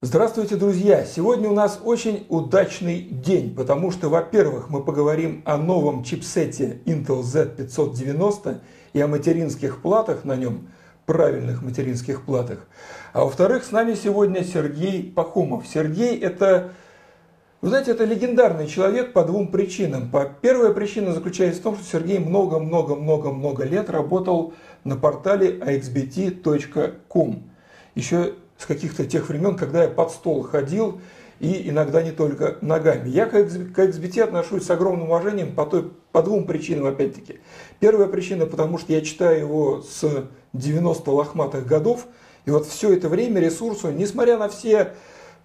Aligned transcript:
Здравствуйте, 0.00 0.54
друзья! 0.54 1.04
Сегодня 1.04 1.48
у 1.48 1.54
нас 1.54 1.80
очень 1.82 2.24
удачный 2.28 3.00
день, 3.00 3.52
потому 3.52 3.90
что, 3.90 4.08
во-первых, 4.08 4.70
мы 4.70 4.84
поговорим 4.84 5.42
о 5.44 5.56
новом 5.56 6.04
чипсете 6.04 6.80
Intel 6.84 7.22
Z590 7.22 8.60
и 8.92 9.00
о 9.00 9.08
материнских 9.08 9.82
платах 9.82 10.24
на 10.24 10.36
нем, 10.36 10.68
правильных 11.04 11.62
материнских 11.62 12.24
платах. 12.24 12.68
А 13.12 13.24
во-вторых, 13.24 13.64
с 13.64 13.72
нами 13.72 13.94
сегодня 13.94 14.44
Сергей 14.44 15.02
Пахомов. 15.02 15.66
Сергей– 15.66 16.16
это, 16.20 16.74
вы 17.60 17.70
знаете, 17.70 17.90
это 17.90 18.04
легендарный 18.04 18.68
человек 18.68 19.12
по 19.12 19.24
двум 19.24 19.48
причинам. 19.48 20.12
Первая 20.40 20.72
причина 20.74 21.12
заключается 21.12 21.60
в 21.60 21.64
том, 21.64 21.74
что 21.74 21.84
Сергей 21.84 22.20
много-много-много-много 22.20 23.64
лет 23.64 23.90
работал 23.90 24.54
на 24.84 24.94
портале 24.94 25.58
axbt.com. 25.58 27.42
Еще 27.96 28.34
с 28.58 28.66
каких-то 28.66 29.06
тех 29.06 29.28
времен, 29.28 29.56
когда 29.56 29.84
я 29.84 29.88
под 29.88 30.10
стол 30.10 30.42
ходил 30.42 31.00
и 31.40 31.68
иногда 31.70 32.02
не 32.02 32.10
только 32.10 32.58
ногами. 32.60 33.08
Я 33.08 33.26
к 33.26 33.34
XBT 33.34 34.22
отношусь 34.22 34.64
с 34.64 34.70
огромным 34.70 35.08
уважением 35.08 35.54
по, 35.54 35.64
той, 35.64 35.90
по 36.12 36.22
двум 36.22 36.44
причинам, 36.44 36.86
опять-таки. 36.86 37.40
Первая 37.78 38.08
причина, 38.08 38.46
потому 38.46 38.78
что 38.78 38.92
я 38.92 39.00
читаю 39.00 39.38
его 39.38 39.82
с 39.82 40.26
90 40.52 41.10
лохматых 41.10 41.64
годов, 41.64 42.06
и 42.44 42.50
вот 42.50 42.66
все 42.66 42.92
это 42.92 43.08
время 43.08 43.40
ресурсу, 43.40 43.90
несмотря 43.90 44.36
на 44.36 44.48
все 44.48 44.94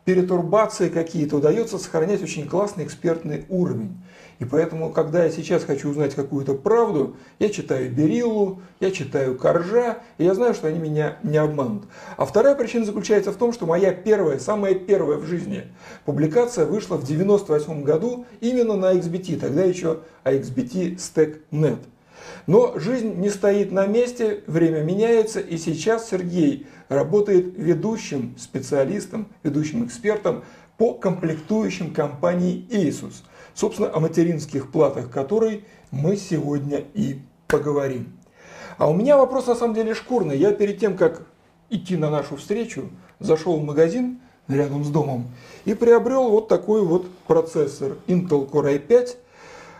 перетурбации 0.05 0.89
какие-то, 0.89 1.37
удается 1.37 1.77
сохранять 1.77 2.23
очень 2.23 2.47
классный 2.47 2.85
экспертный 2.85 3.45
уровень. 3.49 4.01
И 4.43 4.45
поэтому, 4.45 4.91
когда 4.91 5.23
я 5.23 5.31
сейчас 5.31 5.63
хочу 5.63 5.89
узнать 5.89 6.15
какую-то 6.15 6.53
правду, 6.53 7.15
я 7.39 7.47
читаю 7.47 7.89
Бериллу, 7.89 8.61
я 8.81 8.91
читаю 8.91 9.37
Коржа, 9.37 9.99
и 10.17 10.25
я 10.25 10.33
знаю, 10.35 10.53
что 10.53 10.67
они 10.67 10.79
меня 10.79 11.17
не 11.23 11.37
обманут. 11.37 11.85
А 12.17 12.25
вторая 12.25 12.53
причина 12.53 12.83
заключается 12.83 13.31
в 13.31 13.37
том, 13.37 13.53
что 13.53 13.65
моя 13.65 13.93
первая, 13.93 14.39
самая 14.39 14.75
первая 14.75 15.17
в 15.17 15.25
жизни 15.25 15.63
публикация 16.03 16.65
вышла 16.65 16.97
в 16.97 17.05
98 17.05 17.83
году 17.83 18.25
именно 18.41 18.75
на 18.75 18.93
XBT, 18.93 19.39
тогда 19.39 19.63
еще 19.63 19.99
XBT 20.25 20.97
Stack.net. 20.97 21.79
Но 22.45 22.77
жизнь 22.77 23.13
не 23.21 23.29
стоит 23.29 23.71
на 23.71 23.85
месте, 23.85 24.43
время 24.47 24.81
меняется, 24.81 25.39
и 25.39 25.55
сейчас 25.55 26.09
Сергей 26.09 26.67
работает 26.89 27.53
ведущим 27.55 28.35
специалистом, 28.37 29.29
ведущим 29.41 29.85
экспертом 29.85 30.43
по 30.77 30.95
комплектующим 30.95 31.93
компании 31.93 32.67
Asus– 32.69 33.23
собственно, 33.53 33.91
о 33.93 33.99
материнских 33.99 34.71
платах 34.71 35.09
которой 35.09 35.65
мы 35.91 36.17
сегодня 36.17 36.83
и 36.93 37.19
поговорим. 37.47 38.17
А 38.77 38.89
у 38.89 38.93
меня 38.93 39.17
вопрос 39.17 39.47
на 39.47 39.55
самом 39.55 39.75
деле 39.75 39.93
шкурный. 39.93 40.37
Я 40.37 40.51
перед 40.51 40.79
тем, 40.79 40.97
как 40.97 41.23
идти 41.69 41.95
на 41.95 42.09
нашу 42.09 42.37
встречу, 42.37 42.89
зашел 43.19 43.59
в 43.59 43.63
магазин 43.63 44.19
рядом 44.47 44.83
с 44.83 44.89
домом 44.89 45.31
и 45.65 45.73
приобрел 45.73 46.29
вот 46.29 46.47
такой 46.47 46.83
вот 46.83 47.07
процессор 47.27 47.97
Intel 48.07 48.49
Core 48.49 48.87
i5 48.87 49.17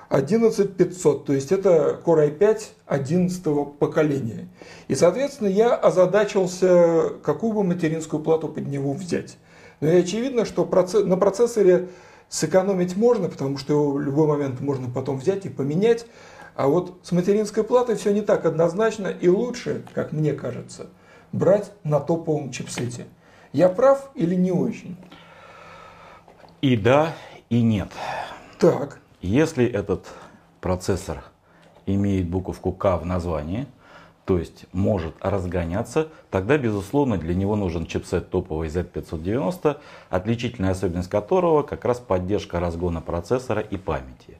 11500, 0.09 1.25
то 1.25 1.33
есть 1.33 1.51
это 1.51 1.99
Core 2.05 2.37
i5 2.37 2.61
11 2.85 3.43
поколения. 3.79 4.47
И, 4.87 4.95
соответственно, 4.95 5.47
я 5.47 5.73
озадачился, 5.75 7.13
какую 7.23 7.53
бы 7.53 7.63
материнскую 7.63 8.21
плату 8.21 8.47
под 8.47 8.67
него 8.67 8.93
взять. 8.93 9.37
Но 9.81 9.89
и 9.89 10.01
очевидно, 10.01 10.45
что 10.45 10.69
на 11.03 11.17
процессоре 11.17 11.89
Сэкономить 12.33 12.97
можно, 12.97 13.29
потому 13.29 13.59
что 13.59 13.73
его 13.73 13.91
в 13.91 14.01
любой 14.01 14.25
момент 14.25 14.59
можно 14.59 14.89
потом 14.89 15.19
взять 15.19 15.45
и 15.45 15.49
поменять. 15.49 16.07
А 16.55 16.65
вот 16.65 16.97
с 17.03 17.11
материнской 17.11 17.63
платой 17.63 17.95
все 17.95 18.11
не 18.11 18.21
так 18.21 18.45
однозначно 18.45 19.05
и 19.05 19.27
лучше, 19.27 19.85
как 19.93 20.13
мне 20.13 20.33
кажется, 20.33 20.87
брать 21.31 21.71
на 21.83 21.99
топовом 21.99 22.49
чипсете. 22.49 23.05
Я 23.51 23.69
прав 23.69 24.09
или 24.15 24.33
не 24.33 24.51
очень? 24.51 24.97
И 26.61 26.75
да, 26.75 27.13
и 27.51 27.61
нет. 27.61 27.89
Так. 28.57 28.97
Если 29.21 29.67
этот 29.67 30.07
процессор 30.59 31.23
имеет 31.85 32.27
буковку 32.27 32.71
К 32.71 32.97
в 32.97 33.05
названии– 33.05 33.67
то 34.25 34.37
есть 34.37 34.65
может 34.71 35.15
разгоняться, 35.19 36.07
тогда, 36.29 36.57
безусловно, 36.57 37.17
для 37.17 37.35
него 37.35 37.55
нужен 37.55 37.85
чипсет 37.85 38.29
топовый 38.29 38.69
Z590, 38.69 39.77
отличительная 40.09 40.71
особенность 40.71 41.09
которого 41.09 41.63
как 41.63 41.83
раз 41.83 41.99
поддержка 41.99 42.59
разгона 42.59 43.01
процессора 43.01 43.61
и 43.61 43.75
памяти. 43.75 44.37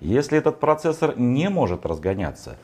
Если 0.00 0.38
этот 0.38 0.58
процессор 0.58 1.18
не 1.18 1.50
может 1.50 1.84
разгоняться, 1.84 2.56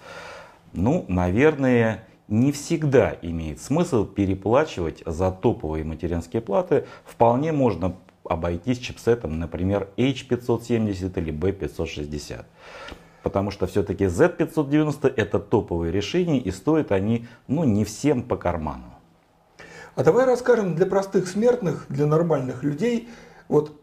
ну, 0.72 1.04
наверное, 1.08 2.06
не 2.28 2.52
всегда 2.52 3.16
имеет 3.20 3.60
смысл 3.60 4.06
переплачивать 4.06 5.02
за 5.04 5.30
топовые 5.30 5.84
материнские 5.84 6.40
платы. 6.40 6.86
Вполне 7.04 7.52
можно 7.52 7.94
обойтись 8.24 8.78
чипсетом, 8.78 9.38
например, 9.38 9.88
H570 9.98 11.18
или 11.18 11.32
B560 11.32 12.44
потому 13.22 13.50
что 13.50 13.66
все-таки 13.66 14.04
Z590 14.04 15.12
это 15.16 15.38
топовые 15.38 15.92
решения 15.92 16.38
и 16.38 16.50
стоят 16.50 16.92
они 16.92 17.26
ну, 17.48 17.64
не 17.64 17.84
всем 17.84 18.22
по 18.22 18.36
карману. 18.36 18.84
А 19.94 20.04
давай 20.04 20.24
расскажем 20.24 20.74
для 20.74 20.86
простых 20.86 21.28
смертных, 21.28 21.86
для 21.88 22.06
нормальных 22.06 22.62
людей, 22.62 23.08
вот 23.48 23.78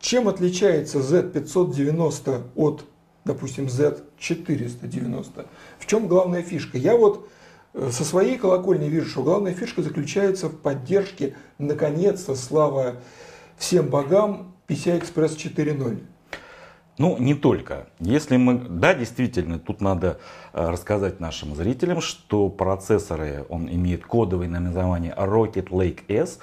чем 0.00 0.28
отличается 0.28 0.98
Z590 0.98 2.42
от, 2.56 2.84
допустим, 3.24 3.66
Z490? 3.66 5.46
В 5.78 5.86
чем 5.86 6.08
главная 6.08 6.42
фишка? 6.42 6.76
Я 6.76 6.96
вот 6.96 7.28
э, 7.72 7.90
со 7.90 8.04
своей 8.04 8.36
колокольни 8.36 8.88
вижу, 8.88 9.08
что 9.08 9.22
главная 9.22 9.54
фишка 9.54 9.82
заключается 9.82 10.48
в 10.48 10.58
поддержке, 10.58 11.36
наконец-то, 11.58 12.34
слава 12.34 12.96
всем 13.56 13.86
богам, 13.86 14.54
PCI-Express 14.68 15.36
4.0. 15.36 16.02
Ну, 16.96 17.18
не 17.18 17.34
только. 17.34 17.86
Если 17.98 18.36
мы, 18.36 18.54
да, 18.54 18.94
действительно, 18.94 19.58
тут 19.58 19.80
надо 19.80 20.20
э, 20.52 20.70
рассказать 20.70 21.18
нашим 21.18 21.56
зрителям, 21.56 22.00
что 22.00 22.48
процессоры, 22.48 23.44
он 23.48 23.68
имеет 23.68 24.04
кодовое 24.06 24.48
наименование 24.48 25.12
Rocket 25.16 25.70
Lake 25.70 26.02
S 26.06 26.38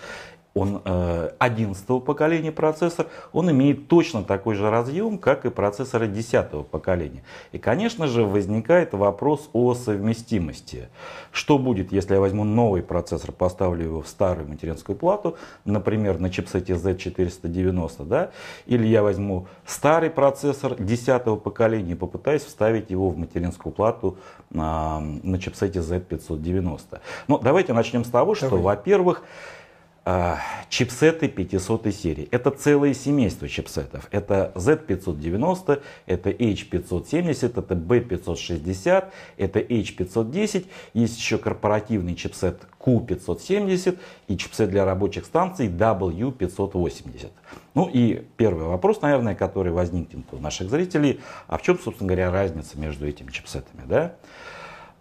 он 0.53 0.81
11 0.84 1.85
э, 1.89 2.00
поколения 2.00 2.51
процессор, 2.51 3.07
он 3.31 3.50
имеет 3.51 3.88
точно 3.88 4.23
такой 4.23 4.56
же 4.56 4.69
разъем, 4.69 5.17
как 5.17 5.45
и 5.45 5.50
процессоры 5.50 6.07
10 6.07 6.67
поколения. 6.67 7.23
И, 7.53 7.57
конечно 7.57 8.07
же, 8.07 8.25
возникает 8.25 8.94
вопрос 8.94 9.50
о 9.53 9.73
совместимости. 9.73 10.90
Что 11.31 11.57
будет, 11.57 11.94
если 11.94 12.16
я 12.16 12.19
возьму 12.19 12.44
новый 12.44 12.84
процессор, 12.84 13.31
поставлю 13.31 13.85
его 13.85 14.01
в 14.01 14.07
старую 14.07 14.50
материнскую 14.50 14.97
плату, 14.97 15.38
например, 15.63 16.19
на 16.19 16.29
чипсете 16.29 16.73
Z490, 16.73 18.06
да? 18.06 18.31
или 18.66 18.85
я 18.85 19.03
возьму 19.03 19.47
старый 19.66 20.09
процессор 20.09 20.75
10 20.75 21.41
поколения 21.41 21.94
и 21.94 21.95
попытаюсь 21.95 22.44
вставить 22.44 22.90
его 22.90 23.09
в 23.09 23.17
материнскую 23.17 23.72
плату 23.72 24.17
на, 24.50 25.00
на 25.00 25.40
чипсете 25.40 25.79
Z590. 25.79 27.00
Ну, 27.29 27.38
давайте 27.38 27.72
начнем 27.72 28.03
с 28.03 28.09
того, 28.09 28.35
что, 28.35 28.57
во-первых, 28.57 29.23
чипсеты 30.69 31.27
500 31.27 31.94
серии. 31.94 32.27
Это 32.31 32.49
целое 32.49 32.94
семейство 32.94 33.47
чипсетов. 33.47 34.07
Это 34.11 34.51
Z590, 34.55 35.81
это 36.05 36.29
H570, 36.29 37.59
это 37.59 37.75
B560, 37.75 39.05
это 39.38 39.59
H510. 39.59 40.66
Есть 40.94 41.17
еще 41.17 41.38
корпоративный 41.38 42.16
чипсет 42.16 42.61
Q570 42.79 43.97
и 44.27 44.38
чипсет 44.38 44.69
для 44.69 44.85
рабочих 44.85 45.25
станций 45.25 45.67
W580. 45.67 47.29
Ну 47.73 47.89
и 47.91 48.25
первый 48.38 48.66
вопрос, 48.66 49.01
наверное, 49.01 49.35
который 49.35 49.72
возникнет 49.72 50.25
у 50.31 50.38
наших 50.38 50.69
зрителей. 50.69 51.19
А 51.47 51.57
в 51.57 51.61
чем, 51.61 51.78
собственно 51.79 52.07
говоря, 52.07 52.31
разница 52.31 52.79
между 52.79 53.07
этими 53.07 53.29
чипсетами? 53.31 53.83
Да? 53.85 54.16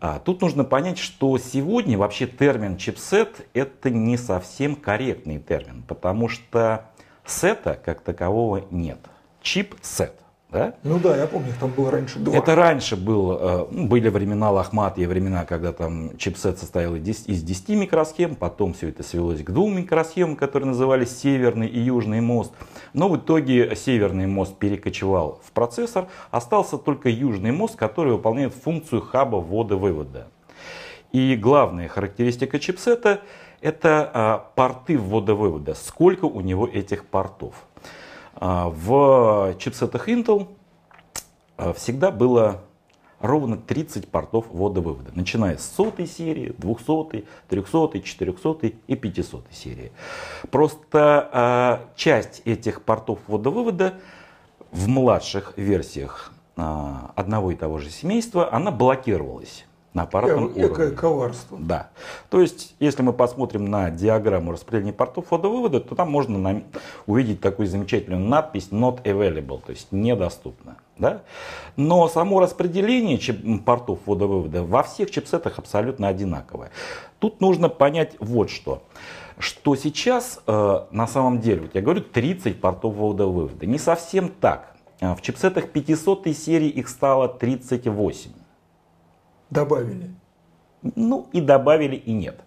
А, 0.01 0.19
тут 0.19 0.41
нужно 0.41 0.65
понять, 0.65 0.99
что 0.99 1.37
сегодня 1.37 1.99
вообще 1.99 2.27
термин 2.27 2.79
чипсет 2.79 3.47
это 3.53 3.91
не 3.91 4.17
совсем 4.17 4.75
корректный 4.75 5.39
термин, 5.39 5.83
потому 5.87 6.29
что 6.29 6.87
сета 7.27 7.79
как 7.85 8.01
такового 8.01 8.65
нет. 8.71 8.99
Чипсет. 9.43 10.20
Да? 10.53 10.75
Ну 10.83 10.99
да, 10.99 11.17
я 11.17 11.27
помню, 11.27 11.53
там 11.61 11.71
было 11.71 11.91
раньше 11.93 12.19
два. 12.19 12.37
Это 12.37 12.57
раньше 12.57 12.97
был, 12.97 13.39
э, 13.41 13.67
ну, 13.71 13.87
были 13.87 14.09
времена 14.09 14.51
лохматые 14.51 15.07
времена, 15.07 15.45
когда 15.45 15.73
там 15.73 16.17
чипсет 16.19 16.59
состоял 16.59 16.97
из 16.97 17.43
10 17.43 17.69
микросхем, 17.71 18.35
потом 18.35 18.75
все 18.75 18.89
это 18.89 19.05
свелось 19.05 19.43
к 19.45 19.51
двум 19.51 19.77
микросхемам, 19.77 20.35
которые 20.35 20.69
назывались 20.69 21.17
северный 21.17 21.69
и 21.69 21.79
южный 21.79 22.21
мост. 22.21 22.53
Но 22.95 23.09
в 23.09 23.17
итоге 23.17 23.77
северный 23.77 24.27
мост 24.27 24.57
перекочевал 24.57 25.41
в 25.45 25.53
процессор, 25.53 26.09
остался 26.33 26.79
только 26.79 27.09
южный 27.09 27.53
мост, 27.53 27.77
который 27.77 28.13
выполняет 28.13 28.53
функцию 28.53 29.03
хаба 29.03 29.37
ввода-вывода. 29.37 30.29
И 31.13 31.37
главная 31.37 31.89
характеристика 31.89 32.59
чипсета 32.59 33.21
это 33.61 34.11
а, 34.13 34.51
порты 34.55 34.97
ввода-вывода. 34.97 35.75
Сколько 35.75 36.25
у 36.25 36.41
него 36.41 36.67
этих 36.67 37.05
портов? 37.05 37.55
А, 38.41 38.71
в 38.71 39.55
чипсетах 39.59 40.09
Intel 40.09 40.49
а, 41.59 41.75
всегда 41.75 42.11
было 42.11 42.63
ровно 43.21 43.59
30 43.59 44.09
портов 44.09 44.47
ввода-вывода, 44.51 45.11
начиная 45.15 45.59
с 45.59 45.71
сотой 45.77 46.07
серии, 46.07 46.55
200, 46.57 47.27
300, 47.49 48.01
400 48.01 48.67
и 48.87 48.97
500 48.97 49.45
серии. 49.51 49.93
Просто 50.51 51.29
э, 51.31 51.97
часть 51.97 52.41
этих 52.47 52.81
портов 52.81 53.19
ввода-вывода 53.27 53.93
в 54.71 54.89
младших 54.89 55.53
версиях 55.59 56.33
э, 56.57 56.63
одного 57.15 57.51
и 57.51 57.57
того 57.57 57.77
же 57.77 57.91
семейства, 57.91 58.51
она 58.51 58.71
блокировалась 58.71 59.67
на 59.93 60.03
аппаратном 60.03 60.47
Эко, 60.49 60.53
уровне. 60.59 60.67
Экое 60.75 60.91
коварство. 60.93 61.59
Да. 61.61 61.91
То 62.29 62.41
есть, 62.41 62.75
если 62.79 63.03
мы 63.03 63.13
посмотрим 63.13 63.65
на 63.65 63.91
диаграмму 63.91 64.53
распределения 64.53 64.93
портов 64.93 65.27
ввода-вывода, 65.31 65.81
то 65.81 65.95
там 65.95 66.11
можно 66.11 66.39
на- 66.39 66.63
увидеть 67.07 67.41
такую 67.41 67.67
замечательную 67.67 68.21
надпись 68.21 68.69
not 68.71 69.03
available, 69.03 69.61
то 69.65 69.71
есть 69.73 69.89
недоступно. 69.91 70.77
Да? 70.97 71.23
Но 71.77 72.07
само 72.09 72.41
распределение 72.41 73.19
портов 73.65 73.99
ввода-вывода 74.07 74.63
во 74.63 74.83
всех 74.83 75.11
чипсетах 75.11 75.59
абсолютно 75.59 76.07
одинаковое. 76.09 76.71
Тут 77.19 77.41
нужно 77.41 77.69
понять 77.69 78.15
вот 78.21 78.51
что. 78.51 78.83
Что 79.39 79.75
сейчас 79.75 80.41
э, 80.47 80.81
на 80.91 81.07
самом 81.07 81.41
деле, 81.41 81.63
вот 81.63 81.75
я 81.75 81.81
говорю, 81.81 82.03
30 82.03 82.61
портов 82.61 82.95
ввода-вывода. 82.95 83.65
Не 83.67 83.79
совсем 83.79 84.29
так. 84.29 84.75
Э, 85.01 85.15
В 85.15 85.23
чипсетах 85.23 85.71
500 85.71 86.29
серии 86.37 86.69
их 86.69 86.89
стало 86.89 87.27
38. 87.29 88.31
Добавили. 89.51 90.11
Ну 90.83 91.29
и 91.33 91.41
добавили 91.41 91.97
и 91.97 92.13
нет. 92.13 92.41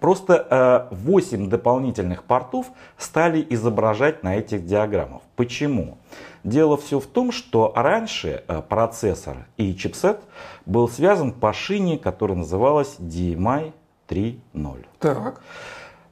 Просто 0.00 0.88
э, 0.90 0.94
8 0.94 1.48
дополнительных 1.48 2.24
портов 2.24 2.66
стали 2.96 3.44
изображать 3.50 4.22
на 4.22 4.36
этих 4.36 4.64
диаграммах. 4.64 5.22
Почему? 5.36 5.98
Дело 6.44 6.76
все 6.76 7.00
в 7.00 7.06
том, 7.06 7.32
что 7.32 7.72
раньше 7.74 8.44
э, 8.46 8.62
процессор 8.62 9.46
и 9.56 9.74
чипсет 9.74 10.20
был 10.64 10.88
связан 10.88 11.32
по 11.32 11.52
шине, 11.52 11.98
которая 11.98 12.38
называлась 12.38 12.96
DMI 12.98 13.72
3.0. 14.08 14.86
Так. 14.98 15.42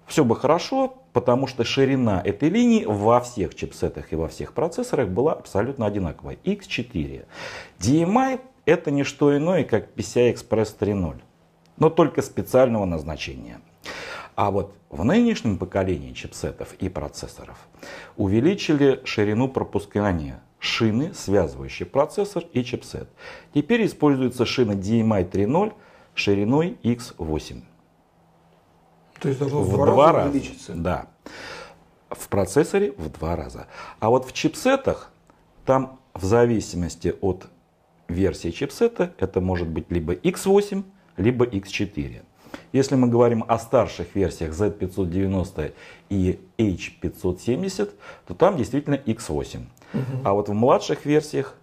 Все 0.06 0.24
бы 0.24 0.36
хорошо, 0.36 0.94
потому 1.12 1.46
что 1.46 1.64
ширина 1.64 2.20
этой 2.22 2.48
линии 2.48 2.84
во 2.84 3.20
всех 3.20 3.54
чипсетах 3.54 4.12
и 4.12 4.16
во 4.16 4.28
всех 4.28 4.52
процессорах 4.52 5.08
была 5.08 5.32
абсолютно 5.32 5.86
одинаковая. 5.86 6.36
X4. 6.44 7.24
DMI 7.78 8.40
это 8.66 8.90
не 8.90 9.04
что 9.04 9.36
иное, 9.36 9.64
как 9.64 9.94
PCI 9.94 10.34
Express 10.34 10.76
3.0, 10.78 11.20
но 11.76 11.90
только 11.90 12.22
специального 12.22 12.84
назначения. 12.84 13.60
А 14.36 14.50
вот 14.50 14.74
в 14.90 15.04
нынешнем 15.04 15.58
поколении 15.58 16.12
чипсетов 16.12 16.74
и 16.74 16.88
процессоров 16.88 17.56
увеличили 18.16 19.00
ширину 19.04 19.48
пропускания 19.48 20.42
шины, 20.58 21.12
связывающей 21.14 21.86
процессор 21.86 22.44
и 22.52 22.64
чипсет. 22.64 23.08
Теперь 23.52 23.84
используется 23.86 24.46
шина 24.46 24.72
DMI 24.72 25.30
3.0 25.30 25.72
шириной 26.14 26.78
X8. 26.82 27.62
То 29.20 29.28
есть 29.28 29.38
должно 29.40 29.60
в, 29.62 29.68
В 29.68 29.76
два, 29.76 29.86
два 29.86 30.06
раза 30.06 30.16
раза. 30.18 30.30
увеличиться. 30.30 30.72
Да. 30.74 31.06
В 32.10 32.28
процессоре 32.28 32.92
в 32.92 33.10
два 33.10 33.36
раза. 33.36 33.66
А 34.00 34.10
вот 34.10 34.26
в 34.26 34.32
чипсетах 34.32 35.10
там 35.64 36.00
в 36.14 36.24
зависимости 36.24 37.14
от 37.20 37.46
версии 38.08 38.50
чипсета 38.50 39.12
это 39.18 39.40
может 39.40 39.68
быть 39.68 39.90
либо 39.90 40.14
X8, 40.14 40.82
либо 41.16 41.44
X4. 41.44 42.22
Если 42.72 42.94
мы 42.94 43.08
говорим 43.08 43.44
о 43.48 43.58
старших 43.58 44.14
версиях 44.14 44.52
Z590 44.52 45.72
и 46.10 46.38
H570, 46.58 47.90
то 48.26 48.34
там 48.34 48.56
действительно 48.56 48.94
X8. 48.94 49.60
А 50.24 50.32
вот 50.32 50.48
в 50.48 50.52
младших 50.52 51.04
версиях 51.06 51.56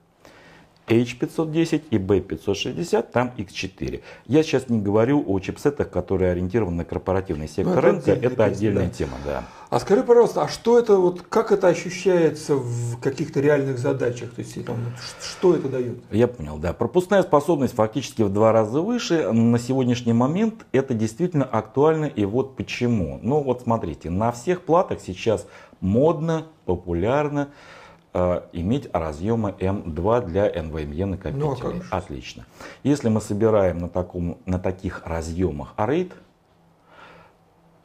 H510 0.88 1.84
и 1.90 1.98
B560, 1.98 3.12
там 3.12 3.32
X4. 3.38 4.02
Я 4.28 4.44
сейчас 4.44 4.70
не 4.70 4.80
говорю 4.80 5.24
о 5.26 5.40
чипсетах, 5.40 5.90
которые 5.90 6.32
ориентированы 6.32 6.78
на 6.78 6.86
корпоративный 6.86 7.48
сектор 7.48 7.78
это 7.78 7.82
рынка. 7.82 8.12
Это 8.12 8.30
песня, 8.30 8.44
отдельная 8.44 8.88
да. 8.88 8.94
тема, 8.94 9.18
да. 9.26 9.44
А 9.70 9.80
скажи, 9.80 10.04
пожалуйста, 10.04 10.44
а 10.44 10.48
что 10.50 10.78
это 10.78 10.98
вот, 10.98 11.22
как 11.22 11.54
это 11.54 11.68
ощущается 11.70 12.56
в 12.56 13.00
каких-то 13.00 13.40
реальных 13.40 13.80
задачах? 13.80 14.34
То 14.34 14.42
есть 14.42 14.66
там, 14.66 14.78
что 15.22 15.56
это 15.56 15.70
дает? 15.70 16.00
Я 16.12 16.28
понял, 16.28 16.58
да. 16.58 16.74
Пропускная 16.74 17.24
способность 17.24 17.74
фактически 17.74 18.22
в 18.22 18.30
два 18.30 18.52
раза 18.52 18.82
выше. 18.82 19.32
На 19.32 19.60
сегодняшний 19.60 20.12
момент 20.14 20.66
это 20.74 20.94
действительно 20.94 21.46
актуально. 21.46 22.06
И 22.06 22.26
вот 22.26 22.58
почему. 22.58 23.18
Ну 23.22 23.42
вот 23.42 23.62
смотрите, 23.62 24.10
на 24.10 24.34
всех 24.34 24.64
платах 24.64 25.00
сейчас 25.00 25.48
модно, 25.80 26.48
популярно 26.66 27.48
иметь 28.14 28.90
разъемы 28.92 29.56
M2 29.58 30.26
для 30.26 30.50
NVMe 30.50 31.06
накопителей. 31.06 31.80
Ну, 31.80 31.84
а? 31.92 31.98
Отлично. 31.98 32.46
Если 32.84 33.10
мы 33.10 33.22
собираем 33.22 33.78
на, 33.78 33.88
таком, 33.88 34.38
на 34.46 34.60
таких 34.60 35.04
разъемах 35.06 35.74
RAID, 35.78 36.12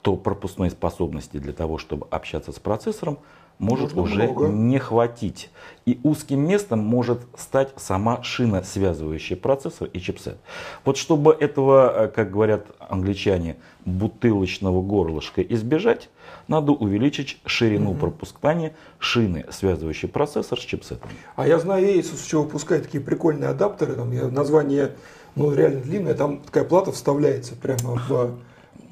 то 0.02 0.16
пропускной 0.16 0.70
способности 0.70 1.38
для 1.38 1.52
того, 1.52 1.78
чтобы 1.78 2.06
общаться 2.10 2.52
с 2.52 2.58
процессором, 2.58 3.18
может 3.58 3.94
Можно 3.94 4.02
уже 4.02 4.22
много. 4.24 4.48
не 4.48 4.78
хватить. 4.78 5.50
И 5.86 5.98
узким 6.02 6.46
местом 6.46 6.80
может 6.80 7.20
стать 7.38 7.72
сама 7.76 8.22
шина, 8.22 8.62
связывающая 8.62 9.36
процессор 9.36 9.88
и 9.92 10.00
чипсет. 10.00 10.36
Вот 10.84 10.96
чтобы 10.96 11.36
этого, 11.38 12.04
э, 12.04 12.08
как 12.08 12.30
говорят 12.30 12.66
англичане, 12.78 13.56
бутылочного 13.84 14.82
горлышка 14.82 15.42
избежать, 15.42 16.10
надо 16.48 16.72
увеличить 16.72 17.40
ширину 17.46 17.94
пропускания 17.94 18.74
шины, 18.98 19.46
связывающей 19.50 20.08
процессор 20.08 20.60
с 20.60 20.62
чипсетом. 20.62 21.10
А 21.34 21.46
я 21.46 21.58
знаю 21.58 21.86
Asus, 21.98 22.16
с 22.16 22.26
чего 22.26 22.42
выпускают 22.42 22.84
такие 22.84 23.02
прикольные 23.02 23.50
адаптеры, 23.50 23.94
там 23.94 24.12
название, 24.34 24.92
ну 25.34 25.52
реально 25.54 25.80
длинное, 25.80 26.14
там 26.14 26.40
такая 26.40 26.64
плата 26.64 26.92
вставляется 26.92 27.54
прямо 27.54 28.00
в, 28.08 28.36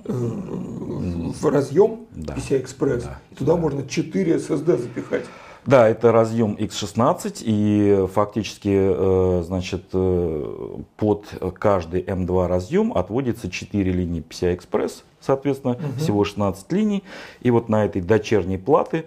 в 0.04 1.50
разъем 1.50 2.06
Да. 2.12 2.34
PCI 2.34 2.64
Express. 2.64 3.04
Да. 3.04 3.18
Туда 3.36 3.56
можно 3.56 3.86
4 3.86 4.36
SSD 4.36 4.78
запихать. 4.78 5.24
Да, 5.66 5.88
это 5.88 6.12
разъем 6.12 6.56
X16 6.60 7.42
и 7.42 8.06
фактически, 8.12 8.68
э, 8.70 9.42
значит, 9.46 9.84
э, 9.94 10.76
под 10.98 11.24
каждый 11.58 12.02
M2 12.02 12.46
разъем 12.46 12.92
отводится 12.92 13.50
4 13.50 13.90
линии 13.90 14.22
PCI 14.22 14.58
Express, 14.58 15.04
соответственно, 15.20 15.78
всего 15.96 16.24
16 16.24 16.70
линий. 16.72 17.02
И 17.40 17.50
вот 17.50 17.70
на 17.70 17.86
этой 17.86 18.02
дочерней 18.02 18.58
платы 18.58 19.06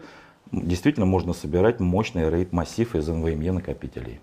действительно 0.51 1.05
можно 1.05 1.33
собирать 1.33 1.79
мощный 1.79 2.23
RAID 2.23 2.47
массив 2.51 2.95
из 2.95 3.07
NVMe 3.07 3.51
накопителей. 3.51 4.19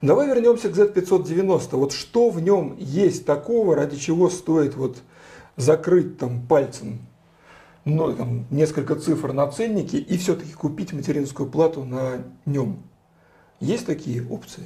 Давай 0.00 0.26
вернемся 0.28 0.70
к 0.70 0.72
Z590. 0.72 1.76
Вот 1.76 1.92
что 1.92 2.30
в 2.30 2.40
нем 2.40 2.76
есть 2.78 3.26
такого, 3.26 3.74
ради 3.74 3.96
чего 3.96 4.30
стоит 4.30 4.74
вот 4.74 4.98
закрыть 5.56 6.18
там 6.18 6.46
пальцем 6.46 7.00
ну, 7.84 8.14
там, 8.14 8.46
несколько 8.50 8.96
цифр 8.96 9.32
на 9.32 9.46
ценнике 9.46 9.98
и 9.98 10.16
все-таки 10.16 10.52
купить 10.52 10.92
материнскую 10.92 11.48
плату 11.48 11.84
на 11.84 12.24
нем? 12.46 12.78
Есть 13.60 13.86
такие 13.86 14.26
опции? 14.26 14.64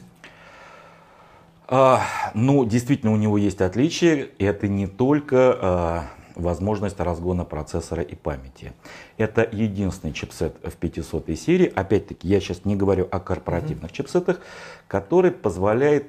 А, 1.67 2.03
ну, 2.35 2.65
действительно, 2.65 3.13
у 3.13 3.17
него 3.17 3.37
есть 3.37 3.61
отличие. 3.61 4.31
Это 4.39 4.69
не 4.69 4.87
только 4.87 5.59
а, 5.61 6.05
возможность 6.35 6.99
разгона 6.99 7.45
процессора 7.45 8.03
и 8.03 8.15
памяти. 8.15 8.73
Это 9.19 9.47
единственный 9.51 10.13
чипсет 10.13 10.57
в 10.65 10.77
500 10.77 11.39
серии. 11.39 11.67
Опять-таки, 11.67 12.27
я 12.27 12.41
сейчас 12.41 12.65
не 12.65 12.77
говорю 12.77 13.07
о 13.11 13.21
корпоративных 13.21 13.93
чипсетах, 13.93 14.41
который 14.87 15.31
позволяет 15.31 16.07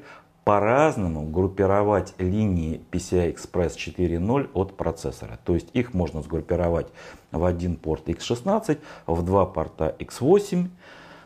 по-разному 0.49 1.29
группировать 1.29 2.15
линии 2.17 2.81
PCI 2.89 3.35
Express 3.35 3.75
4.0 3.75 4.49
от 4.55 4.75
процессора. 4.75 5.37
То 5.45 5.53
есть 5.53 5.67
их 5.73 5.93
можно 5.93 6.23
сгруппировать 6.23 6.87
в 7.31 7.45
один 7.45 7.75
порт 7.75 8.09
X16, 8.09 8.79
в 9.05 9.21
два 9.21 9.45
порта 9.45 9.95
X8, 9.99 10.69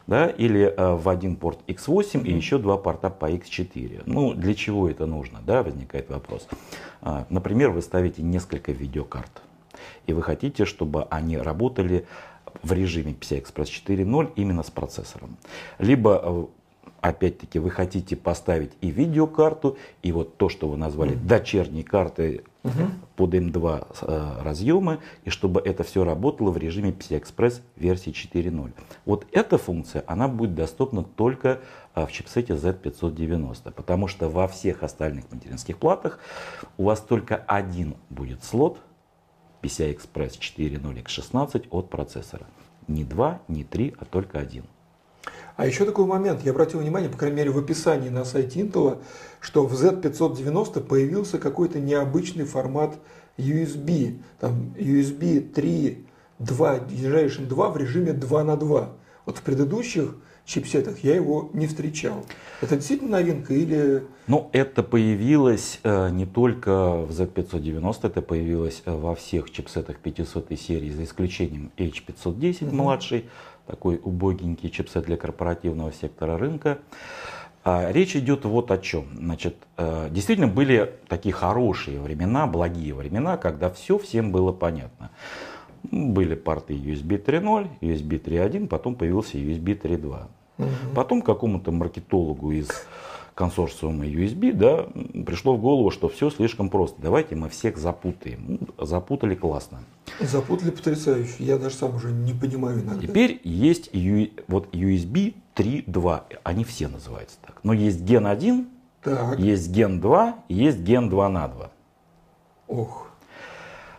да, 0.08 0.28
или 0.28 0.66
э, 0.66 0.96
в 0.96 1.08
один 1.08 1.38
порт 1.38 1.60
X8 1.68 2.26
и 2.26 2.34
еще 2.34 2.58
два 2.58 2.76
порта 2.76 3.10
по 3.10 3.32
X4. 3.32 4.04
Ну, 4.06 4.34
для 4.34 4.54
чего 4.56 4.90
это 4.90 5.06
нужно, 5.06 5.40
да, 5.42 5.64
возникает 5.64 6.10
вопрос. 6.10 6.46
А, 7.02 7.26
Например, 7.30 7.70
вы 7.70 7.82
ставите 7.82 8.22
несколько 8.24 8.74
видеокарт, 8.74 9.42
и 10.06 10.12
вы 10.12 10.22
хотите, 10.22 10.66
чтобы 10.66 11.08
они 11.10 11.38
работали 11.38 12.06
в 12.62 12.74
режиме 12.74 13.14
PCI 13.14 13.42
Express 13.46 13.70
4.0 13.88 14.34
именно 14.36 14.64
с 14.64 14.70
процессором. 14.70 15.38
Либо 15.80 16.22
э, 16.22 16.46
опять-таки 17.04 17.60
вы 17.60 17.70
хотите 17.70 18.16
поставить 18.16 18.72
и 18.80 18.90
видеокарту, 18.90 19.78
и 20.04 20.14
вот 20.14 20.38
то, 20.38 20.48
что 20.48 20.70
вы 20.70 20.78
назвали 20.78 21.16
дочерней 21.16 21.84
картой 21.84 22.44
под 23.18 23.34
M2 23.34 23.88
э, 24.02 24.42
разъемы, 24.42 25.00
и 25.26 25.30
чтобы 25.30 25.60
это 25.60 25.84
все 25.84 26.06
работало 26.06 26.52
в 26.52 26.58
режиме 26.58 26.92
PCI 26.92 27.22
Express 27.22 27.62
версии 27.76 28.14
4.0. 28.14 28.72
Вот 29.06 29.28
эта 29.34 29.58
функция, 29.58 30.06
она 30.08 30.30
будет 30.30 30.56
доступна 30.56 31.04
только 31.04 31.60
э, 31.94 32.06
в 32.06 32.12
чипсете 32.14 32.54
Z590, 32.54 33.74
потому 33.74 34.08
что 34.08 34.30
во 34.30 34.48
всех 34.48 34.82
остальных 34.82 35.30
материнских 35.30 35.78
платах 35.78 36.20
у 36.78 36.86
вас 36.86 37.02
только 37.02 37.36
один 37.36 37.96
будет 38.10 38.46
слот 38.46 38.80
PCI 39.62 39.98
Express 39.98 40.40
4.0 40.40 41.04
X16 41.04 41.68
от 41.70 41.90
процессора. 41.90 42.46
Не 42.88 43.04
два, 43.04 43.42
не 43.50 43.66
три, 43.66 43.94
а 44.00 44.06
только 44.06 44.40
один. 44.40 44.64
А 45.56 45.68
еще 45.68 45.86
такой 45.86 46.06
момент, 46.06 46.42
я 46.44 46.52
обратил 46.52 46.80
внимание, 46.80 47.10
по 47.10 47.18
крайней 47.18 47.38
мере 47.38 47.52
в 47.52 47.58
описании 47.58 48.10
на 48.10 48.26
сайте 48.26 48.62
Intel, 48.62 49.00
что 49.40 49.66
в 49.66 49.74
Z590 49.74 50.82
появился 50.82 51.38
какой-то 51.38 51.80
необычный 51.80 52.46
формат 52.46 52.96
USB, 53.38 54.20
там 54.40 54.74
USB 54.78 55.42
3, 55.52 56.06
2, 56.40 56.78
Generation 56.80 57.48
2 57.48 57.70
в 57.70 57.78
режиме 57.78 58.14
2 58.14 58.44
на 58.44 58.58
2. 58.58 58.90
Вот 59.26 59.38
в 59.38 59.42
предыдущих 59.42 60.16
чипсетах 60.46 61.00
я 61.04 61.16
его 61.16 61.50
не 61.54 61.68
встречал. 61.68 62.26
Это 62.62 62.76
действительно 62.76 63.12
новинка 63.12 63.54
или... 63.54 64.04
Ну, 64.28 64.50
это 64.52 64.84
появилось 64.84 65.80
э, 65.84 66.10
не 66.10 66.26
только 66.26 66.70
в 66.98 67.12
Z590, 67.12 68.08
это 68.08 68.22
появилось 68.22 68.82
э, 68.86 68.92
во 68.94 69.16
всех 69.16 69.52
чипсетах 69.52 69.98
500 69.98 70.60
серии, 70.60 70.90
за 70.90 71.04
исключением 71.04 71.72
H510 71.78 72.36
mm-hmm. 72.36 72.72
младший, 72.74 73.26
такой 73.68 74.00
убогенький 74.04 74.70
чипсет 74.70 75.06
для 75.06 75.18
корпоративного 75.18 75.92
сектора 75.92 76.38
рынка. 76.38 76.80
А, 77.66 77.92
речь 77.92 78.16
идет 78.16 78.44
вот 78.44 78.72
о 78.72 78.78
чем. 78.78 79.06
Значит, 79.16 79.56
э, 79.78 80.10
действительно 80.12 80.50
были 80.50 80.94
такие 81.08 81.34
хорошие 81.34 82.02
времена, 82.02 82.46
благие 82.46 82.94
времена, 82.94 83.38
когда 83.38 83.70
все 83.70 83.98
всем 83.98 84.32
было 84.32 84.52
понятно. 84.52 85.12
Были 85.84 86.36
порты 86.36 86.74
USB 86.74 87.24
3.0, 87.24 87.70
USB 87.82 88.22
3.1, 88.22 88.68
потом 88.68 88.96
появился 88.96 89.38
USB 89.38 89.80
3.2. 89.80 90.28
Угу. 90.58 90.68
Потом 90.94 91.22
какому-то 91.22 91.72
маркетологу 91.72 92.52
из 92.52 92.70
консорциума 93.36 94.06
USB 94.06 94.54
да, 94.54 94.88
пришло 95.26 95.56
в 95.56 95.62
голову, 95.62 95.92
что 95.92 96.10
все 96.10 96.30
слишком 96.30 96.70
просто. 96.70 97.02
Давайте 97.02 97.36
мы 97.36 97.50
всех 97.50 97.78
запутаем. 97.78 98.60
Ну, 98.78 98.86
запутали 98.86 99.36
классно. 99.36 99.80
Запутали 100.20 100.72
потрясающе. 100.72 101.36
Я 101.40 101.58
даже 101.58 101.76
сам 101.76 101.96
уже 101.96 102.12
не 102.12 102.34
понимаю 102.34 102.82
иногда. 102.82 103.02
Теперь 103.02 103.42
есть 103.44 103.90
вот 104.48 104.74
USB 104.74 105.36
3.2. 105.56 106.22
Они 106.44 106.64
все 106.64 106.88
называются 106.88 107.38
так. 107.46 107.60
Но 107.64 107.74
есть 107.74 108.02
Gen 108.02 108.28
1, 108.30 108.68
так. 109.02 109.40
есть 109.40 109.72
Gen 109.72 110.00
2, 110.00 110.36
есть 110.50 110.80
Gen 110.80 111.10
2 111.10 111.30
на 111.30 111.48
2. 111.48 111.72
Ох. 112.68 113.08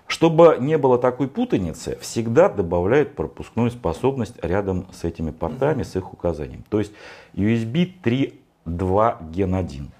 Чтобы 0.06 0.58
не 0.60 0.78
было 0.78 0.98
такой 0.98 1.28
путаницы, 1.28 1.98
всегда 2.00 2.48
добавляют 2.48 3.16
пропускную 3.16 3.70
способность 3.70 4.34
рядом 4.42 4.86
с 4.92 5.02
этими 5.02 5.30
портами, 5.30 5.82
с 5.82 5.96
их 5.96 6.12
указанием. 6.12 6.62
То 6.68 6.78
есть 6.78 6.92
USB 7.34 7.90
3.2 8.66 9.32
Gen 9.32 9.56
1. 9.56 9.90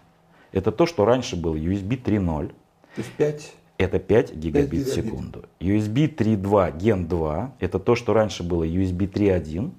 Это 0.53 0.73
то, 0.73 0.87
что 0.87 1.05
раньше 1.05 1.37
было 1.37 1.55
USB 1.55 2.03
3.0. 2.03 2.49
То 2.49 2.55
есть 2.97 3.13
5 3.13 3.55
это 3.77 3.99
5 3.99 4.37
гигабит 4.37 4.87
в 4.87 4.95
секунду. 4.95 5.45
USB 5.61 6.15
3.2 6.15 6.79
Gen 6.79 7.07
2 7.07 7.53
это 7.59 7.79
то, 7.79 7.97
что 7.97 8.15
раньше 8.15 8.43
было 8.43 8.65
USB 8.65 9.11
3.1. 9.11 9.73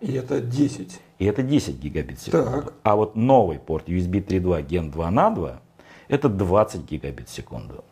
И 0.00 0.12
это 0.12 0.40
10. 0.40 1.00
И 1.18 1.24
это 1.24 1.42
10 1.42 1.78
гигабит 1.78 2.18
в 2.18 2.22
секунду. 2.22 2.50
Так. 2.50 2.74
А 2.82 2.96
вот 2.96 3.16
новый 3.16 3.58
порт 3.58 3.88
USB 3.88 4.24
3.2 4.24 4.66
Gen 4.66 4.90
2 4.90 5.10
на 5.10 5.30
2 5.30 5.60
это 6.08 6.28
20 6.28 6.90
гигабит 6.90 7.28
в 7.28 7.32
секунду. 7.32 7.84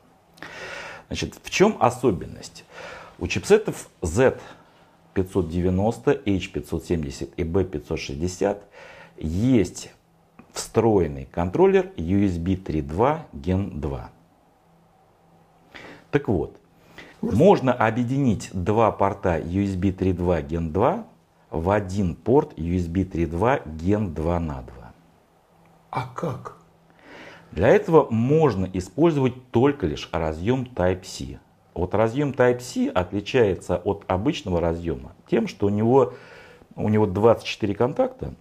Значит, 1.09 1.39
в 1.43 1.51
чем 1.51 1.77
особенность? 1.81 2.65
У 3.19 3.27
чипсетов 3.27 3.91
Z590, 4.01 6.25
H570 6.25 7.31
и 7.37 7.43
B560 7.43 8.63
есть 9.19 9.91
встроенный 10.53 11.27
контроллер 11.27 11.93
USB 11.97 12.63
3.2 12.63 13.21
Gen 13.33 13.81
2. 13.81 14.11
Так 16.11 16.29
вот, 16.29 16.57
можно 17.21 17.73
объединить 17.73 18.51
два 18.53 18.91
порта 18.91 19.39
USB 19.39 19.95
3.2 19.97 20.47
Gen 20.49 20.71
2 20.71 21.07
в 21.51 21.71
один 21.71 22.15
порт 22.15 22.55
USB 22.55 23.09
3.2 23.09 23.77
Gen 23.77 24.15
2 24.15 24.41
на 24.41 24.63
2. 24.63 24.93
А 25.91 26.09
как? 26.15 26.57
Для 27.53 27.69
этого 27.69 28.09
можно 28.11 28.69
использовать 28.73 29.51
только 29.51 29.87
лишь 29.87 30.09
разъем 30.13 30.69
Type-C. 30.75 31.41
Вот 31.75 31.95
разъем 31.95 32.31
Type-C 32.31 32.89
отличается 32.89 33.77
от 33.77 34.05
обычного 34.07 34.61
разъема 34.61 35.13
тем, 35.29 35.49
что 35.49 35.67
у 35.67 35.71
него, 35.71 36.15
у 36.77 36.89
него 36.89 37.07
24 37.07 37.75
контакта, 37.75 38.35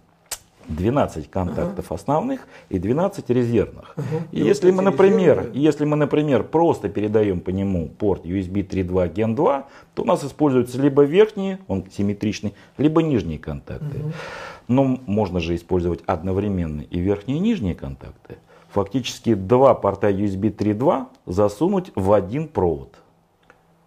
12 0.68 1.30
контактов 1.30 1.86
ага. 1.88 1.94
основных 1.94 2.46
и 2.68 2.78
12 2.78 3.28
резервных. 3.30 3.92
Ага. 3.96 4.06
И, 4.32 4.40
и 4.40 4.44
если, 4.44 4.70
мы, 4.70 4.82
например, 4.82 5.38
резервы... 5.38 5.58
если 5.58 5.84
мы, 5.84 5.96
например, 5.96 6.44
просто 6.44 6.88
передаем 6.88 7.40
по 7.40 7.50
нему 7.50 7.88
порт 7.88 8.24
USB 8.24 8.66
3.2 8.66 9.14
Gen 9.14 9.34
2, 9.34 9.66
то 9.94 10.02
у 10.02 10.06
нас 10.06 10.24
используются 10.24 10.80
либо 10.80 11.02
верхние, 11.02 11.58
он 11.68 11.84
симметричный, 11.90 12.54
либо 12.78 13.02
нижние 13.02 13.38
контакты. 13.38 13.98
Ага. 13.98 14.12
Но 14.68 15.00
можно 15.06 15.40
же 15.40 15.56
использовать 15.56 16.00
одновременно 16.06 16.82
и 16.82 16.98
верхние 17.00 17.38
и 17.38 17.40
нижние 17.40 17.74
контакты 17.74 18.36
фактически 18.72 19.34
два 19.34 19.74
порта 19.74 20.10
USB 20.10 20.54
3.2 20.54 21.06
засунуть 21.26 21.90
в 21.94 22.12
один 22.12 22.48
провод. 22.48 22.94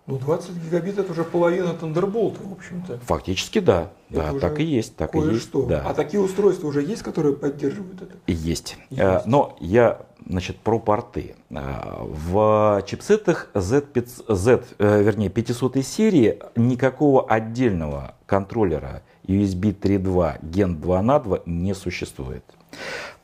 Ну, 0.06 0.18
20 0.18 0.52
гигабит 0.66 1.00
это 1.00 1.12
уже 1.12 1.24
половина 1.24 1.76
Thunderbolt, 1.80 2.38
в 2.46 2.52
общем-то. 2.52 3.00
Фактически 3.06 3.60
да. 3.60 3.92
Это 4.10 4.34
да, 4.34 4.40
так 4.40 4.60
и 4.60 4.64
есть. 4.64 4.98
Так 4.98 5.16
и 5.16 5.20
есть. 5.20 5.50
Да. 5.68 5.84
А 5.86 5.94
такие 5.94 6.22
устройства 6.22 6.68
уже 6.68 6.84
есть, 6.84 7.04
которые 7.04 7.36
поддерживают 7.36 8.02
это? 8.02 8.16
Есть. 8.28 8.78
есть. 8.90 9.00
Э, 9.00 9.22
но 9.26 9.56
я 9.62 10.02
значит, 10.28 10.58
про 10.58 10.80
порты. 10.80 11.36
Э, 11.50 12.04
в 12.04 12.84
чипсетах 12.86 13.50
Z5, 13.54 14.36
Z, 14.36 14.64
э, 14.78 15.04
вернее, 15.04 15.30
500 15.30 15.86
серии 15.86 16.40
никакого 16.58 17.26
отдельного 17.26 18.16
контроллера 18.26 19.04
USB 19.26 19.74
3.2 19.74 20.42
Gen 20.42 20.76
2 20.76 21.02
на 21.02 21.20
2 21.20 21.40
не 21.46 21.74
существует. 21.74 22.44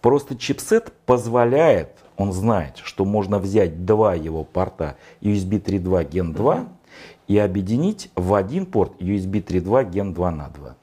Просто 0.02 0.38
чипсет 0.38 0.94
позволяет, 1.06 1.90
он 2.20 2.34
знает, 2.34 2.78
что 2.84 3.06
можно 3.06 3.40
взять 3.40 3.86
два 3.86 4.14
его 4.14 4.44
порта 4.44 4.98
USB 5.22 5.64
3.2 5.64 6.10
Gen 6.10 6.34
2 6.34 6.68
и 7.30 7.38
объединить 7.38 8.12
в 8.14 8.34
один 8.34 8.66
порт 8.66 9.02
USB 9.02 9.42
3.2 9.42 9.90
Gen 9.90 10.14
2 10.14 10.32
на 10.32 10.50
2. 10.50 10.76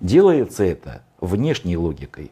Делается 0.00 0.62
это 0.62 1.02
внешней 1.20 1.76
логикой 1.76 2.30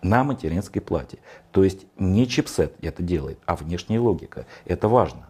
на 0.00 0.22
материнской 0.22 0.80
плате. 0.80 1.18
То 1.50 1.64
есть 1.64 1.86
не 1.98 2.28
чипсет 2.28 2.72
это 2.82 3.02
делает, 3.02 3.40
а 3.46 3.56
внешняя 3.56 3.98
логика. 3.98 4.46
Это 4.64 4.86
важно. 4.86 5.28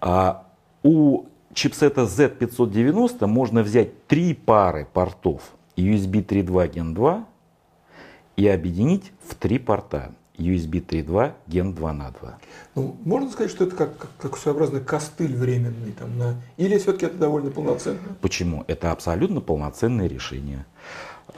А 0.00 0.46
у 0.84 1.24
чипсета 1.52 2.02
Z590 2.02 3.26
можно 3.26 3.64
взять 3.64 4.06
три 4.06 4.34
пары 4.34 4.86
портов 4.92 5.42
USB 5.76 6.24
3.2 6.24 6.72
Gen 6.72 6.94
2 6.94 7.26
и 8.36 8.46
объединить 8.46 9.10
в 9.26 9.34
три 9.34 9.58
порта 9.58 10.12
USB 10.38 10.84
3.2, 10.84 11.32
Gen 11.48 11.74
2 11.74 11.92
на 11.92 12.10
2. 12.10 12.38
Ну, 12.74 12.96
можно 13.04 13.30
сказать, 13.30 13.50
что 13.50 13.64
это 13.64 13.76
как, 13.76 13.96
как, 13.96 14.10
как 14.18 14.36
своеобразный 14.36 14.80
костыль 14.80 15.34
временный, 15.34 15.92
там, 15.92 16.18
на... 16.18 16.34
или 16.56 16.78
все-таки 16.78 17.06
это 17.06 17.16
довольно 17.16 17.50
полноценно? 17.50 17.98
Почему? 18.20 18.64
Это 18.66 18.92
абсолютно 18.92 19.40
полноценное 19.40 20.06
решение. 20.06 20.66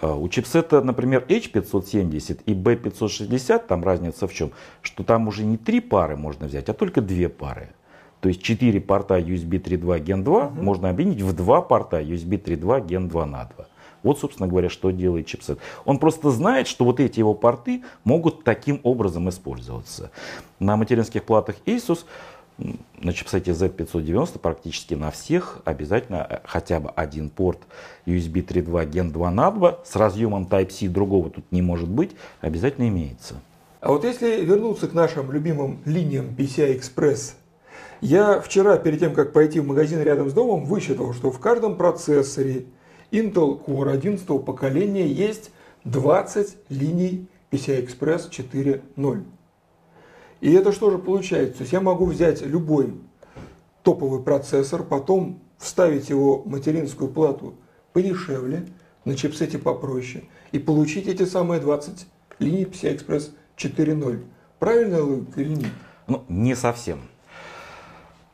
А, 0.01 0.15
у 0.15 0.29
чипсета, 0.29 0.81
например, 0.81 1.25
H570 1.29 2.43
и 2.47 2.55
B560, 2.55 3.67
там 3.67 3.85
разница 3.85 4.27
в 4.27 4.33
чем? 4.33 4.53
Что 4.83 5.05
там 5.05 5.29
уже 5.29 5.45
не 5.45 5.57
три 5.57 5.81
пары 5.81 6.17
можно 6.17 6.47
взять, 6.47 6.69
а 6.69 6.75
только 6.75 7.01
две 7.01 7.29
пары. 7.29 7.71
То 8.21 8.29
есть 8.29 8.43
4 8.43 8.81
порта 8.81 9.19
USB 9.19 9.63
3.2 9.63 10.05
Gen 10.05 10.23
2 10.23 10.47
угу. 10.47 10.63
можно 10.63 10.91
объединить 10.91 11.23
в 11.23 11.33
два 11.35 11.63
порта 11.63 12.03
USB 12.03 12.43
3.2 12.43 12.87
Gen 12.87 13.09
2 13.09 13.27
на 13.27 13.45
2. 13.45 13.67
Вот, 14.03 14.19
собственно 14.19 14.49
говоря, 14.49 14.69
что 14.69 14.91
делает 14.91 15.27
чипсет. 15.27 15.59
Он 15.85 15.99
просто 15.99 16.31
знает, 16.31 16.69
что 16.69 16.85
вот 16.85 17.01
эти 17.01 17.19
его 17.19 17.35
порты 17.35 17.83
могут 18.05 18.45
таким 18.45 18.81
образом 18.83 19.29
использоваться. 19.29 20.11
На 20.61 20.77
материнских 20.77 21.25
платах 21.25 21.57
Asus 21.67 22.05
на 23.01 23.13
чипсете 23.13 23.53
Z590 23.53 24.39
практически 24.39 24.95
на 24.95 25.11
всех 25.11 25.61
обязательно 25.65 26.27
э, 26.29 26.39
хотя 26.45 26.81
бы 26.81 26.91
один 26.91 27.31
порт 27.31 27.61
USB 28.07 28.45
3.2 28.45 28.91
Gen 28.91 29.13
2 29.13 29.31
на 29.31 29.51
2 29.51 29.81
с 29.85 29.95
разъемом 29.97 30.49
Type-C, 30.51 30.89
другого 30.89 31.31
тут 31.31 31.45
не 31.53 31.63
может 31.63 31.89
быть, 31.89 32.11
обязательно 32.41 32.89
имеется. 32.89 33.37
А 33.81 33.93
вот 33.93 34.05
если 34.05 34.45
вернуться 34.45 34.89
к 34.89 34.93
нашим 34.93 35.31
любимым 35.31 35.79
линиям 35.85 36.35
PCI 36.37 36.81
Express, 36.81 37.35
я 38.01 38.41
вчера, 38.41 38.77
перед 38.77 39.01
тем, 39.01 39.15
как 39.15 39.33
пойти 39.33 39.61
в 39.61 39.67
магазин 39.67 40.03
рядом 40.03 40.29
с 40.29 40.33
домом, 40.33 40.65
высчитал, 40.65 41.15
что 41.15 41.31
в 41.31 41.39
каждом 41.39 41.77
процессоре 41.77 42.67
Intel 43.11 43.65
Core 43.65 43.91
11 43.93 44.27
поколения 44.45 45.07
есть 45.07 45.51
20 45.85 46.57
линий 46.69 47.27
PCI 47.51 47.87
Express 47.87 48.31
4.0. 48.31 49.25
И 50.41 50.53
это 50.53 50.73
что 50.73 50.91
же 50.91 50.99
получается? 50.99 51.59
То 51.59 51.61
есть 51.63 51.73
я 51.73 51.81
могу 51.81 52.05
взять 52.05 52.43
любой 52.43 52.95
топовый 53.83 54.23
процессор, 54.23 54.83
потом 54.83 55.41
вставить 55.57 56.11
его 56.11 56.43
материнскую 56.45 57.11
плату 57.11 57.55
подешевле, 57.93 58.67
на 59.05 59.17
чипсете 59.17 59.59
попроще, 59.59 60.25
и 60.53 60.59
получить 60.59 61.07
эти 61.07 61.25
самые 61.25 61.61
20 61.61 62.07
линий 62.39 62.65
PCI 62.65 62.99
Express 62.99 63.31
4.0. 63.57 64.23
Правильно 64.59 65.03
логика 65.03 65.41
или 65.41 65.55
нет? 65.55 65.73
Ну, 66.07 66.25
не 66.29 66.55
совсем. 66.55 67.01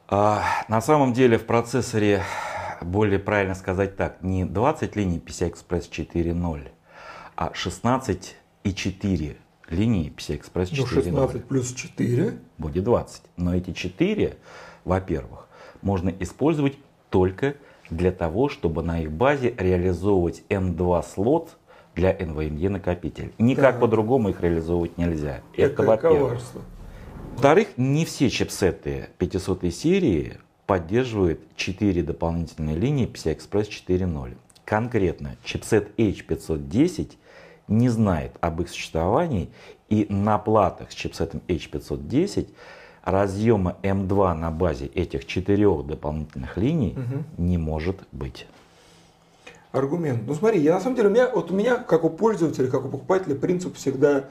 А, 0.08 0.42
на 0.68 0.80
самом 0.80 1.12
деле 1.12 1.38
в 1.38 1.46
процессоре 1.46 2.22
более 2.84 3.18
правильно 3.18 3.54
сказать 3.54 3.96
так, 3.96 4.22
не 4.22 4.44
20 4.44 4.96
линий 4.96 5.18
PCI 5.18 5.52
Express 5.54 5.90
4.0, 5.90 6.68
А 7.36 7.50
16,4 7.54 9.36
линии 9.70 10.12
PCI-Express 10.16 10.70
4.0 10.72 10.76
Ну, 10.78 10.86
16 10.86 11.44
плюс 11.46 11.72
4. 11.72 12.38
будет 12.58 12.84
20. 12.84 13.22
Но 13.36 13.54
эти 13.54 13.72
4, 13.72 14.36
во-первых, 14.84 15.48
можно 15.82 16.10
использовать 16.20 16.78
только 17.10 17.54
для 17.90 18.12
того, 18.12 18.48
чтобы 18.48 18.82
на 18.82 19.00
их 19.02 19.10
базе 19.12 19.54
реализовывать 19.56 20.42
M2 20.48 21.04
слот 21.14 21.56
для 21.94 22.12
NVMe 22.12 22.68
накопитель. 22.68 23.32
Никак 23.38 23.72
Так. 23.74 23.80
по-другому 23.80 24.30
их 24.30 24.40
реализовывать 24.40 24.98
нельзя. 24.98 25.40
Это 25.56 25.70
Какое 25.76 25.86
во-первых. 25.88 26.40
Во-вторых, 27.32 27.68
не 27.76 28.04
все 28.04 28.30
чипсеты 28.30 29.08
500 29.18 29.72
серии 29.72 30.38
поддерживают 30.66 31.40
4 31.56 32.02
дополнительные 32.02 32.76
линии 32.76 33.06
PCI-Express 33.08 33.68
4.0. 33.86 34.36
Конкретно 34.64 35.36
чипсет 35.44 35.88
H510 35.98 37.12
не 37.68 37.88
знает 37.88 38.32
об 38.40 38.60
их 38.62 38.68
существовании 38.70 39.50
и 39.88 40.06
на 40.08 40.38
платах 40.38 40.90
с 40.90 40.94
чипсетом 40.94 41.42
H510 41.48 42.48
разъема 43.02 43.76
M2 43.82 44.34
на 44.34 44.50
базе 44.50 44.86
этих 44.86 45.26
четырех 45.26 45.86
дополнительных 45.86 46.56
линий 46.56 46.94
Мгм. 46.96 47.24
не 47.36 47.58
может 47.58 47.96
быть. 48.12 48.46
аргумент. 49.72 50.22
Ну 50.26 50.34
смотри, 50.34 50.60
я 50.60 50.74
на 50.74 50.80
самом 50.80 50.94
деле, 50.96 51.08
у 51.08 51.10
меня, 51.10 51.28
вот 51.34 51.50
у 51.50 51.54
меня, 51.54 51.76
как 51.76 52.04
у 52.04 52.08
пользователя, 52.10 52.68
как 52.68 52.84
у 52.86 52.88
покупателя, 52.88 53.34
принцип 53.34 53.74
всегда 53.76 54.26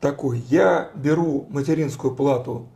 такой. 0.00 0.38
Я 0.48 0.90
беру 0.94 1.46
материнскую 1.50 2.14
плату 2.14 2.68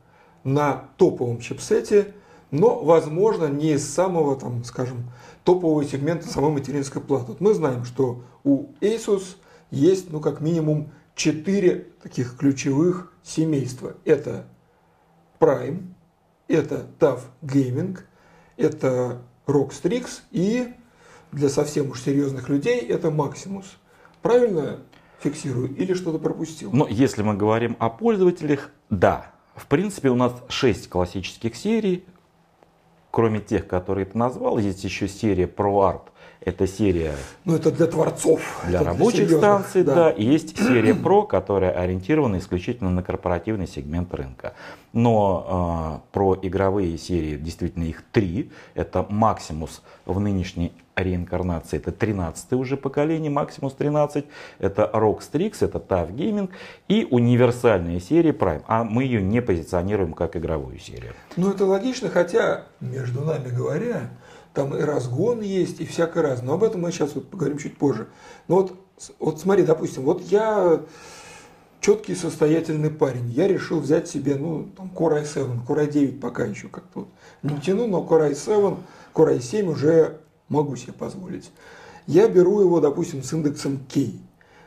на 0.43 0.85
топовом 0.97 1.39
чипсете, 1.39 2.13
но, 2.51 2.83
возможно, 2.83 3.47
не 3.47 3.73
из 3.73 3.89
самого, 3.89 4.37
там, 4.37 4.65
скажем, 4.65 5.11
топового 5.45 5.85
сегмента 5.85 6.29
самой 6.29 6.53
материнской 6.53 7.01
платы. 7.03 7.33
Вот 7.33 7.41
мы 7.41 7.55
знаем, 7.55 7.85
что 7.85 8.23
у 8.45 8.67
Asus 8.81 9.37
есть, 9.71 10.11
ну, 10.11 10.21
как 10.21 10.41
минимум, 10.41 10.91
четыре 11.15 11.89
таких 12.03 12.37
ключевых 12.37 13.13
семейства. 13.23 13.95
Это 14.05 14.47
Prime, 15.41 15.89
это 16.47 16.87
TAF 16.99 17.21
Gaming, 17.43 17.99
это 18.57 19.23
Rockstrix 19.47 20.21
и 20.31 20.75
для 21.33 21.49
совсем 21.49 21.91
уж 21.91 22.03
серьезных 22.03 22.49
людей 22.49 22.81
это 22.81 23.09
Maximus. 23.09 23.67
Правильно 24.23 24.81
фиксирую 25.21 25.75
или 25.75 25.95
что-то 25.95 26.19
пропустил? 26.19 26.71
Но 26.73 26.87
если 26.89 27.23
мы 27.23 27.35
говорим 27.35 27.77
о 27.79 27.91
пользователях, 27.91 28.71
да. 28.91 29.33
В 29.55 29.67
принципе, 29.67 30.09
у 30.11 30.15
нас 30.15 30.33
6 30.49 30.89
классических 30.89 31.57
серий, 31.57 32.07
кроме 33.11 33.41
тех, 33.41 33.67
которые 33.67 34.07
ты 34.07 34.19
назвал. 34.19 34.59
Есть 34.59 34.85
еще 34.85 35.09
серия 35.09 35.47
ProArt. 35.47 36.03
Это 36.41 36.67
серия 36.67 37.15
Ну, 37.45 37.57
это 37.57 37.71
для 37.71 37.87
творцов. 37.87 38.41
для 38.67 38.81
это 38.81 38.91
рабочих 38.91 39.29
серьезных, 39.29 39.39
станций, 39.41 39.83
да. 39.83 40.11
И 40.11 40.25
есть 40.25 40.57
серия 40.57 40.93
Pro, 40.93 41.27
которая 41.27 41.73
ориентирована 41.73 42.39
исключительно 42.39 42.91
на 42.91 43.03
корпоративный 43.03 43.67
сегмент 43.67 44.15
рынка. 44.15 44.55
Но 44.93 46.01
э, 46.03 46.13
про 46.13 46.39
игровые 46.41 46.97
серии, 46.97 47.37
действительно 47.37 47.85
их 47.85 48.03
три. 48.13 48.51
Это 48.75 49.07
Maximus 49.11 49.81
в 50.07 50.21
нынешней 50.21 50.73
реинкарнации, 50.99 51.77
это 51.77 51.93
13 51.93 52.53
уже 52.55 52.77
поколение, 52.77 53.31
Maximus 53.31 53.75
13. 53.77 54.25
Это 54.59 54.91
Rockstrix, 54.93 55.57
это 55.61 55.79
TAF 55.79 56.13
Gaming 56.13 56.51
и 56.89 57.07
универсальная 57.11 58.01
серия 58.01 58.31
Prime. 58.31 58.63
А 58.67 58.85
мы 58.85 59.05
ее 59.05 59.23
не 59.23 59.41
позиционируем 59.41 60.13
как 60.13 60.37
игровую 60.37 60.79
серию. 60.79 61.13
Ну, 61.37 61.51
это 61.51 61.65
логично, 61.65 62.09
хотя, 62.09 62.65
между 62.81 63.23
нами 63.23 63.49
говоря, 63.49 64.11
там 64.59 64.77
и 64.77 64.81
разгон 64.81 65.41
есть, 65.41 65.81
и 65.81 65.87
всякое 65.87 66.25
разное. 66.25 66.49
Но 66.49 66.55
об 66.55 66.65
этом 66.65 66.81
мы 66.81 66.91
сейчас 66.91 67.15
вот 67.15 67.29
поговорим 67.29 67.59
чуть 67.59 67.77
позже. 67.77 68.09
Но 68.49 68.57
вот, 68.57 68.75
вот 69.21 69.41
смотри, 69.41 69.63
допустим, 69.63 70.03
вот 70.03 70.21
я 70.23 70.81
четкий 71.81 72.17
состоятельный 72.17 72.91
парень. 72.91 73.31
Я 73.31 73.47
решил 73.47 73.79
взять 73.79 74.09
себе, 74.09 74.35
ну, 74.35 74.69
там, 74.77 74.91
Core 74.93 75.23
i7, 75.23 75.65
Core 75.65 75.89
i9 75.89 76.19
пока 76.19 76.45
еще 76.45 76.67
как-то 76.67 77.01
вот 77.01 77.09
не 77.45 77.61
тяну, 77.61 77.87
но 77.87 77.99
Core 77.99 78.33
i7, 78.33 78.79
Core 79.15 79.39
i7 79.39 79.71
уже 79.71 80.19
могу 80.49 80.75
себе 80.75 80.93
позволить. 80.93 81.53
Я 82.09 82.27
беру 82.27 82.61
его, 82.61 82.81
допустим, 82.81 83.23
с 83.23 83.33
индексом 83.33 83.79
K. 83.95 84.11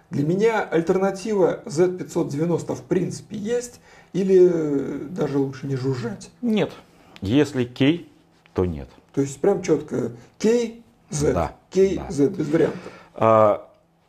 Для 0.10 0.26
меня 0.26 0.62
альтернатива 0.62 1.64
Z590 1.66 2.76
в 2.76 2.84
принципе 2.84 3.36
есть, 3.36 3.82
или 4.14 5.08
даже 5.10 5.38
лучше 5.38 5.68
не 5.68 5.76
жужжать. 5.76 6.30
Нет. 6.42 6.72
Если 7.20 7.66
K, 7.66 8.06
то 8.54 8.66
нет. 8.66 8.90
То 9.14 9.22
есть 9.22 9.40
прям 9.42 9.62
четко 9.62 10.12
K, 10.40 10.74
Z, 11.10 11.34
Да, 11.34 11.56
K, 11.74 11.96
да. 11.96 12.12
Z, 12.12 12.30
без 12.30 12.50
вариантов. 12.50 12.80
А, 13.16 13.68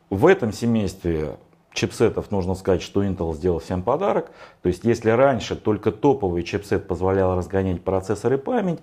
В 0.09 0.25
этом 0.27 0.51
семействе 0.53 1.37
чипсетов 1.73 2.31
нужно 2.31 2.55
сказать, 2.55 2.81
что 2.81 3.03
Intel 3.03 3.33
сделал 3.33 3.59
всем 3.59 3.83
подарок. 3.83 4.31
То 4.61 4.69
есть, 4.69 4.83
если 4.83 5.09
раньше 5.09 5.55
только 5.55 5.91
топовый 5.91 6.43
чипсет 6.43 6.87
позволял 6.87 7.35
разгонять 7.35 7.83
процессор 7.83 8.33
и 8.33 8.37
память, 8.37 8.79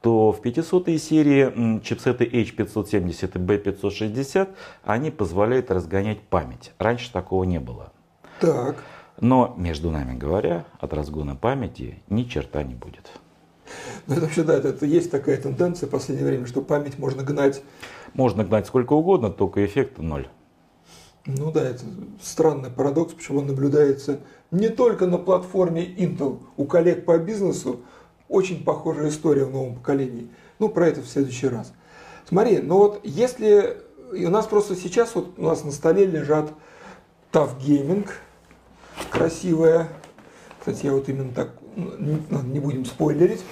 то 0.00 0.32
в 0.32 0.40
500 0.40 0.88
серии 1.00 1.80
чипсеты 1.80 2.24
H570 2.24 3.30
и 3.34 3.38
B560 3.38 4.48
они 4.84 5.10
позволяют 5.12 5.70
разгонять 5.70 6.20
память. 6.20 6.72
Раньше 6.78 7.12
такого 7.12 7.44
не 7.44 7.60
было. 7.60 7.92
Так. 8.40 8.82
Но, 9.20 9.54
между 9.56 9.92
нами 9.92 10.18
говоря, 10.18 10.64
от 10.80 10.92
разгона 10.92 11.36
памяти 11.36 12.02
ни 12.08 12.24
черта 12.24 12.64
не 12.64 12.74
будет. 12.74 13.12
Ну, 14.06 14.14
это 14.14 14.22
вообще, 14.22 14.42
да, 14.42 14.54
это, 14.54 14.68
это 14.68 14.84
есть 14.84 15.10
такая 15.10 15.36
тенденция 15.36 15.86
в 15.86 15.90
последнее 15.90 16.26
время, 16.26 16.46
что 16.46 16.60
память 16.60 16.98
можно 16.98 17.22
гнать. 17.22 17.62
Можно 18.14 18.44
гнать 18.44 18.66
сколько 18.66 18.94
угодно, 18.94 19.30
только 19.30 19.64
эффекта 19.64 20.02
ноль. 20.02 20.28
Ну 21.24 21.52
да, 21.52 21.62
это 21.62 21.84
странный 22.20 22.70
парадокс, 22.70 23.14
почему 23.14 23.38
он 23.38 23.46
наблюдается 23.46 24.20
не 24.50 24.68
только 24.68 25.06
на 25.06 25.18
платформе 25.18 25.86
Intel. 25.86 26.40
У 26.56 26.64
коллег 26.64 27.04
по 27.04 27.16
бизнесу 27.18 27.82
очень 28.28 28.64
похожая 28.64 29.08
история 29.08 29.44
в 29.44 29.52
новом 29.52 29.76
поколении. 29.76 30.30
Ну, 30.58 30.68
про 30.68 30.88
это 30.88 31.00
в 31.00 31.06
следующий 31.06 31.48
раз. 31.48 31.72
Смотри, 32.28 32.58
ну 32.58 32.78
вот 32.78 33.00
если... 33.04 33.78
И 34.14 34.26
у 34.26 34.30
нас 34.30 34.46
просто 34.46 34.74
сейчас 34.74 35.14
вот 35.14 35.38
у 35.38 35.42
нас 35.42 35.64
на 35.64 35.70
столе 35.70 36.04
лежат 36.04 36.52
TAF 37.32 37.58
Gaming, 37.58 38.08
красивая. 39.10 39.88
Кстати, 40.58 40.86
я 40.86 40.92
вот 40.92 41.08
именно 41.08 41.32
так, 41.32 41.52
не, 41.76 42.22
ладно, 42.30 42.52
не 42.52 42.60
будем 42.60 42.84
спойлерить. 42.84 43.42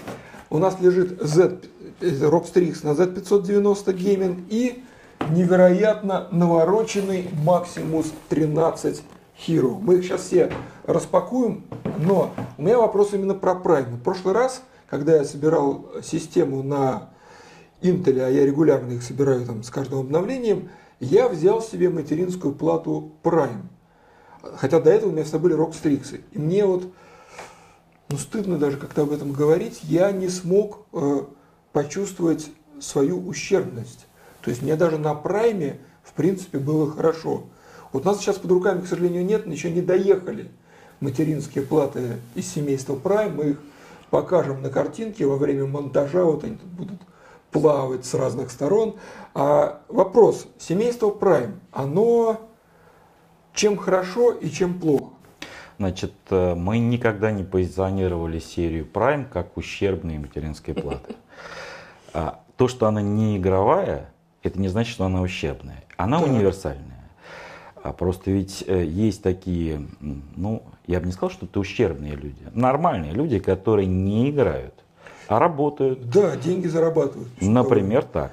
У 0.50 0.58
нас 0.58 0.80
лежит 0.80 1.20
Z, 1.20 1.58
э, 2.00 2.06
Rockstrix 2.06 2.84
на 2.84 2.90
Z590 2.90 3.94
Gaming 3.94 4.44
и 4.48 4.82
невероятно 5.30 6.28
навороченный 6.30 7.28
Maximus 7.44 8.06
13 8.28 9.02
Hero. 9.46 9.78
Мы 9.80 9.96
их 9.96 10.04
сейчас 10.04 10.22
все 10.22 10.52
распакуем, 10.84 11.64
но 11.98 12.32
у 12.58 12.62
меня 12.62 12.78
вопрос 12.78 13.12
именно 13.12 13.34
про 13.34 13.52
Prime. 13.52 13.96
В 13.96 14.02
прошлый 14.02 14.34
раз, 14.34 14.62
когда 14.88 15.16
я 15.16 15.24
собирал 15.24 15.86
систему 16.02 16.62
на 16.62 17.10
Intel, 17.80 18.20
а 18.20 18.28
я 18.28 18.44
регулярно 18.44 18.92
их 18.92 19.02
собираю 19.02 19.46
там 19.46 19.62
с 19.62 19.70
каждым 19.70 20.00
обновлением, 20.00 20.68
я 21.00 21.28
взял 21.28 21.62
себе 21.62 21.88
материнскую 21.88 22.54
плату 22.54 23.12
Prime. 23.22 23.62
Хотя 24.56 24.80
до 24.80 24.90
этого 24.90 25.10
у 25.10 25.12
меня 25.12 25.24
всегда 25.24 25.38
были 25.38 25.56
Rockstrix. 25.56 26.20
И 26.32 26.38
мне 26.38 26.64
вот, 26.64 26.84
ну 28.10 28.18
стыдно 28.18 28.58
даже 28.58 28.76
как-то 28.76 29.02
об 29.02 29.12
этом 29.12 29.32
говорить, 29.32 29.80
я 29.84 30.10
не 30.10 30.28
смог 30.28 30.86
э, 30.92 31.20
почувствовать 31.72 32.50
свою 32.80 33.26
ущербность. 33.26 34.06
То 34.42 34.50
есть 34.50 34.62
мне 34.62 34.74
даже 34.74 34.98
на 34.98 35.14
прайме, 35.14 35.78
в 36.02 36.12
принципе, 36.12 36.58
было 36.58 36.90
хорошо. 36.90 37.44
Вот 37.92 38.04
нас 38.04 38.18
сейчас 38.18 38.36
под 38.36 38.50
руками, 38.50 38.80
к 38.80 38.88
сожалению, 38.88 39.24
нет, 39.24 39.46
еще 39.46 39.70
не 39.70 39.80
доехали 39.80 40.50
материнские 40.98 41.64
платы 41.64 42.16
из 42.34 42.48
семейства 42.52 42.94
Prime. 42.94 43.32
Мы 43.32 43.44
их 43.50 43.60
покажем 44.10 44.60
на 44.60 44.70
картинке 44.70 45.24
во 45.26 45.36
время 45.36 45.66
монтажа, 45.66 46.24
вот 46.24 46.42
они 46.42 46.56
тут 46.56 46.68
будут 46.70 47.00
плавать 47.52 48.04
с 48.04 48.14
разных 48.14 48.50
сторон. 48.50 48.96
А 49.34 49.82
вопрос, 49.88 50.46
семейство 50.58 51.10
Prime, 51.10 51.54
оно 51.70 52.40
чем 53.54 53.76
хорошо 53.76 54.32
и 54.32 54.50
чем 54.50 54.80
плохо? 54.80 55.12
Значит, 55.80 56.12
э, 56.28 56.54
мы 56.54 56.78
никогда 56.78 57.32
не 57.32 57.42
позиционировали 57.42 58.38
серию 58.38 58.86
Prime 58.92 59.24
как 59.26 59.56
ущербные 59.56 60.18
материнские 60.18 60.76
платы. 60.76 61.14
А 62.12 62.40
То, 62.56 62.68
что 62.68 62.86
она 62.86 63.00
не 63.00 63.38
игровая, 63.38 64.10
это 64.42 64.60
не 64.60 64.68
значит, 64.68 64.92
что 64.92 65.06
она 65.06 65.22
ущербная. 65.22 65.84
Она 65.96 66.20
универсальная. 66.20 67.08
А 67.82 67.94
Просто 67.94 68.30
ведь 68.30 68.62
э, 68.66 68.84
есть 68.84 69.22
такие, 69.22 69.86
ну, 70.36 70.64
я 70.86 71.00
бы 71.00 71.06
не 71.06 71.12
сказал, 71.12 71.30
что 71.30 71.46
это 71.46 71.58
ущербные 71.58 72.14
люди. 72.14 72.42
Нормальные 72.52 73.12
люди, 73.12 73.38
которые 73.38 73.86
не 73.86 74.28
играют, 74.28 74.74
а 75.28 75.38
работают. 75.38 76.10
Да, 76.10 76.36
деньги 76.36 76.66
зарабатывают. 76.66 77.30
Например, 77.40 78.02
так. 78.02 78.32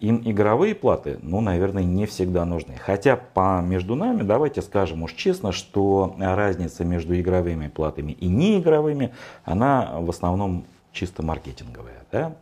Им 0.00 0.22
игровые 0.24 0.74
платы, 0.74 1.18
ну, 1.22 1.40
наверное, 1.40 1.84
не 1.84 2.06
всегда 2.06 2.44
нужны. 2.44 2.76
Хотя 2.76 3.16
по 3.16 3.60
между 3.60 3.94
нами, 3.94 4.22
давайте 4.22 4.62
скажем 4.62 5.02
уж 5.02 5.12
честно, 5.14 5.52
что 5.52 6.16
разница 6.18 6.84
между 6.84 7.18
игровыми 7.18 7.68
платами 7.68 8.12
и 8.12 8.28
неигровыми, 8.28 9.12
она 9.44 9.98
в 10.00 10.10
основном 10.10 10.64
чисто 10.92 11.22
маркетинговая. 11.22 12.04
Да? 12.12 12.36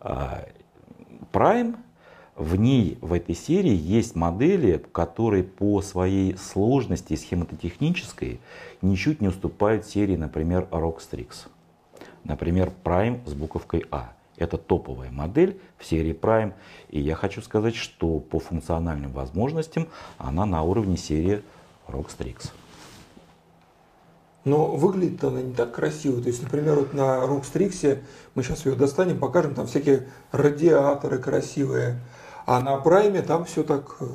А, 0.00 0.44
Prime 1.32 1.76
в 2.36 2.56
ней, 2.56 2.98
в 3.00 3.12
этой 3.12 3.34
серии, 3.34 3.74
есть 3.74 4.16
модели, 4.16 4.84
которые 4.92 5.44
по 5.44 5.80
своей 5.82 6.36
сложности 6.36 7.14
схематотехнической 7.14 8.40
ничуть 8.82 9.20
не 9.20 9.28
уступают 9.28 9.86
серии, 9.86 10.16
например, 10.16 10.66
Rockstrix. 10.70 11.46
Например, 12.24 12.72
Prime 12.82 13.20
с 13.28 13.34
буковкой 13.34 13.84
А. 13.90 14.12
Это 14.44 14.58
топовая 14.58 15.10
модель 15.10 15.58
в 15.78 15.86
серии 15.86 16.12
Prime. 16.12 16.52
И 16.90 17.00
я 17.00 17.14
хочу 17.14 17.40
сказать, 17.40 17.74
что 17.74 18.20
по 18.20 18.38
функциональным 18.38 19.10
возможностям 19.10 19.88
она 20.18 20.44
на 20.44 20.62
уровне 20.62 20.98
серии 20.98 21.42
Rockstrix. 21.88 22.50
Но 24.44 24.66
выглядит 24.66 25.24
она 25.24 25.40
не 25.40 25.54
так 25.54 25.72
красиво. 25.72 26.20
То 26.20 26.28
есть, 26.28 26.42
например, 26.42 26.74
вот 26.74 26.92
на 26.92 27.24
Rockstrix 27.24 28.02
мы 28.34 28.42
сейчас 28.42 28.66
ее 28.66 28.74
достанем, 28.74 29.18
покажем, 29.18 29.54
там 29.54 29.66
всякие 29.66 30.08
радиаторы 30.30 31.18
красивые. 31.18 31.98
А 32.44 32.60
на 32.60 32.76
Prime 32.76 33.22
там 33.22 33.46
все 33.46 33.62
так... 33.62 33.96
Э, 34.00 34.06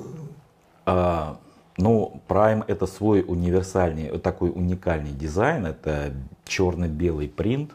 а, 0.85 1.37
ну, 1.77 2.21
Prime 2.27 2.63
это 2.67 2.85
свой 2.85 3.25
универсальный, 3.27 4.19
такой 4.19 4.51
уникальный 4.51 5.11
дизайн. 5.11 5.65
Это 5.65 6.13
черно-белый 6.45 7.27
принт. 7.27 7.71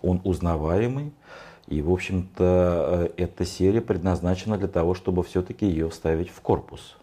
Он 0.00 0.22
узнаваемый. 0.24 1.12
И, 1.68 1.80
в 1.80 1.90
общем-то, 1.90 3.10
э, 3.16 3.22
эта 3.22 3.44
серия 3.44 3.80
предназначена 3.80 4.58
для 4.58 4.68
того, 4.68 4.94
чтобы 4.94 5.22
все-таки 5.22 5.66
ее 5.66 5.88
вставить 5.88 6.30
в 6.30 6.40
корпус. 6.40 6.96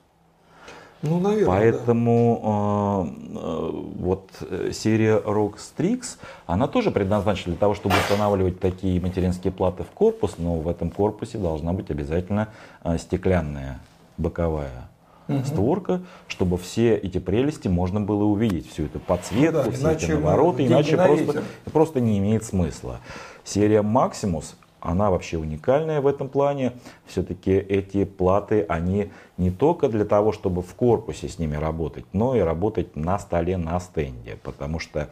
Ну, 1.02 1.19
наверное, 1.19 1.47
Поэтому 1.47 3.10
да. 3.34 3.39
э, 3.39 3.71
вот 4.00 4.30
э, 4.41 4.71
серия 4.71 5.17
Rock 5.17 5.56
Strix, 5.58 6.17
она 6.45 6.67
тоже 6.67 6.91
предназначена 6.91 7.54
для 7.54 7.60
того, 7.60 7.74
чтобы 7.74 7.95
устанавливать 7.95 8.60
такие 8.60 9.02
материнские 9.02 9.52
платы 9.52 9.84
в 9.84 9.88
корпус, 9.88 10.36
но 10.38 10.58
в 10.58 10.67
этом 10.67 10.91
корпусе 10.91 11.39
должна 11.39 11.74
быть 11.74 11.89
обязательно 11.89 12.50
э, 12.84 13.00
стеклянная 13.00 13.80
боковая 14.17 14.91
угу. 15.28 15.45
створка, 15.45 16.02
чтобы 16.28 16.58
все 16.58 16.95
эти 16.95 17.17
прелести 17.17 17.67
можно 17.67 18.00
было 18.00 18.24
увидеть, 18.24 18.69
всю 18.71 18.86
эту 18.86 19.00
подсветку, 19.00 19.63
ну, 19.65 19.71
да, 19.71 19.71
все 19.71 19.91
эти 19.91 20.12
навороты, 20.12 20.67
иначе 20.67 20.97
просто, 20.97 21.43
просто 21.71 22.00
не 22.00 22.19
имеет 22.19 22.43
смысла. 22.43 23.00
Серия 23.43 23.82
Maximus 23.82 24.56
она 24.82 25.12
вообще 25.12 25.38
уникальная 25.38 26.01
в 26.01 26.08
этом 26.08 26.27
плане. 26.27 26.73
Все-таки 27.06 27.51
эти 27.51 28.04
платы, 28.04 28.65
они 28.67 29.12
не 29.38 29.51
только 29.51 29.88
для 29.88 30.06
того, 30.06 30.32
чтобы 30.32 30.63
в 30.63 30.73
корпусе 30.73 31.30
с 31.30 31.38
ними 31.38 31.56
работать, 31.56 32.06
но 32.13 32.36
и 32.36 32.39
работать 32.39 32.95
на 32.95 33.19
столе, 33.19 33.58
на 33.58 33.80
стенде. 33.80 34.38
Потому 34.41 34.80
что 34.80 35.10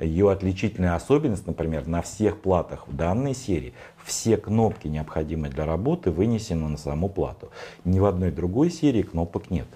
ее 0.00 0.30
отличительная 0.30 0.96
особенность, 0.96 1.46
например, 1.46 1.86
на 1.86 2.02
всех 2.02 2.40
платах 2.40 2.88
в 2.88 2.96
данной 2.96 3.34
серии, 3.34 3.74
все 4.04 4.36
кнопки, 4.36 4.88
необходимые 4.88 5.52
для 5.52 5.66
работы, 5.66 6.10
вынесены 6.10 6.68
на 6.68 6.76
саму 6.76 7.08
плату. 7.08 7.50
Ни 7.84 8.00
в 8.00 8.06
одной 8.06 8.32
другой 8.32 8.70
серии 8.70 9.02
кнопок 9.02 9.50
нет. 9.50 9.68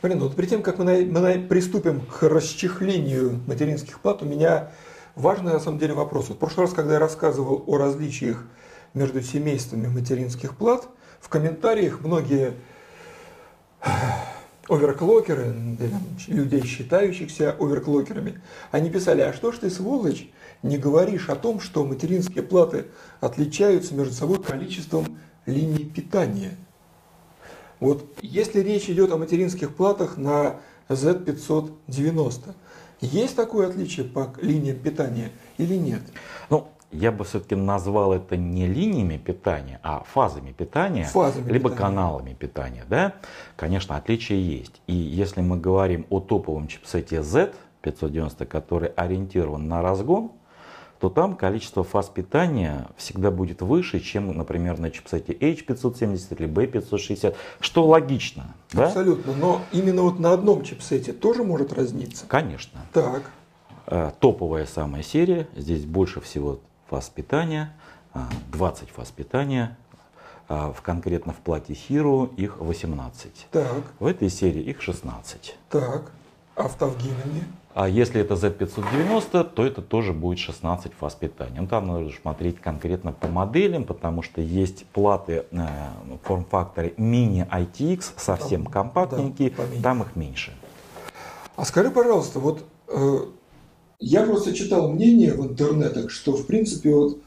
Блин, 0.00 0.20
вот 0.20 0.34
перед 0.36 0.48
тем, 0.48 0.62
как 0.62 0.78
мы, 0.78 0.84
на, 0.84 0.92
мы 0.92 1.20
на, 1.20 1.46
приступим 1.46 2.00
к 2.00 2.22
расчехлению 2.22 3.40
материнских 3.46 4.00
плат, 4.00 4.22
у 4.22 4.26
меня 4.26 4.70
важный 5.14 5.52
на 5.52 5.60
самом 5.60 5.78
деле 5.78 5.94
вопрос. 5.94 6.28
Вот 6.28 6.36
в 6.36 6.40
прошлый 6.40 6.66
раз, 6.66 6.74
когда 6.74 6.94
я 6.94 6.98
рассказывал 6.98 7.64
о 7.66 7.76
различиях 7.76 8.44
между 8.94 9.22
семействами 9.22 9.86
материнских 9.86 10.56
плат, 10.56 10.88
в 11.20 11.28
комментариях 11.28 12.00
многие 12.00 12.54
оверклокеры, 14.68 15.54
людей, 16.28 16.64
считающихся 16.64 17.52
оверклокерами, 17.58 18.40
они 18.70 18.90
писали, 18.90 19.20
а 19.20 19.32
что 19.32 19.52
ж 19.52 19.58
ты, 19.58 19.70
сволочь, 19.70 20.28
не 20.62 20.78
говоришь 20.78 21.28
о 21.28 21.36
том, 21.36 21.60
что 21.60 21.84
материнские 21.84 22.42
платы 22.42 22.86
отличаются 23.20 23.94
между 23.94 24.14
собой 24.14 24.42
количеством 24.42 25.18
линий 25.46 25.84
питания. 25.84 26.56
Вот 27.80 28.04
если 28.20 28.60
речь 28.60 28.90
идет 28.90 29.10
о 29.10 29.16
материнских 29.16 29.74
платах 29.74 30.18
на 30.18 30.60
Z590, 30.90 32.54
есть 33.00 33.36
такое 33.36 33.68
отличие 33.68 34.06
по 34.06 34.32
линиям 34.40 34.78
питания 34.78 35.30
или 35.58 35.74
нет? 35.74 36.02
Ну, 36.48 36.68
я 36.92 37.12
бы 37.12 37.24
все-таки 37.24 37.54
назвал 37.54 38.12
это 38.12 38.36
не 38.36 38.66
линиями 38.66 39.16
питания, 39.16 39.78
а 39.82 40.02
фазами 40.04 40.52
питания, 40.52 41.04
фазами 41.04 41.50
либо 41.50 41.70
питания. 41.70 41.76
каналами 41.76 42.34
питания. 42.34 42.84
Да? 42.88 43.14
Конечно, 43.56 43.96
отличия 43.96 44.38
есть. 44.38 44.82
И 44.86 44.94
если 44.94 45.40
мы 45.40 45.56
говорим 45.56 46.06
о 46.10 46.20
топовом 46.20 46.66
чипсете 46.66 47.16
Z590, 47.16 48.44
который 48.46 48.88
ориентирован 48.88 49.68
на 49.68 49.82
разгон, 49.82 50.32
то 51.00 51.08
там 51.08 51.34
количество 51.34 51.82
фаз 51.82 52.10
питания 52.10 52.86
всегда 52.98 53.30
будет 53.30 53.62
выше, 53.62 54.00
чем, 54.00 54.36
например, 54.36 54.78
на 54.78 54.90
чипсете 54.90 55.32
H570 55.32 56.36
или 56.38 56.48
B560, 56.48 57.34
что 57.60 57.86
логично. 57.86 58.54
Абсолютно, 58.74 59.32
да? 59.32 59.38
но 59.38 59.60
именно 59.72 60.02
вот 60.02 60.18
на 60.18 60.34
одном 60.34 60.62
чипсете 60.62 61.14
тоже 61.14 61.42
может 61.42 61.72
разниться? 61.72 62.26
Конечно. 62.28 62.80
Так. 62.92 63.30
Э, 63.86 64.10
топовая 64.20 64.66
самая 64.66 65.02
серия, 65.02 65.48
здесь 65.56 65.86
больше 65.86 66.20
всего 66.20 66.60
фаз 66.90 67.08
питания, 67.08 67.72
20 68.52 68.82
а, 68.82 68.92
фаз 68.92 69.10
питания, 69.10 69.78
а, 70.48 70.70
в 70.70 70.82
конкретно 70.82 71.32
в 71.32 71.38
плате 71.38 71.72
Hero 71.72 72.34
их 72.36 72.58
18. 72.60 73.46
Так. 73.50 73.84
В 73.98 74.06
этой 74.06 74.28
серии 74.28 74.62
их 74.62 74.82
16. 74.82 75.56
Так. 75.70 76.12
А 76.60 76.68
в 76.68 76.76
Тавгимене? 76.76 77.44
А 77.72 77.88
если 77.88 78.20
это 78.20 78.34
Z590, 78.34 79.50
то 79.54 79.64
это 79.64 79.80
тоже 79.80 80.12
будет 80.12 80.38
16 80.38 80.92
фаз 80.92 81.14
питания. 81.14 81.60
Ну, 81.60 81.66
там 81.66 81.86
нужно 81.86 82.12
смотреть 82.20 82.60
конкретно 82.60 83.12
по 83.12 83.28
моделям, 83.28 83.84
потому 83.84 84.22
что 84.22 84.42
есть 84.42 84.84
платы 84.86 85.44
э, 85.50 85.66
в 86.04 86.26
форм-факторе 86.26 86.92
мини 86.98 87.46
ITX, 87.50 88.12
совсем 88.16 88.64
там, 88.64 88.72
компактненькие, 88.72 89.50
да, 89.50 89.64
там 89.82 90.02
их 90.02 90.16
меньше. 90.16 90.52
А 91.56 91.64
скажи, 91.64 91.90
пожалуйста, 91.90 92.40
вот 92.40 92.64
э, 92.88 93.18
я 94.00 94.24
просто 94.24 94.52
читал 94.52 94.90
мнение 94.90 95.32
в 95.32 95.46
интернетах, 95.46 96.10
что 96.10 96.36
в 96.36 96.46
принципе 96.46 96.94
вот 96.94 97.18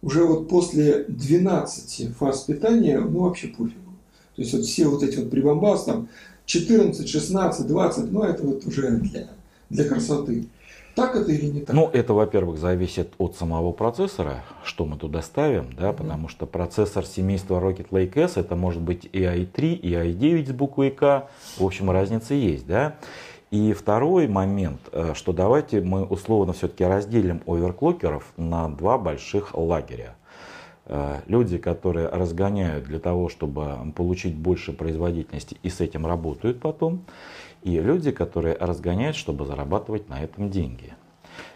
уже 0.00 0.24
вот 0.24 0.48
после 0.48 1.04
12 1.08 2.16
фаз 2.16 2.42
питания, 2.42 3.00
ну 3.00 3.24
вообще 3.24 3.48
пофигу. 3.48 3.92
То 4.36 4.42
есть 4.42 4.54
вот 4.54 4.62
все 4.62 4.86
вот 4.86 5.02
эти 5.02 5.18
вот 5.18 5.30
прибамбас, 5.30 5.84
там 5.84 6.08
14, 6.48 7.06
16, 7.06 7.66
20, 7.66 8.10
ну 8.10 8.22
это 8.22 8.42
вот 8.42 8.64
уже 8.64 8.90
для, 8.92 9.28
для 9.68 9.84
красоты. 9.84 10.46
Так 10.94 11.14
это 11.14 11.30
или 11.30 11.46
не 11.46 11.60
так? 11.60 11.76
Ну, 11.76 11.90
это, 11.92 12.14
во-первых, 12.14 12.58
зависит 12.58 13.12
от 13.18 13.36
самого 13.36 13.70
процессора, 13.72 14.42
что 14.64 14.86
мы 14.86 14.96
туда 14.96 15.20
ставим, 15.20 15.72
да, 15.78 15.90
mm-hmm. 15.90 15.96
потому 15.96 16.28
что 16.28 16.46
процессор 16.46 17.04
семейства 17.04 17.60
Rocket 17.60 17.90
Lake 17.90 18.18
S, 18.18 18.38
это 18.38 18.56
может 18.56 18.80
быть 18.80 19.08
и 19.12 19.20
i3, 19.20 19.74
и 19.74 19.92
i9 19.92 20.46
с 20.46 20.52
буквой 20.52 20.90
К, 20.90 21.28
в 21.58 21.64
общем, 21.64 21.90
разница 21.90 22.32
есть, 22.32 22.66
да. 22.66 22.96
И 23.50 23.74
второй 23.74 24.26
момент, 24.26 24.80
э, 24.92 25.12
что 25.14 25.32
давайте 25.34 25.82
мы 25.82 26.04
условно 26.04 26.54
все-таки 26.54 26.82
разделим 26.82 27.42
оверклокеров 27.46 28.32
на 28.38 28.68
два 28.68 28.96
больших 28.96 29.54
лагеря. 29.54 30.16
Э, 30.88 31.20
люди, 31.26 31.58
которые 31.58 32.08
разгоняют 32.08 32.84
для 32.84 32.98
того, 32.98 33.28
чтобы 33.28 33.92
получить 33.94 34.34
больше 34.34 34.72
производительности 34.72 35.58
и 35.62 35.68
с 35.68 35.80
этим 35.80 36.06
работают 36.06 36.60
потом. 36.60 37.04
И 37.62 37.78
люди, 37.78 38.10
которые 38.10 38.56
разгоняют, 38.56 39.14
чтобы 39.14 39.44
зарабатывать 39.44 40.08
на 40.08 40.22
этом 40.22 40.50
деньги. 40.50 40.94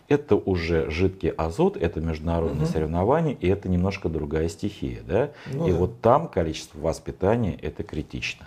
Это 0.08 0.36
уже 0.36 0.90
жидкий 0.90 1.30
азот, 1.30 1.78
это 1.78 2.00
международные 2.00 2.64
угу. 2.64 2.72
соревнования, 2.72 3.32
и 3.32 3.48
это 3.48 3.70
немножко 3.70 4.10
другая 4.10 4.48
стихия. 4.48 5.00
Да? 5.06 5.30
Ну, 5.50 5.66
и 5.66 5.72
да. 5.72 5.78
вот 5.78 6.00
там 6.02 6.28
количество 6.28 6.78
воспитания 6.80 7.54
это 7.54 7.82
критично. 7.84 8.46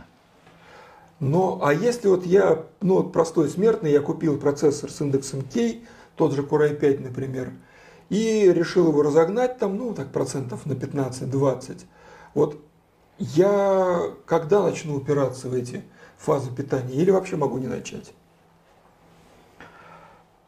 Но, 1.19 1.62
а 1.63 1.74
если 1.74 2.10
вот 2.10 2.26
я, 2.26 2.65
ну 2.82 3.04
простой 3.04 3.50
смертный, 3.50 3.91
я 3.91 4.02
купил 4.02 4.38
процессор 4.38 4.91
с 4.91 5.02
индексом 5.02 5.41
K, 5.41 5.78
тот 6.15 6.34
же 6.34 6.43
Core 6.43 6.80
i5, 6.80 7.02
например, 7.02 7.54
и 8.09 8.51
решил 8.51 8.89
его 8.89 9.01
разогнать 9.01 9.57
там, 9.57 9.77
ну 9.77 9.93
так 9.93 10.11
процентов 10.11 10.65
на 10.65 10.73
15-20. 10.73 11.83
Вот 12.33 12.61
я 13.17 14.01
когда 14.25 14.63
начну 14.63 14.95
упираться 14.95 15.49
в 15.49 15.53
эти 15.53 15.83
фазы 16.17 16.51
питания 16.51 16.93
или 16.93 17.11
вообще 17.11 17.35
могу 17.35 17.57
не 17.57 17.67
начать? 17.67 18.13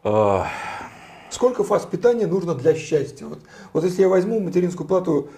А. 0.04 0.48
Сколько 1.30 1.64
фаз 1.64 1.86
питания 1.86 2.26
нужно 2.26 2.56
для 2.56 2.74
счастья? 2.74 3.26
Вот, 3.26 3.40
вот 3.74 3.84
если 3.84 4.02
я 4.02 4.10
возьму 4.10 4.40
материнскую 4.40 4.88
плату 4.88 5.30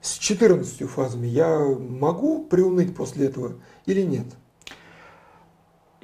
с 0.00 0.18
14 0.18 0.88
фазами, 0.88 1.26
я 1.26 1.58
могу 1.58 2.44
приуныть 2.44 2.94
после 2.94 3.26
этого 3.26 3.54
или 3.86 4.02
нет? 4.02 4.26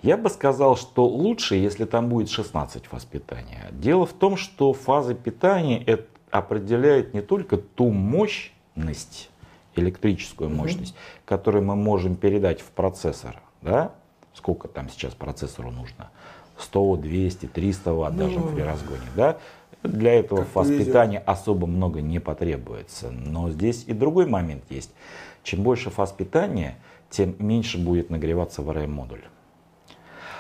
Я 0.05 0.19
бы 0.19 0.29
сказал, 0.29 0.77
что 0.77 1.07
лучше, 1.07 1.55
если 1.55 1.87
там 1.87 2.11
будет 2.11 2.29
16 2.29 2.85
фаз 2.85 3.07
питания. 3.07 3.69
Дело 3.73 4.05
в 4.05 4.13
том, 4.13 4.37
что 4.37 4.75
фазы 4.75 5.15
питания 5.15 5.83
это 5.83 6.05
определяют 6.31 7.15
не 7.15 7.23
только 7.23 7.57
ту 7.57 7.89
мощность, 7.89 9.31
электрическую 9.75 10.51
мощность, 10.51 10.93
угу. 10.93 11.01
которую 11.25 11.65
мы 11.65 11.75
можем 11.75 12.17
передать 12.17 12.61
в 12.61 12.67
процессор, 12.67 13.41
да? 13.63 13.93
сколько 14.35 14.69
там 14.69 14.91
сейчас 14.91 15.15
процессору 15.15 15.71
нужно, 15.71 16.11
100, 16.59 16.97
200, 16.97 17.47
300 17.47 17.95
ватт 17.95 18.13
ну, 18.13 18.19
даже 18.19 18.41
при 18.41 18.61
разгоне, 18.61 19.09
да? 19.17 19.39
Для 19.83 20.13
этого 20.13 20.45
фаз 20.45 20.69
питания 20.69 21.19
особо 21.19 21.67
много 21.67 22.03
не 22.03 22.19
потребуется. 22.19 23.11
Но 23.11 23.51
здесь 23.51 23.85
и 23.87 23.95
другой 23.95 24.27
момент 24.27 24.65
есть. 24.69 24.91
Чем 25.43 25.63
больше 25.63 25.89
фаз 25.89 26.13
питания, 26.13 26.77
тем 27.09 27.37
меньше 27.39 27.79
будет 27.79 28.11
нагреваться 28.11 28.61
VRM-модуль. 28.61 29.23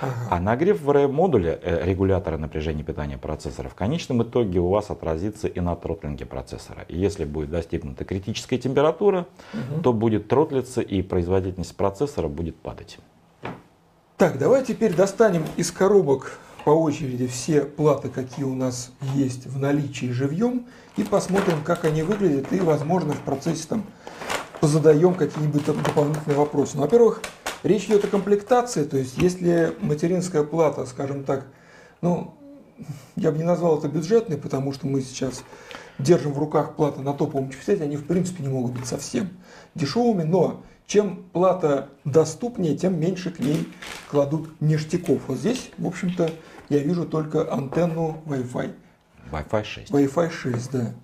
Ага. 0.04 0.36
А 0.36 0.40
нагрев 0.40 0.80
в 0.80 0.90
RM-модуле, 0.90 1.58
э, 1.62 1.84
регулятора 1.84 2.36
напряжения 2.36 2.82
питания 2.82 3.18
процессора, 3.18 3.68
в 3.68 3.74
конечном 3.74 4.22
итоге 4.22 4.60
у 4.60 4.68
вас 4.68 4.90
отразится 4.90 5.48
и 5.48 5.60
на 5.60 5.74
тротлинге 5.76 6.26
процессора. 6.26 6.84
И 6.88 6.96
если 6.96 7.24
будет 7.24 7.50
достигнута 7.50 8.04
критическая 8.04 8.58
температура, 8.58 9.26
угу. 9.52 9.82
то 9.82 9.92
будет 9.92 10.28
тротлиться 10.28 10.80
и 10.80 11.02
производительность 11.02 11.76
процессора 11.76 12.28
будет 12.28 12.56
падать. 12.56 12.98
Так, 14.16 14.38
давай 14.38 14.64
теперь 14.64 14.94
достанем 14.94 15.44
из 15.56 15.72
коробок 15.72 16.38
по 16.64 16.70
очереди 16.70 17.26
все 17.26 17.62
платы, 17.62 18.08
какие 18.08 18.44
у 18.44 18.54
нас 18.54 18.92
есть 19.14 19.46
в 19.46 19.58
наличии 19.58 20.06
живьем, 20.06 20.66
и 20.96 21.02
посмотрим, 21.02 21.62
как 21.64 21.84
они 21.84 22.02
выглядят, 22.02 22.52
и, 22.52 22.60
возможно, 22.60 23.12
в 23.12 23.20
процессе 23.20 23.66
там 23.68 23.84
позадаем 24.60 25.14
какие-нибудь 25.14 25.66
дополнительные 25.66 26.38
вопросы. 26.38 26.76
Ну, 26.76 26.82
во-первых, 26.82 27.20
речь 27.64 27.86
идет 27.86 28.04
о 28.04 28.08
комплектации, 28.08 28.84
то 28.84 28.96
есть 28.96 29.18
если 29.18 29.74
материнская 29.80 30.44
плата, 30.44 30.86
скажем 30.86 31.24
так, 31.24 31.46
ну, 32.00 32.34
я 33.16 33.32
бы 33.32 33.38
не 33.38 33.44
назвал 33.44 33.78
это 33.78 33.88
бюджетной, 33.88 34.36
потому 34.36 34.72
что 34.72 34.86
мы 34.86 35.00
сейчас 35.00 35.42
держим 35.98 36.32
в 36.32 36.38
руках 36.38 36.76
платы 36.76 37.00
на 37.00 37.14
топовом 37.14 37.50
чипсете, 37.50 37.82
они 37.82 37.96
в 37.96 38.06
принципе 38.06 38.42
не 38.42 38.48
могут 38.48 38.72
быть 38.72 38.86
совсем 38.86 39.30
дешевыми, 39.74 40.22
но 40.22 40.62
чем 40.86 41.24
плата 41.32 41.88
доступнее, 42.04 42.76
тем 42.76 43.00
меньше 43.00 43.30
к 43.30 43.38
ней 43.38 43.68
кладут 44.10 44.60
ништяков. 44.60 45.22
Вот 45.28 45.38
здесь, 45.38 45.70
в 45.78 45.86
общем-то, 45.86 46.30
я 46.68 46.78
вижу 46.78 47.06
только 47.06 47.50
антенну 47.50 48.22
Wi-Fi. 48.26 48.74
Wi-Fi 49.32 49.64
6. 49.64 49.90
Wi-Fi 49.90 50.30
6, 50.30 50.70
да. 50.72 50.94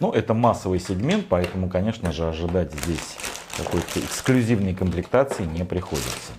Ну, 0.00 0.12
это 0.12 0.32
массовый 0.32 0.78
сегмент, 0.80 1.26
поэтому, 1.28 1.68
конечно 1.68 2.12
же, 2.12 2.26
ожидать 2.28 2.72
здесь 2.72 3.18
какой-то 3.58 4.00
эксклюзивной 4.00 4.74
комплектации 4.74 5.44
не 5.44 5.64
приходится. 5.64 6.32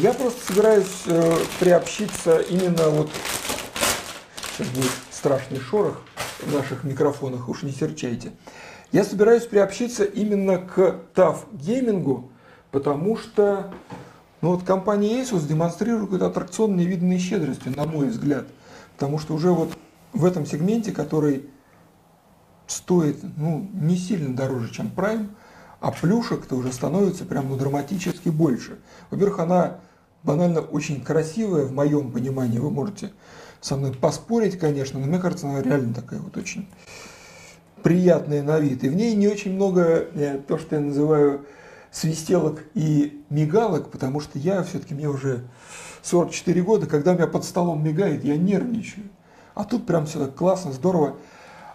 Я 0.00 0.12
просто 0.12 0.52
собираюсь 0.52 1.02
э, 1.06 1.36
приобщиться 1.60 2.38
именно 2.38 2.88
вот... 2.88 3.10
Сейчас 4.56 4.68
будет 4.68 4.90
страшный 5.10 5.60
шорох 5.60 6.02
в 6.40 6.52
наших 6.52 6.84
микрофонах, 6.84 7.48
уж 7.48 7.62
не 7.62 7.72
серчайте. 7.72 8.32
Я 8.92 9.04
собираюсь 9.04 9.44
приобщиться 9.44 10.04
именно 10.04 10.58
к 10.58 11.00
TAF 11.14 11.44
геймингу, 11.52 12.30
потому 12.70 13.16
что 13.16 13.72
ну 14.40 14.50
вот 14.50 14.62
компания 14.62 15.22
Asus 15.22 15.46
демонстрирует 15.46 16.22
аттракционные 16.22 16.86
видные 16.86 17.18
щедрости, 17.18 17.68
на 17.68 17.84
мой 17.84 18.08
взгляд. 18.08 18.46
Потому 18.96 19.18
что 19.18 19.34
уже 19.34 19.50
вот 19.50 19.76
в 20.12 20.24
этом 20.24 20.46
сегменте, 20.46 20.92
который 20.92 21.48
стоит 22.66 23.18
ну, 23.36 23.68
не 23.74 23.96
сильно 23.96 24.34
дороже, 24.34 24.72
чем 24.72 24.90
Prime, 24.94 25.28
а 25.80 25.92
плюшек-то 25.92 26.56
уже 26.56 26.72
становится 26.72 27.24
прям 27.24 27.48
ну, 27.48 27.56
драматически 27.56 28.28
больше. 28.28 28.78
Во-первых, 29.10 29.38
она 29.38 29.78
банально 30.22 30.60
очень 30.60 31.02
красивая, 31.02 31.64
в 31.64 31.72
моем 31.72 32.10
понимании, 32.10 32.58
вы 32.58 32.70
можете 32.70 33.12
со 33.60 33.76
мной 33.76 33.92
поспорить, 33.92 34.58
конечно, 34.58 34.98
но 34.98 35.06
мне 35.06 35.18
кажется, 35.18 35.48
она 35.48 35.62
реально 35.62 35.94
такая 35.94 36.20
вот 36.20 36.36
очень 36.36 36.68
приятная 37.82 38.42
на 38.42 38.58
вид. 38.58 38.84
И 38.84 38.88
в 38.88 38.94
ней 38.94 39.14
не 39.14 39.28
очень 39.28 39.54
много 39.54 40.08
э, 40.14 40.40
то, 40.46 40.58
что 40.58 40.76
я 40.76 40.82
называю 40.82 41.46
свистелок 41.90 42.64
и 42.74 43.24
мигалок, 43.30 43.90
потому 43.90 44.20
что 44.20 44.38
я 44.38 44.62
все-таки, 44.62 44.94
мне 44.94 45.08
уже 45.08 45.44
44 46.02 46.62
года, 46.62 46.86
когда 46.86 47.12
у 47.12 47.14
меня 47.14 47.26
под 47.26 47.44
столом 47.44 47.82
мигает, 47.82 48.24
я 48.24 48.36
нервничаю. 48.36 49.08
А 49.54 49.64
тут 49.64 49.86
прям 49.86 50.06
все 50.06 50.18
так 50.18 50.34
классно, 50.34 50.72
здорово. 50.72 51.16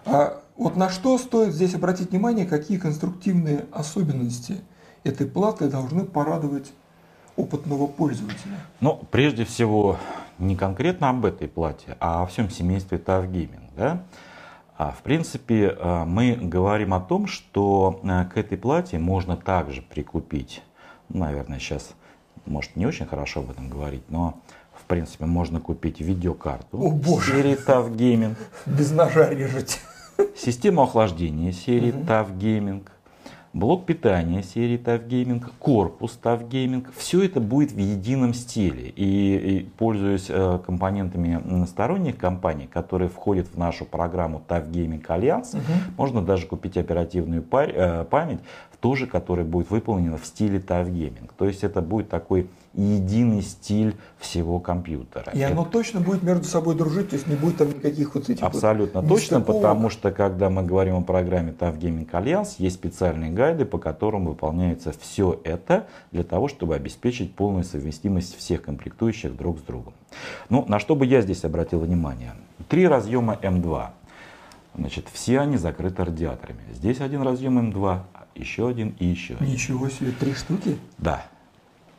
А 0.06 0.43
вот 0.56 0.76
на 0.76 0.90
что 0.90 1.18
стоит 1.18 1.54
здесь 1.54 1.74
обратить 1.76 2.12
внимание, 2.12 2.46
какие 2.46 2.78
конструктивные 2.78 3.66
особенности 3.72 4.62
этой 5.04 5.28
платы 5.28 5.70
должны 5.70 6.06
порадовать 6.06 6.72
опытного 7.36 7.88
пользователя? 7.88 8.58
Ну, 8.80 9.02
прежде 9.10 9.46
всего, 9.46 9.98
не 10.38 10.56
конкретно 10.56 11.10
об 11.10 11.26
этой 11.26 11.48
плате, 11.48 11.98
а 12.00 12.24
о 12.24 12.28
всем 12.28 12.50
семействе 12.50 12.98
TAF 12.98 13.30
Gaming. 13.30 13.70
Да? 13.76 14.04
А 14.78 14.92
в 14.92 15.02
принципе, 15.02 15.76
э, 15.78 16.04
мы 16.06 16.36
говорим 16.36 16.94
о 16.94 17.00
том, 17.00 17.28
что 17.28 18.00
э, 18.04 18.26
к 18.26 18.38
этой 18.38 18.58
плате 18.58 19.00
можно 19.00 19.36
также 19.36 19.82
прикупить, 19.82 20.62
ну, 21.10 21.22
наверное, 21.22 21.60
сейчас, 21.60 21.94
может, 22.46 22.76
не 22.76 22.86
очень 22.86 23.06
хорошо 23.06 23.42
об 23.42 23.52
этом 23.52 23.70
говорить, 23.70 24.04
но 24.10 24.40
в 24.74 24.86
принципе, 24.86 25.26
можно 25.26 25.60
купить 25.60 26.02
видеокарту 26.02 26.78
О, 26.78 26.92
боже. 26.92 27.32
серии 27.32 27.54
TAF 27.56 27.96
Gaming. 27.96 28.36
Без 28.66 28.92
ножа 28.92 29.30
режете. 29.30 29.80
Систему 30.36 30.84
охлаждения 30.84 31.52
серии 31.52 31.92
угу. 31.92 32.04
TAF 32.06 32.38
Gaming 32.38 32.84
блок 33.54 33.86
питания 33.86 34.42
серии 34.44 34.78
TAF 34.78 35.08
Gaming, 35.08 35.44
корпус 35.60 36.20
TAF 36.22 36.48
Gaming, 36.50 36.88
все 36.98 37.24
это 37.24 37.40
будет 37.40 37.72
в 37.72 37.78
едином 37.78 38.34
стиле. 38.34 38.90
И, 38.90 39.36
и 39.36 39.60
пользуясь 39.78 40.26
э, 40.30 40.60
компонентами 40.66 41.66
сторонних 41.66 42.18
компаний, 42.18 42.68
которые 42.68 43.10
входят 43.10 43.48
в 43.48 43.58
нашу 43.58 43.86
программу 43.86 44.42
TAF 44.48 44.70
Gaming 44.70 45.06
Alliance, 45.06 45.56
угу. 45.56 45.74
можно 45.98 46.22
даже 46.22 46.48
купить 46.48 46.78
оперативную 46.78 47.44
пар, 47.44 47.70
э, 47.70 48.06
память, 48.06 48.40
тоже 48.84 49.08
которая 49.08 49.46
будет 49.46 49.70
выполнена 49.70 50.18
в 50.18 50.26
стиле 50.26 50.60
Gaming. 50.60 51.32
То 51.38 51.48
есть 51.48 51.64
это 51.64 51.82
будет 51.82 52.10
такой 52.10 52.50
единый 52.74 53.42
стиль 53.42 53.96
всего 54.20 54.60
компьютера. 54.60 55.32
И 55.32 55.42
оно 55.42 55.64
точно 55.64 56.02
будет 56.02 56.22
между 56.22 56.44
собой 56.44 56.76
дружить, 56.76 57.12
то 57.12 57.16
есть 57.16 57.26
не 57.28 57.38
будет 57.38 57.56
там 57.56 57.70
никаких 57.70 58.14
вот 58.14 58.30
этих 58.30 58.44
Абсолютно 58.44 59.00
вот 59.00 59.08
точно, 59.08 59.40
потому 59.40 59.90
что 59.90 60.12
когда 60.12 60.50
мы 60.50 60.64
говорим 60.64 60.96
о 60.96 61.02
программе 61.02 61.54
TAF 61.58 61.80
Gaming 61.80 62.10
Alliance, 62.12 62.56
есть 62.58 62.76
специальные 62.76 63.32
гайды, 63.32 63.64
по 63.64 63.78
которым 63.78 64.26
выполняется 64.26 64.94
все 65.00 65.40
это 65.46 65.88
для 66.12 66.26
того, 66.26 66.50
чтобы 66.50 66.76
обеспечить 66.76 67.34
полную 67.36 67.64
совместимость 67.64 68.38
всех 68.38 68.64
комплектующих 68.64 69.34
друг 69.38 69.60
с 69.60 69.62
другом. 69.62 69.94
Ну, 70.50 70.66
на 70.68 70.80
что 70.80 70.98
бы 70.98 71.06
я 71.06 71.22
здесь 71.22 71.46
обратил 71.46 71.80
внимание? 71.80 72.34
Три 72.68 72.86
разъема 72.86 73.40
M2. 73.42 73.92
Значит, 74.76 75.08
все 75.14 75.40
они 75.40 75.58
закрыты 75.58 76.04
радиаторами. 76.04 76.64
Здесь 76.74 77.00
один 77.00 77.22
разъем 77.22 77.60
М2, 77.60 78.00
еще 78.36 78.68
один 78.68 78.96
и 79.00 79.06
еще 79.06 79.36
один. 79.36 79.48
Ничего 79.48 79.90
себе, 79.90 80.12
три 80.12 80.34
штуки? 80.34 80.78
Да. 80.98 81.26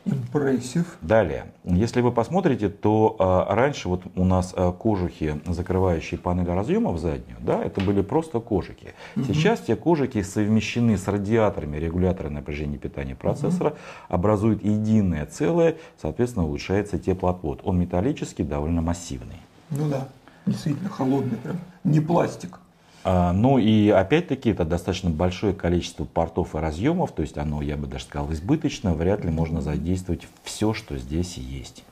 Impressive. 0.05 0.85
Далее, 1.01 1.51
если 1.63 2.01
вы 2.01 2.11
посмотрите, 2.11 2.69
то 2.69 3.15
а, 3.17 3.55
раньше 3.55 3.89
вот 3.89 4.03
у 4.15 4.23
нас 4.23 4.53
а, 4.55 4.71
кожухи, 4.71 5.41
закрывающие 5.47 6.19
панель 6.19 6.45
разъемов 6.45 6.99
заднюю, 6.99 7.37
да, 7.39 7.63
это 7.63 7.81
были 7.81 8.01
просто 8.01 8.39
кожухи. 8.39 8.93
Угу. 9.15 9.25
Сейчас 9.25 9.61
те 9.61 9.75
кожухи 9.75 10.21
совмещены 10.21 10.99
с 10.99 11.07
радиаторами 11.07 11.77
регулятора 11.77 12.29
напряжения 12.29 12.77
питания 12.77 13.15
процессора, 13.15 13.69
угу. 13.69 13.77
образуют 14.09 14.63
единое 14.63 15.25
целое, 15.25 15.77
соответственно, 15.99 16.45
улучшается 16.45 16.99
теплоотвод. 16.99 17.61
Он 17.63 17.79
металлический, 17.79 18.43
довольно 18.43 18.81
массивный. 18.81 19.37
Ну 19.71 19.89
да, 19.89 20.07
действительно 20.45 20.89
холодный 20.89 21.37
прям, 21.37 21.57
не 21.83 21.99
пластик. 21.99 22.59
А, 23.07 23.33
ну 23.33 23.59
и 23.59 23.89
опять-таки 23.89 24.49
это 24.49 24.65
достаточно 24.65 25.11
большое 25.11 25.53
количество 25.53 26.05
портов 26.05 26.55
и 26.55 26.57
разъемов, 26.57 27.11
то 27.11 27.21
есть 27.21 27.37
оно, 27.37 27.61
я 27.61 27.77
бы 27.77 27.85
даже 27.85 28.05
сказал, 28.05 28.33
избыточно, 28.33 28.95
вряд 28.95 29.23
ли 29.23 29.29
можно 29.29 29.61
задействовать 29.61 30.27
все, 30.43 30.73
что 30.73 30.97
здесь 30.97 31.37
есть. 31.37 31.83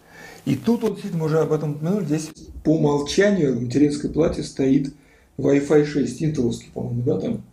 И 0.46 0.56
тут 0.56 0.82
вот 0.82 1.00
мы 1.14 1.26
уже 1.26 1.40
об 1.40 1.52
этом 1.52 1.74
упомянули, 1.74 2.06
здесь 2.06 2.32
по 2.64 2.78
умолчанию 2.78 3.56
в 3.56 3.62
материнской 3.62 4.10
плате 4.10 4.42
стоит 4.42 4.96
Wi-Fi 5.38 5.86
6, 5.86 6.24
интеловский, 6.24 6.72
по-моему, 6.74 7.04
да, 7.04 7.20
там? 7.20 7.44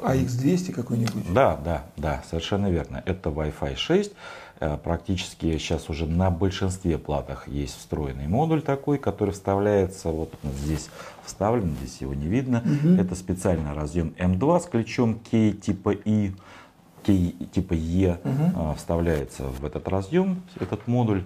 AX200 0.00 0.72
какой-нибудь? 0.72 1.32
Да, 1.34 1.56
да, 1.64 1.84
да, 1.96 2.22
совершенно 2.30 2.70
верно. 2.70 3.02
Это 3.04 3.30
Wi-Fi 3.30 3.74
6. 3.74 4.12
Э, 4.60 4.76
практически 4.82 5.56
сейчас 5.58 5.88
уже 5.88 6.06
на 6.06 6.30
большинстве 6.30 6.98
платах 6.98 7.46
есть 7.46 7.78
встроенный 7.78 8.26
модуль 8.26 8.60
такой, 8.60 8.98
который 8.98 9.30
вставляется, 9.30 10.08
вот 10.08 10.34
он 10.42 10.50
здесь 10.52 10.88
вставлен, 11.24 11.76
здесь 11.80 12.00
его 12.00 12.12
не 12.12 12.26
видно. 12.26 12.64
Угу. 12.64 12.94
Это 12.94 13.14
специальный 13.14 13.72
разъем 13.72 14.14
М2 14.18 14.60
с 14.60 14.66
ключом 14.66 15.20
K 15.30 15.52
типа 15.52 15.90
И, 16.04 16.32
K 17.06 17.12
типа 17.52 17.74
Е 17.74 18.18
угу. 18.24 18.74
вставляется 18.74 19.44
в 19.44 19.64
этот 19.64 19.86
разъем, 19.86 20.42
этот 20.58 20.88
модуль. 20.88 21.22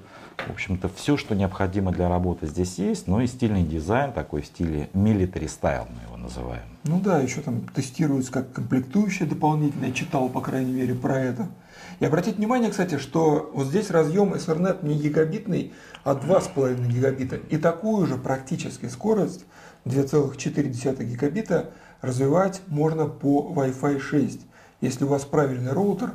В 0.46 0.50
общем-то, 0.50 0.90
все, 0.94 1.16
что 1.16 1.34
необходимо 1.34 1.92
для 1.92 2.08
работы 2.08 2.46
здесь 2.46 2.78
есть, 2.78 3.06
но 3.06 3.22
и 3.22 3.26
стильный 3.26 3.62
дизайн, 3.62 4.12
такой 4.12 4.42
в 4.42 4.46
стиле 4.46 4.90
military 4.92 5.46
style 5.46 5.86
мы 5.88 6.02
его 6.02 6.16
называем. 6.16 6.64
Ну 6.84 7.00
да, 7.00 7.20
еще 7.20 7.40
там 7.40 7.60
тестируется 7.68 8.32
как 8.32 8.52
комплектующая 8.52 9.26
дополнительная, 9.26 9.92
читал, 9.92 10.28
по 10.28 10.40
крайней 10.40 10.72
мере, 10.72 10.94
про 10.94 11.18
это. 11.18 11.48
И 12.00 12.05
обратите 12.05 12.37
внимание, 12.37 12.70
кстати, 12.70 12.98
что 12.98 13.50
вот 13.55 13.66
здесь 13.66 13.90
разъем 13.90 14.35
Ethernet 14.35 14.85
не 14.87 14.96
гигабитный, 14.98 15.72
а 16.05 16.14
2,5 16.14 16.87
гигабита. 16.87 17.37
И 17.37 17.57
такую 17.57 18.07
же 18.07 18.16
практически 18.16 18.87
скорость 18.87 19.44
2,4 19.85 21.05
гигабита 21.05 21.70
развивать 22.00 22.61
можно 22.66 23.07
по 23.07 23.52
Wi-Fi 23.57 23.98
6. 23.98 24.40
Если 24.81 25.05
у 25.05 25.09
вас 25.09 25.24
правильный 25.24 25.72
роутер, 25.72 26.12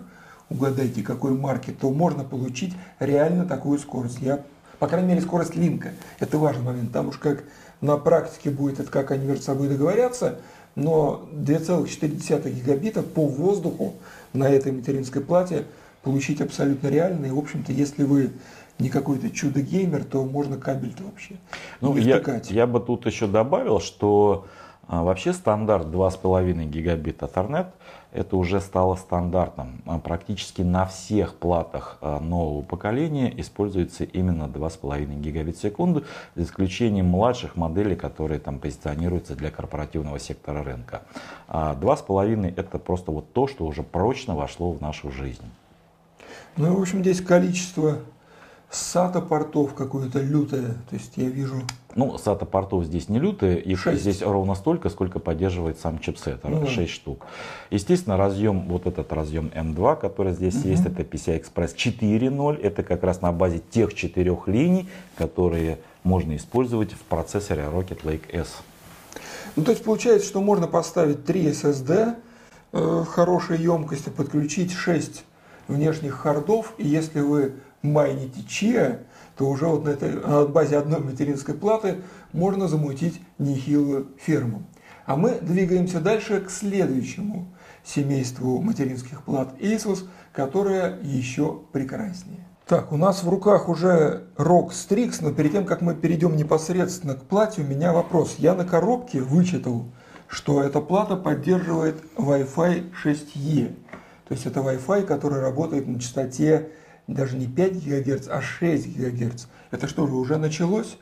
угадайте 0.49 1.03
какой 1.03 1.31
марки, 1.31 1.71
то 1.71 1.89
можно 1.89 2.23
получить 2.23 2.73
реально 2.99 3.45
такую 3.45 3.79
скорость. 3.79 4.19
Я, 4.19 4.43
по 4.79 4.87
крайней 4.87 5.09
мере, 5.09 5.21
скорость 5.21 5.55
линка. 5.55 5.91
Это 6.19 6.37
важный 6.37 6.63
момент. 6.63 6.91
Там 6.91 7.09
уж 7.09 7.17
как 7.17 7.43
на 7.81 7.97
практике 7.97 8.49
будет, 8.49 8.79
это 8.79 8.91
как 8.91 9.11
они 9.11 9.25
между 9.25 9.43
собой 9.43 9.67
договорятся, 9.67 10.39
но 10.75 11.27
2,4 11.33 12.49
гигабита 12.51 13.03
по 13.03 13.25
воздуху 13.25 13.95
на 14.37 14.49
этой 14.49 14.71
материнской 14.71 15.21
плате 15.21 15.65
получить 16.03 16.41
абсолютно 16.41 16.87
реально. 16.87 17.25
И, 17.25 17.31
в 17.31 17.37
общем-то, 17.37 17.71
если 17.71 18.03
вы 18.03 18.31
не 18.79 18.89
какой-то 18.89 19.29
чудо-геймер, 19.29 20.03
то 20.03 20.23
можно 20.23 20.57
кабель-то 20.57 21.03
вообще 21.03 21.35
ну, 21.81 21.93
не 21.93 22.01
я, 22.01 22.21
я 22.49 22.67
бы 22.67 22.79
тут 22.79 23.05
еще 23.05 23.27
добавил, 23.27 23.79
что 23.79 24.45
а, 24.87 25.03
вообще 25.03 25.33
стандарт 25.33 25.87
2,5 25.87 26.65
гигабита 26.65 27.25
Ethernet 27.25 27.67
это 28.11 28.37
уже 28.37 28.61
стало 28.61 28.95
стандартом. 28.95 29.81
А, 29.85 29.99
практически 29.99 30.61
на 30.61 30.85
всех 30.85 31.35
платах 31.35 31.97
а, 32.01 32.19
нового 32.19 32.61
поколения 32.61 33.33
используется 33.39 34.03
именно 34.03 34.43
2,5 34.43 35.19
гигабит 35.19 35.57
в 35.57 35.61
секунду, 35.61 36.03
за 36.35 36.43
исключением 36.43 37.07
младших 37.07 37.55
моделей, 37.55 37.95
которые 37.95 38.39
там 38.39 38.59
позиционируются 38.59 39.35
для 39.35 39.51
корпоративного 39.51 40.19
сектора 40.19 40.63
рынка. 40.63 41.01
2,5 41.47 42.53
это 42.55 42.79
просто 42.79 43.11
вот 43.11 43.31
то, 43.33 43.47
что 43.47 43.65
уже 43.65 43.83
прочно 43.83 44.35
вошло 44.35 44.71
в 44.71 44.81
нашу 44.81 45.11
жизнь. 45.11 45.45
Ну, 46.55 46.75
в 46.75 46.81
общем, 46.81 47.01
здесь 47.01 47.21
количество 47.21 47.99
SATA 48.71 49.21
портов 49.21 49.73
какое-то 49.73 50.19
лютое. 50.19 50.75
То 50.89 50.95
есть 50.95 51.13
я 51.15 51.29
вижу... 51.29 51.61
Ну, 51.95 52.15
SATA 52.15 52.45
портов 52.45 52.83
здесь 52.83 53.07
не 53.09 53.17
лютые, 53.17 53.59
их 53.59 53.79
6. 53.79 53.99
здесь 53.99 54.21
ровно 54.21 54.55
столько, 54.55 54.89
сколько 54.89 55.19
поддерживает 55.19 55.79
сам 55.79 55.99
чипсет, 55.99 56.43
ну, 56.43 56.67
6 56.67 56.91
штук. 56.91 57.25
Естественно, 57.71 58.17
разъем, 58.17 58.67
вот 58.67 58.85
этот 58.85 59.11
разъем 59.13 59.51
M2, 59.55 59.99
который 59.99 60.33
здесь 60.33 60.55
угу. 60.57 60.67
есть, 60.67 60.85
это 60.85 61.01
PCI 61.03 61.43
Express 61.43 61.75
4.0, 61.75 62.61
это 62.61 62.83
как 62.83 63.03
раз 63.03 63.21
на 63.21 63.31
базе 63.31 63.61
тех 63.71 63.93
четырех 63.93 64.47
линий, 64.47 64.89
которые 65.15 65.79
можно 66.03 66.35
использовать 66.35 66.91
в 66.91 66.99
процессоре 66.99 67.63
Rocket 67.63 68.03
Lake 68.03 68.29
S. 68.31 68.57
Ну, 69.55 69.63
то 69.63 69.71
есть 69.71 69.83
получается, 69.83 70.27
что 70.27 70.41
можно 70.41 70.67
поставить 70.67 71.25
3 71.25 71.49
SSD 71.49 72.15
э, 72.73 73.03
хорошей 73.09 73.59
емкости, 73.59 74.09
подключить 74.09 74.71
6 74.71 75.23
внешних 75.67 76.13
хардов, 76.13 76.73
и 76.77 76.87
если 76.87 77.21
вы 77.21 77.53
майните 77.81 78.43
чиа, 78.47 78.99
то 79.37 79.47
уже 79.49 79.67
вот 79.67 79.85
на, 79.85 79.89
этой, 79.89 80.13
на 80.13 80.45
базе 80.45 80.77
одной 80.77 80.99
материнской 80.99 81.53
платы 81.53 81.97
можно 82.33 82.67
замутить 82.67 83.21
нехилую 83.37 84.07
ферму. 84.17 84.63
А 85.05 85.15
мы 85.15 85.39
двигаемся 85.41 85.99
дальше 86.01 86.41
к 86.41 86.49
следующему 86.49 87.47
семейству 87.83 88.61
материнских 88.61 89.23
плат 89.23 89.55
Asus, 89.59 90.05
которое 90.33 90.99
еще 91.01 91.61
прекраснее. 91.71 92.45
Так, 92.67 92.91
у 92.91 92.97
нас 92.97 93.23
в 93.23 93.29
руках 93.29 93.69
уже 93.69 94.25
ROG 94.35 94.71
Strix, 94.71 95.19
но 95.21 95.31
перед 95.31 95.53
тем, 95.53 95.65
как 95.65 95.79
мы 95.79 95.95
перейдем 95.95 96.35
непосредственно 96.35 97.13
к 97.15 97.23
плате, 97.23 97.61
у 97.61 97.63
меня 97.63 97.93
вопрос. 97.93 98.35
Я 98.39 98.55
на 98.55 98.65
коробке 98.65 99.21
вычитал, 99.21 99.85
что 100.27 100.61
эта 100.61 100.81
плата 100.81 101.15
поддерживает 101.15 102.03
Wi-Fi 102.17 102.91
6E. 103.05 103.73
То 104.27 104.33
есть 104.33 104.45
это 104.45 104.59
Wi-Fi, 104.59 105.03
который 105.03 105.39
работает 105.39 105.87
на 105.87 105.97
частоте 105.97 106.71
даже 107.07 107.37
не 107.37 107.47
5 107.47 107.85
ГГц, 107.85 108.27
а 108.27 108.41
6 108.41 108.97
ГГц. 108.97 109.45
Это 109.71 109.87
что 109.87 110.07
же, 110.07 110.13
уже 110.13 110.37
началось? 110.37 110.97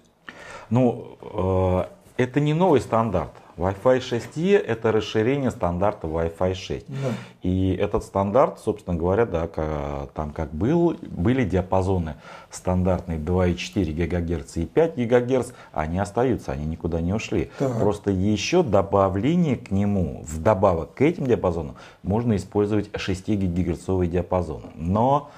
Ну, 0.69 1.17
э, 1.21 1.83
это 2.17 2.39
не 2.39 2.53
новый 2.53 2.81
стандарт. 2.81 3.31
Wi-Fi 3.57 3.99
6E 3.99 4.57
это 4.57 4.91
расширение 4.91 5.49
стандарта 5.49 6.07
Wi-Fi 6.07 6.53
6. 6.53 6.85
Да. 6.87 6.95
И 7.41 7.73
этот 7.73 8.03
стандарт, 8.03 8.59
собственно 8.59 8.97
говоря, 8.97 9.25
да, 9.25 9.47
как, 9.47 10.11
там 10.11 10.31
как 10.31 10.53
был, 10.53 10.97
были 11.01 11.45
диапазоны 11.45 12.15
стандартные 12.51 13.17
2,4 13.17 13.93
ГГц 13.93 14.57
и 14.57 14.65
5 14.65 14.95
ГГц, 14.97 15.51
они 15.71 15.99
остаются, 15.99 16.51
они 16.51 16.65
никуда 16.65 16.99
не 16.99 17.13
ушли. 17.13 17.49
Так. 17.57 17.79
Просто 17.79 18.11
еще 18.11 18.61
добавление 18.61 19.55
к 19.55 19.71
нему, 19.71 20.23
вдобавок 20.27 20.93
к 20.93 21.01
этим 21.01 21.25
диапазонам, 21.25 21.75
можно 22.03 22.35
использовать 22.35 22.89
6 22.93 23.29
ГГц 23.29 23.85
диапазон. 24.09 24.63
Но 24.75 25.31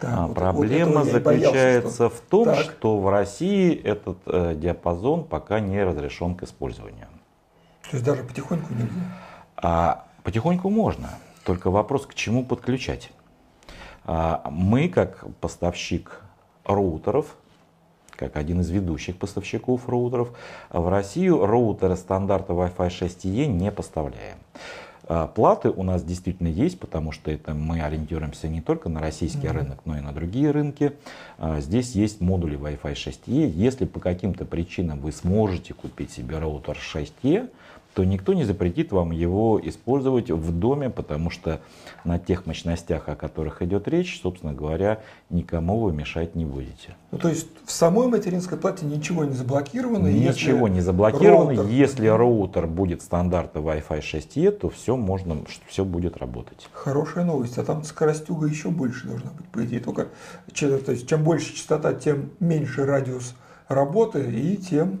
так, 0.00 0.10
а, 0.12 0.26
вот, 0.26 0.34
Проблема 0.34 1.02
вот 1.02 1.12
заключается 1.12 1.80
боялся, 1.80 1.92
что... 1.92 2.10
в 2.10 2.20
том, 2.20 2.44
так. 2.46 2.58
что 2.58 2.98
в 2.98 3.08
России 3.10 3.74
этот 3.74 4.18
э, 4.26 4.54
диапазон 4.56 5.24
пока 5.24 5.60
не 5.60 5.82
разрешен 5.84 6.34
к 6.34 6.42
использованию. 6.42 7.08
То 7.90 7.96
есть 7.96 8.04
даже 8.04 8.22
потихоньку 8.22 8.72
нельзя? 8.72 8.88
А, 9.56 10.06
потихоньку 10.22 10.70
можно, 10.70 11.10
только 11.44 11.70
вопрос, 11.70 12.06
к 12.06 12.14
чему 12.14 12.44
подключать. 12.44 13.10
А, 14.04 14.42
мы, 14.50 14.88
как 14.88 15.26
поставщик 15.40 16.22
роутеров, 16.64 17.36
как 18.16 18.36
один 18.36 18.60
из 18.60 18.70
ведущих 18.70 19.18
поставщиков 19.18 19.88
роутеров, 19.88 20.30
в 20.70 20.88
Россию 20.88 21.44
роутеры 21.44 21.96
стандарта 21.96 22.52
Wi-Fi 22.52 22.88
6E 22.88 23.46
не 23.46 23.70
поставляем. 23.70 24.38
А, 25.12 25.26
платы 25.26 25.70
у 25.70 25.82
нас 25.82 26.04
действительно 26.04 26.46
есть, 26.46 26.78
потому 26.78 27.10
что 27.10 27.32
это 27.32 27.52
мы 27.52 27.80
ориентируемся 27.80 28.46
не 28.46 28.60
только 28.60 28.88
на 28.88 29.00
российский 29.00 29.48
mm-hmm. 29.48 29.52
рынок, 29.52 29.80
но 29.84 29.98
и 29.98 30.00
на 30.00 30.12
другие 30.12 30.52
рынки. 30.52 30.92
А, 31.36 31.58
здесь 31.60 31.96
есть 31.96 32.20
модули 32.20 32.56
Wi-Fi 32.56 32.94
6E. 32.94 33.50
Если 33.50 33.86
по 33.86 33.98
каким-то 33.98 34.44
причинам 34.44 35.00
вы 35.00 35.10
сможете 35.10 35.74
купить 35.74 36.12
себе 36.12 36.38
роутер 36.38 36.76
6E, 36.76 37.50
то 37.94 38.04
никто 38.04 38.34
не 38.34 38.44
запретит 38.44 38.92
вам 38.92 39.10
его 39.10 39.60
использовать 39.62 40.30
в 40.30 40.52
доме, 40.52 40.90
потому 40.90 41.30
что 41.30 41.60
на 42.04 42.18
тех 42.18 42.46
мощностях, 42.46 43.08
о 43.08 43.16
которых 43.16 43.62
идет 43.62 43.88
речь, 43.88 44.20
собственно 44.22 44.52
говоря, 44.52 45.00
никому 45.28 45.80
вы 45.80 45.92
мешать 45.92 46.34
не 46.34 46.44
будете. 46.44 46.96
Ну, 47.10 47.18
то 47.18 47.28
есть 47.28 47.48
в 47.64 47.72
самой 47.72 48.08
материнской 48.08 48.56
плате 48.56 48.86
ничего 48.86 49.24
не 49.24 49.34
заблокировано? 49.34 50.06
Ничего 50.06 50.68
не 50.68 50.80
заблокировано. 50.80 51.56
Роутер... 51.56 51.66
Если 51.66 52.06
роутер 52.06 52.66
будет 52.66 53.02
стандарта 53.02 53.58
Wi-Fi 53.58 54.00
6E, 54.00 54.50
то 54.52 54.70
все, 54.70 54.96
можно, 54.96 55.38
все 55.66 55.84
будет 55.84 56.16
работать. 56.16 56.68
Хорошая 56.72 57.24
новость. 57.24 57.58
А 57.58 57.64
там 57.64 57.84
скоростюга 57.84 58.46
еще 58.46 58.70
больше 58.70 59.08
должна 59.08 59.30
быть, 59.32 59.46
по 59.46 59.64
идее. 59.64 59.80
Только 59.80 60.08
то 60.54 60.92
есть, 60.92 61.08
чем 61.08 61.24
больше 61.24 61.54
частота, 61.54 61.92
тем 61.94 62.30
меньше 62.38 62.84
радиус 62.84 63.34
работы 63.68 64.30
и 64.30 64.56
тем 64.56 65.00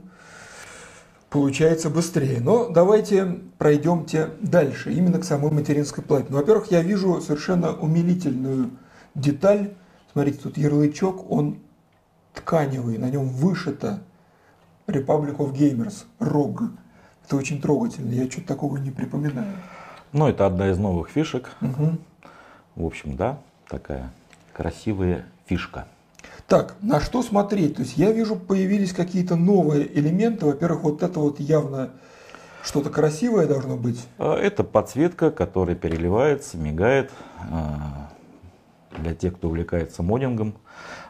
получается 1.30 1.88
быстрее. 1.88 2.40
Но 2.40 2.68
давайте 2.68 3.40
пройдемте 3.56 4.30
дальше, 4.40 4.92
именно 4.92 5.18
к 5.18 5.24
самой 5.24 5.52
материнской 5.52 6.04
плате. 6.04 6.26
Ну, 6.28 6.36
во-первых, 6.36 6.70
я 6.70 6.82
вижу 6.82 7.20
совершенно 7.20 7.72
умилительную 7.72 8.70
деталь. 9.14 9.72
Смотрите, 10.12 10.38
тут 10.42 10.58
ярлычок, 10.58 11.30
он 11.30 11.60
тканевый, 12.34 12.98
на 12.98 13.08
нем 13.08 13.28
вышито 13.28 14.00
Republic 14.88 15.36
of 15.36 15.52
Gamers, 15.52 16.04
ROG. 16.18 16.68
Это 17.24 17.36
очень 17.36 17.62
трогательно, 17.62 18.12
я 18.12 18.28
что-то 18.28 18.48
такого 18.48 18.76
не 18.76 18.90
припоминаю. 18.90 19.54
Ну, 20.12 20.26
это 20.26 20.46
одна 20.46 20.70
из 20.70 20.78
новых 20.78 21.10
фишек. 21.10 21.50
Угу. 21.60 21.98
В 22.74 22.86
общем, 22.86 23.16
да, 23.16 23.38
такая 23.68 24.10
красивая 24.52 25.26
фишка. 25.46 25.86
Так, 26.50 26.74
на 26.82 26.98
что 26.98 27.22
смотреть? 27.22 27.76
То 27.76 27.82
есть 27.82 27.96
я 27.96 28.10
вижу, 28.10 28.34
появились 28.34 28.92
какие-то 28.92 29.36
новые 29.36 29.86
элементы. 29.96 30.46
Во-первых, 30.46 30.82
вот 30.82 31.02
это 31.04 31.20
вот 31.20 31.38
явно 31.38 31.90
что-то 32.64 32.90
красивое 32.90 33.46
должно 33.46 33.76
быть. 33.76 34.04
А, 34.18 34.36
это 34.36 34.64
подсветка, 34.64 35.30
которая 35.30 35.76
переливается, 35.76 36.58
мигает 36.58 37.12
а, 37.48 38.10
для 38.98 39.14
тех, 39.14 39.36
кто 39.36 39.46
увлекается 39.46 40.02
модингом. 40.02 40.54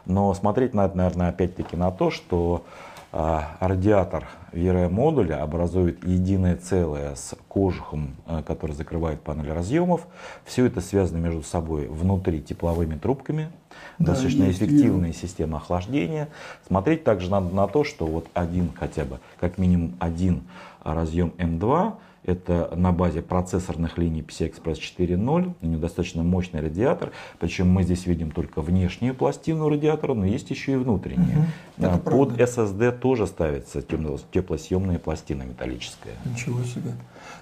Но 0.05 0.31
смотреть 0.35 0.75
надо, 0.75 0.95
наверное, 0.95 1.29
опять-таки 1.29 1.75
на 1.75 1.89
то, 1.89 2.11
что 2.11 2.63
а, 3.11 3.57
радиатор 3.59 4.27
VRM-модуля 4.51 5.41
образует 5.41 6.05
единое 6.05 6.55
целое 6.55 7.15
с 7.15 7.33
кожухом, 7.47 8.15
который 8.45 8.73
закрывает 8.75 9.21
панель 9.21 9.51
разъемов. 9.51 10.05
Все 10.45 10.67
это 10.67 10.81
связано 10.81 11.17
между 11.17 11.41
собой 11.41 11.87
внутри 11.87 12.43
тепловыми 12.43 12.95
трубками, 12.95 13.51
да, 13.99 14.07
достаточно 14.13 14.49
эффективная 14.49 15.09
есть. 15.09 15.21
система 15.21 15.57
охлаждения. 15.57 16.29
Смотреть 16.67 17.03
также 17.03 17.29
надо 17.29 17.53
на 17.53 17.67
то, 17.67 17.83
что 17.83 18.05
вот 18.05 18.27
один 18.33 18.71
хотя 18.77 19.05
бы, 19.05 19.19
как 19.39 19.57
минимум 19.57 19.95
один 19.99 20.43
разъем 20.83 21.33
М2, 21.37 21.93
это 22.23 22.71
на 22.75 22.91
базе 22.91 23.21
процессорных 23.21 23.97
линий 23.97 24.21
PCI-Express 24.21 24.75
4.0, 24.75 25.53
у 25.59 25.65
него 25.65 25.81
достаточно 25.81 26.21
мощный 26.21 26.61
радиатор, 26.61 27.11
причем 27.39 27.69
мы 27.69 27.83
здесь 27.83 28.05
видим 28.05 28.29
только 28.29 28.61
внешнюю 28.61 29.15
пластину 29.15 29.69
радиатора, 29.69 30.13
но 30.13 30.25
есть 30.25 30.49
еще 30.51 30.73
и 30.73 30.75
внутренние. 30.75 31.49
Угу, 31.77 31.87
Под 31.87 32.03
правда. 32.03 32.43
SSD 32.43 32.99
тоже 32.99 33.25
ставится 33.25 33.81
теплосъемная 33.81 34.99
пластина 34.99 35.43
металлическая. 35.43 36.13
Ничего 36.25 36.63
себе. 36.63 36.91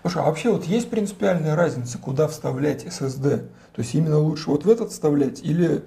Слушай, 0.02 0.24
а 0.24 0.26
вообще 0.28 0.52
вот 0.52 0.64
есть 0.66 0.90
принципиальная 0.90 1.56
разница, 1.56 1.98
куда 1.98 2.30
вставлять 2.30 2.86
SSD? 2.86 3.40
То 3.76 3.82
есть 3.82 3.94
именно 3.96 4.20
лучше 4.20 4.50
вот 4.50 4.64
в 4.64 4.70
этот 4.70 4.92
вставлять 4.92 5.44
или 5.44 5.84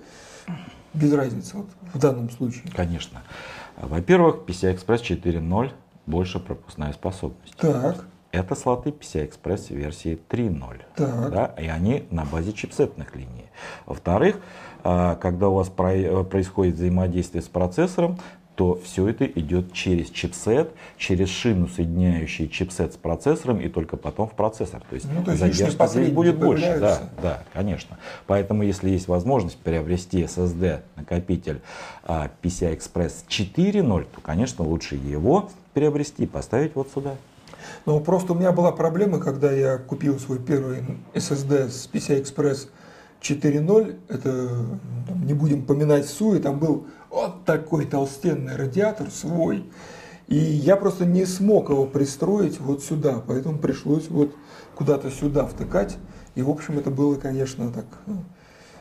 без 0.94 1.12
разницы 1.12 1.56
вот, 1.56 1.66
в 1.92 1.98
данном 1.98 2.30
случае? 2.30 2.64
Конечно. 2.74 3.22
Во-первых, 3.76 4.40
PCI-Express 4.46 5.02
4.0 5.02 5.72
больше 6.06 6.40
пропускная 6.40 6.92
способность. 6.92 7.56
Так. 7.56 8.04
Это 8.32 8.54
слоты 8.54 8.90
PCI-Express 8.90 9.74
версии 9.74 10.18
3.0. 10.30 11.30
Да, 11.30 11.54
и 11.58 11.66
они 11.66 12.06
на 12.10 12.24
базе 12.24 12.52
чипсетных 12.52 13.14
линий. 13.14 13.46
Во-вторых, 13.84 14.40
а, 14.84 15.16
когда 15.16 15.48
у 15.48 15.54
вас 15.54 15.68
происходит 15.68 16.76
взаимодействие 16.76 17.42
с 17.42 17.48
процессором, 17.48 18.18
то 18.54 18.78
все 18.84 19.08
это 19.08 19.24
идет 19.24 19.72
через 19.72 20.10
чипсет, 20.10 20.72
через 20.98 21.28
шину, 21.28 21.68
соединяющий 21.68 22.48
чипсет 22.48 22.92
с 22.92 22.96
процессором, 22.96 23.60
и 23.60 23.68
только 23.68 23.96
потом 23.96 24.28
в 24.28 24.32
процессор. 24.32 24.82
То 24.88 24.94
есть, 24.94 25.06
ну, 25.10 25.24
то 25.24 25.30
есть 25.30 25.42
задержка 25.42 25.86
здесь 25.86 26.10
будет 26.10 26.38
больше. 26.38 26.78
Да, 26.78 27.02
да, 27.22 27.42
конечно. 27.52 27.98
Поэтому, 28.26 28.62
если 28.62 28.90
есть 28.90 29.08
возможность 29.08 29.56
приобрести 29.58 30.22
SSD 30.22 30.80
накопитель 30.96 31.62
а, 32.04 32.30
PCI 32.42 32.78
Express 32.78 33.24
4.0, 33.26 34.06
то, 34.14 34.20
конечно, 34.20 34.64
лучше 34.64 34.96
его 34.96 35.50
приобрести 35.72 36.24
и 36.24 36.26
поставить 36.26 36.74
вот 36.74 36.90
сюда. 36.92 37.16
Ну, 37.86 38.00
просто 38.00 38.32
у 38.32 38.36
меня 38.36 38.52
была 38.52 38.72
проблема, 38.72 39.18
когда 39.18 39.50
я 39.50 39.78
купил 39.78 40.18
свой 40.18 40.38
первый 40.38 40.84
SSD 41.14 41.68
с 41.68 41.88
PCI 41.90 42.22
Express 42.22 42.68
4.0, 43.22 43.96
это 44.08 44.48
там, 45.06 45.26
не 45.26 45.32
будем 45.32 45.64
поминать 45.64 46.06
СУИ, 46.06 46.40
там 46.40 46.58
был 46.58 46.86
вот 47.12 47.44
такой 47.44 47.84
толстенный 47.84 48.56
радиатор 48.56 49.10
свой. 49.10 49.64
И 50.28 50.36
я 50.36 50.76
просто 50.76 51.04
не 51.04 51.26
смог 51.26 51.68
его 51.68 51.84
пристроить 51.84 52.58
вот 52.58 52.82
сюда, 52.82 53.22
поэтому 53.24 53.58
пришлось 53.58 54.08
вот 54.08 54.34
куда-то 54.74 55.10
сюда 55.10 55.46
втыкать. 55.46 55.98
И, 56.34 56.42
в 56.42 56.48
общем, 56.48 56.78
это 56.78 56.90
было, 56.90 57.16
конечно, 57.16 57.70
так 57.70 57.84
ну, 58.06 58.24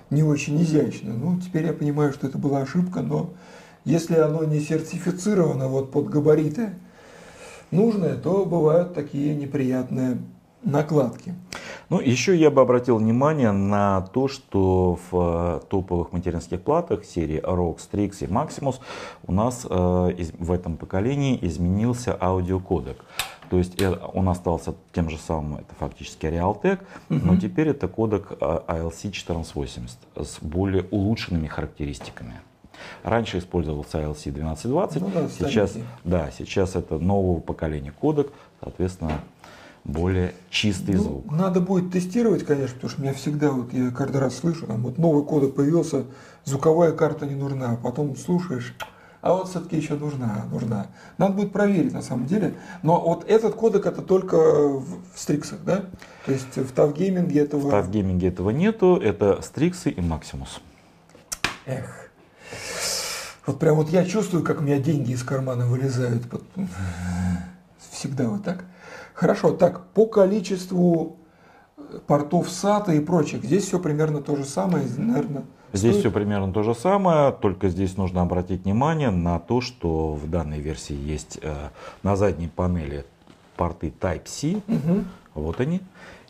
не 0.09 0.23
очень 0.23 0.61
изящно. 0.61 1.13
Ну, 1.13 1.39
теперь 1.41 1.65
я 1.65 1.73
понимаю, 1.73 2.13
что 2.13 2.25
это 2.25 2.37
была 2.37 2.61
ошибка, 2.61 3.01
но 3.01 3.33
если 3.83 4.15
оно 4.15 4.45
не 4.45 4.61
сертифицировано 4.61 5.67
вот 5.67 5.91
под 5.91 6.09
габариты 6.09 6.75
нужное, 7.71 8.15
то 8.15 8.45
бывают 8.45 8.93
такие 8.93 9.35
неприятные 9.35 10.19
накладки. 10.63 11.35
Ну, 11.91 11.99
еще 11.99 12.37
я 12.37 12.49
бы 12.49 12.61
обратил 12.61 12.99
внимание 12.99 13.51
на 13.51 13.99
то, 14.13 14.29
что 14.29 14.97
в 15.11 15.59
э, 15.59 15.59
топовых 15.69 16.13
материнских 16.13 16.61
платах 16.61 17.03
серии 17.03 17.41
ROG, 17.41 17.79
Strix 17.79 18.23
и 18.23 18.27
Maximus 18.27 18.79
у 19.27 19.33
нас 19.33 19.67
э, 19.69 19.69
в 20.39 20.51
этом 20.53 20.77
поколении 20.77 21.37
изменился 21.41 22.17
аудиокодек. 22.17 23.03
То 23.49 23.57
есть 23.57 23.81
э, 23.81 23.93
он 24.13 24.29
остался 24.29 24.73
тем 24.93 25.09
же 25.09 25.17
самым, 25.17 25.55
это 25.55 25.75
фактически 25.77 26.27
Realtek, 26.27 26.79
угу. 27.09 27.19
но 27.25 27.35
теперь 27.35 27.67
это 27.67 27.89
кодек 27.89 28.31
ALC 28.39 29.09
1480 29.09 29.97
с 30.15 30.37
более 30.39 30.85
улучшенными 30.91 31.47
характеристиками. 31.47 32.39
Раньше 33.03 33.37
использовался 33.37 33.97
ALC 33.99 34.29
1220, 34.29 35.01
ну, 35.01 35.11
да, 35.13 35.27
сейчас, 35.27 35.75
да, 36.05 36.31
сейчас 36.37 36.77
это 36.77 36.99
нового 36.99 37.41
поколения 37.41 37.91
кодек, 37.91 38.31
соответственно, 38.61 39.19
более 39.83 40.33
чистый 40.49 40.95
ну, 40.95 41.03
звук. 41.03 41.31
Надо 41.31 41.59
будет 41.59 41.91
тестировать, 41.91 42.45
конечно, 42.45 42.75
потому 42.75 42.91
что 42.91 43.01
меня 43.01 43.13
всегда, 43.13 43.51
вот 43.51 43.73
я 43.73 43.91
каждый 43.91 44.17
раз 44.17 44.37
слышу, 44.37 44.67
там 44.67 44.83
вот 44.83 44.97
новый 44.97 45.23
кодек 45.25 45.55
появился, 45.55 46.05
звуковая 46.45 46.91
карта 46.91 47.25
не 47.25 47.35
нужна, 47.35 47.71
а 47.71 47.75
потом 47.75 48.15
слушаешь, 48.15 48.75
а 49.21 49.33
вот 49.33 49.49
все-таки 49.49 49.77
еще 49.77 49.93
нужна, 49.93 50.45
нужна. 50.51 50.87
Надо 51.17 51.33
будет 51.33 51.51
проверить 51.51 51.93
на 51.93 52.01
самом 52.01 52.25
деле. 52.25 52.55
Но 52.81 52.99
вот 52.99 53.29
этот 53.29 53.53
кодек 53.53 53.85
это 53.85 54.01
только 54.01 54.35
в 54.37 54.99
стриксах, 55.15 55.59
да? 55.63 55.85
То 56.25 56.31
есть 56.31 56.55
в 56.55 56.71
тавгейминге 56.71 57.41
этого... 57.41 57.67
В 57.67 57.69
тавгейминге 57.69 58.29
этого 58.29 58.49
нету, 58.49 58.97
это 58.97 59.41
стриксы 59.43 59.91
и 59.91 60.01
максимус. 60.01 60.59
Эх. 61.67 62.09
Вот 63.45 63.59
прям 63.59 63.75
вот 63.75 63.89
я 63.89 64.05
чувствую, 64.05 64.43
как 64.43 64.59
у 64.59 64.63
меня 64.63 64.79
деньги 64.79 65.11
из 65.11 65.23
кармана 65.23 65.67
вылезают. 65.67 66.23
Всегда 67.91 68.27
вот 68.27 68.43
так. 68.43 68.65
Хорошо, 69.21 69.51
так, 69.51 69.85
по 69.93 70.07
количеству 70.07 71.17
портов 72.07 72.47
SATA 72.47 72.97
и 72.97 72.99
прочих, 72.99 73.43
здесь 73.43 73.65
все 73.65 73.77
примерно 73.77 74.19
то 74.19 74.35
же 74.35 74.43
самое, 74.45 74.87
наверное. 74.97 75.43
Здесь 75.73 75.91
стоит... 75.91 76.05
все 76.05 76.11
примерно 76.11 76.51
то 76.51 76.63
же 76.63 76.73
самое, 76.73 77.31
только 77.31 77.69
здесь 77.69 77.97
нужно 77.97 78.23
обратить 78.23 78.63
внимание 78.63 79.11
на 79.11 79.37
то, 79.37 79.61
что 79.61 80.15
в 80.15 80.27
данной 80.27 80.59
версии 80.59 80.95
есть 80.95 81.37
э, 81.43 81.53
на 82.01 82.15
задней 82.15 82.47
панели 82.47 83.05
порты 83.57 83.93
Type-C, 84.01 84.55
угу. 84.67 85.03
вот 85.35 85.59
они. 85.59 85.81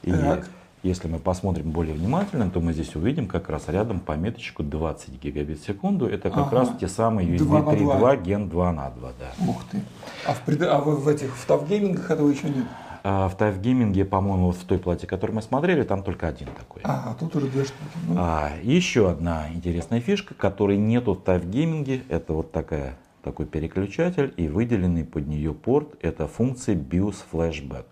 И 0.01 0.11
так. 0.11 0.49
Если 0.83 1.07
мы 1.07 1.19
посмотрим 1.19 1.71
более 1.71 1.93
внимательно, 1.93 2.49
то 2.49 2.59
мы 2.59 2.73
здесь 2.73 2.95
увидим 2.95 3.27
как 3.27 3.49
раз 3.49 3.67
рядом 3.67 3.99
пометочку 3.99 4.63
20 4.63 5.21
гигабит 5.21 5.59
в 5.59 5.65
секунду. 5.65 6.07
Это 6.07 6.29
как 6.29 6.47
ага. 6.47 6.57
раз 6.57 6.69
те 6.79 6.87
самые 6.87 7.27
USB 7.29 7.63
3.2 7.63 8.23
Gen 8.23 8.49
2 8.49 8.71
на 8.71 8.89
2. 8.89 9.11
Да. 9.19 9.45
Ух 9.47 9.63
ты. 9.71 9.81
А 10.25 10.33
в, 10.33 10.41
пред... 10.41 10.61
а 10.63 10.79
в, 10.79 11.07
этих 11.07 11.35
в 11.35 11.45
тавгеймингах 11.45 12.09
этого 12.09 12.29
еще 12.29 12.49
нет? 12.49 12.65
А 13.03 13.27
в 13.29 13.35
тайфгейминге, 13.35 14.05
по-моему, 14.05 14.51
в 14.51 14.57
той 14.57 14.77
плате, 14.77 15.07
которую 15.07 15.35
мы 15.35 15.41
смотрели, 15.41 15.83
там 15.83 16.03
только 16.03 16.27
один 16.27 16.47
такой. 16.47 16.81
А, 16.83 17.15
тут 17.19 17.35
уже 17.35 17.47
две 17.47 17.63
штуки. 17.63 17.79
Ну. 18.07 18.15
А, 18.17 18.51
еще 18.61 19.09
одна 19.09 19.47
интересная 19.53 20.01
фишка, 20.01 20.35
которой 20.35 20.77
нету 20.77 21.13
в 21.13 21.21
тайфгейминге, 21.21 22.03
это 22.09 22.33
вот 22.33 22.51
такая, 22.51 22.95
такой 23.23 23.47
переключатель 23.47 24.33
и 24.37 24.47
выделенный 24.47 25.03
под 25.03 25.27
нее 25.27 25.53
порт, 25.53 25.95
это 26.01 26.27
функция 26.27 26.75
BIOS 26.75 27.17
Flashback. 27.31 27.85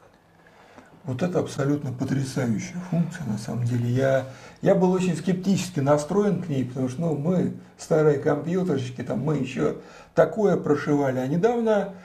Вот 1.06 1.24
это 1.24 1.40
абсолютно 1.40 1.92
потрясающая 1.92 2.80
функция, 2.92 3.26
на 3.26 3.38
самом 3.38 3.64
деле. 3.64 3.90
Я, 3.90 4.26
я 4.62 4.76
был 4.76 4.92
очень 4.92 5.16
скептически 5.16 5.80
настроен 5.80 6.42
к 6.42 6.50
ней, 6.50 6.66
потому 6.66 6.90
что 6.90 7.02
ну, 7.02 7.16
мы, 7.16 7.54
старые 7.78 8.20
компьютерщики, 8.20 9.02
там, 9.02 9.20
мы 9.22 9.38
еще 9.38 9.78
такое 10.14 10.58
прошивали. 10.58 11.20
А 11.20 11.28
недавно 11.28 11.96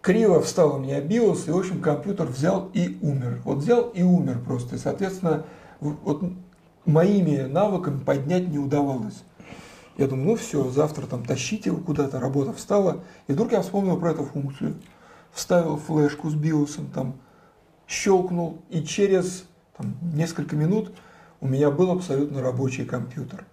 криво 0.00 0.40
встал 0.40 0.76
у 0.76 0.78
меня 0.78 1.00
BIOS, 1.00 1.48
и, 1.48 1.50
в 1.50 1.58
общем, 1.58 1.80
компьютер 1.80 2.26
взял 2.26 2.70
и 2.72 2.98
умер. 3.02 3.42
Вот 3.44 3.58
взял 3.58 3.88
и 3.88 4.02
умер 4.02 4.40
просто. 4.46 4.76
И, 4.76 4.78
соответственно, 4.78 5.44
вот 5.80 6.22
моими 6.86 7.42
навыками 7.42 7.98
поднять 7.98 8.48
не 8.48 8.58
удавалось. 8.58 9.22
Я 9.98 10.06
думаю, 10.06 10.28
ну 10.28 10.36
все, 10.36 10.70
завтра 10.70 11.06
там 11.06 11.24
тащить 11.24 11.66
его 11.66 11.78
куда-то, 11.78 12.20
работа 12.20 12.52
встала. 12.52 13.02
И 13.26 13.32
вдруг 13.32 13.50
я 13.52 13.62
вспомнил 13.62 13.98
про 13.98 14.12
эту 14.12 14.24
функцию. 14.24 14.76
Вставил 15.32 15.76
флешку 15.76 16.30
с 16.30 16.34
биосом, 16.34 16.86
там, 16.86 17.14
щелкнул, 17.88 18.58
и 18.70 18.82
через 18.82 19.44
там, 19.76 19.96
несколько 20.14 20.54
минут 20.54 20.92
у 21.40 21.48
меня 21.48 21.70
был 21.70 21.90
абсолютно 21.90 22.42
рабочий 22.42 22.84
компьютер. 22.84 23.44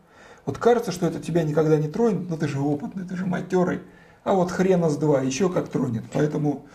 Вот 0.45 0.57
кажется, 0.57 0.91
что 0.91 1.07
это 1.07 1.19
тебя 1.19 1.43
никогда 1.43 1.77
не 1.77 1.87
тронет, 1.87 2.29
но 2.29 2.37
ты 2.37 2.47
же 2.47 2.59
опытный, 2.59 3.05
ты 3.05 3.15
же 3.15 3.25
матерый 3.25 3.79
а 4.25 4.33
вот 4.33 4.51
хрена 4.51 4.89
с 4.89 4.97
два 4.97 5.21
еще 5.21 5.49
как 5.49 5.69
тронет. 5.69 6.03
Поэтому 6.11 6.65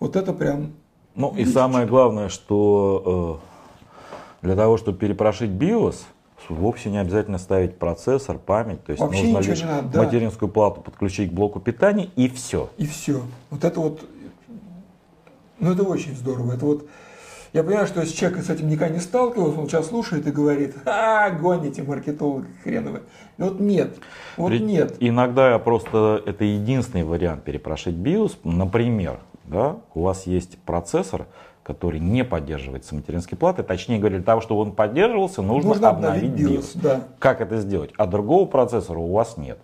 вот 0.00 0.16
это 0.16 0.34
прям... 0.34 0.72
Ну 1.14 1.32
и 1.34 1.46
самое 1.46 1.86
главное, 1.86 2.28
что 2.28 3.40
э, 4.42 4.46
для 4.46 4.56
того, 4.56 4.76
чтобы 4.76 4.98
перепрошить 4.98 5.50
BIOS, 5.50 6.00
вовсе 6.48 6.90
не 6.90 6.98
обязательно 6.98 7.38
ставить 7.38 7.78
процессор, 7.78 8.38
память. 8.38 8.84
То 8.84 8.90
есть 8.90 9.00
Вообще 9.00 9.28
нужно 9.28 9.50
лишь 9.50 9.62
надо, 9.62 9.88
да. 9.88 10.02
материнскую 10.02 10.50
плату 10.50 10.80
подключить 10.80 11.30
к 11.30 11.32
блоку 11.32 11.60
питания 11.60 12.10
и 12.16 12.28
все. 12.28 12.68
И 12.76 12.86
все. 12.86 13.22
Вот 13.50 13.64
это 13.64 13.80
вот, 13.80 14.04
ну 15.60 15.72
это 15.72 15.84
очень 15.84 16.14
здорово. 16.14 16.54
Это 16.54 16.66
вот 16.66 16.88
я 17.52 17.62
понимаю, 17.62 17.86
что 17.86 18.00
если 18.00 18.16
человек 18.16 18.44
с 18.44 18.50
этим 18.50 18.68
никогда 18.68 18.94
не 18.94 19.00
сталкивался, 19.00 19.60
он 19.60 19.68
сейчас 19.68 19.88
слушает 19.88 20.26
и 20.26 20.30
говорит, 20.30 20.74
а, 20.84 21.30
гоните 21.30 21.82
маркетологи 21.82 22.46
хреновые. 22.62 23.02
Вот 23.38 23.60
нет, 23.60 23.96
вот 24.36 24.50
Ведь 24.50 24.62
нет. 24.62 24.96
Иногда 25.00 25.58
просто 25.58 26.22
это 26.24 26.44
единственный 26.44 27.04
вариант 27.04 27.44
перепрошить 27.44 27.94
BIOS. 27.94 28.36
Например, 28.44 29.20
да, 29.44 29.76
у 29.94 30.02
вас 30.02 30.26
есть 30.26 30.58
процессор, 30.58 31.26
который 31.62 32.00
не 32.00 32.24
поддерживается 32.24 32.94
материнской 32.94 33.36
платой. 33.36 33.64
Точнее 33.64 33.98
говоря, 33.98 34.16
для 34.16 34.24
того, 34.24 34.40
чтобы 34.40 34.60
он 34.62 34.72
поддерживался, 34.72 35.42
нужно, 35.42 35.70
нужно 35.70 35.88
обновить 35.90 36.30
BIOS. 36.32 36.58
BIOS. 36.58 36.70
Да. 36.74 37.04
Как 37.18 37.40
это 37.40 37.58
сделать? 37.58 37.90
А 37.96 38.06
другого 38.06 38.46
процессора 38.46 38.98
у 38.98 39.12
вас 39.12 39.36
нет. 39.36 39.58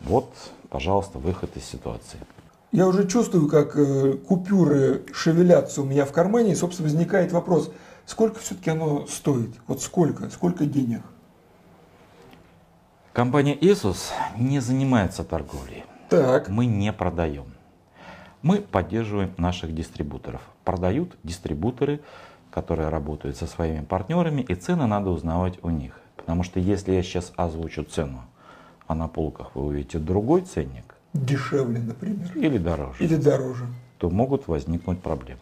Вот, 0.00 0.28
пожалуйста, 0.68 1.18
выход 1.18 1.56
из 1.56 1.64
ситуации. 1.64 2.18
Я 2.72 2.88
уже 2.88 3.06
чувствую, 3.06 3.48
как 3.48 3.76
э, 3.76 4.14
купюры 4.14 5.02
шевелятся 5.12 5.82
у 5.82 5.84
меня 5.84 6.06
в 6.06 6.12
кармане, 6.12 6.52
и, 6.52 6.54
собственно, 6.54 6.88
возникает 6.88 7.30
вопрос, 7.30 7.70
сколько 8.06 8.40
все-таки 8.40 8.70
оно 8.70 9.06
стоит? 9.06 9.50
Вот 9.66 9.82
сколько? 9.82 10.30
Сколько 10.30 10.64
денег? 10.64 11.02
Компания 13.12 13.54
Asus 13.56 14.10
не 14.38 14.60
занимается 14.60 15.22
торговлей. 15.22 15.84
Так. 16.08 16.48
Мы 16.48 16.64
не 16.64 16.94
продаем. 16.94 17.44
Мы 18.40 18.62
поддерживаем 18.62 19.34
наших 19.36 19.74
дистрибуторов. 19.74 20.40
Продают 20.64 21.14
дистрибуторы, 21.22 22.00
которые 22.50 22.88
работают 22.88 23.36
со 23.36 23.46
своими 23.46 23.84
партнерами, 23.84 24.40
и 24.40 24.54
цены 24.54 24.86
надо 24.86 25.10
узнавать 25.10 25.62
у 25.62 25.68
них. 25.68 26.00
Потому 26.16 26.42
что 26.42 26.58
если 26.58 26.92
я 26.92 27.02
сейчас 27.02 27.34
озвучу 27.36 27.84
цену, 27.84 28.22
а 28.86 28.94
на 28.94 29.08
полках 29.08 29.54
вы 29.54 29.66
увидите 29.66 29.98
другой 29.98 30.40
ценник, 30.40 30.91
дешевле, 31.12 31.80
например. 31.80 32.30
Или 32.34 32.58
дороже. 32.58 33.04
Или 33.04 33.16
дороже. 33.16 33.66
То 33.98 34.10
могут 34.10 34.48
возникнуть 34.48 35.00
проблемы. 35.00 35.40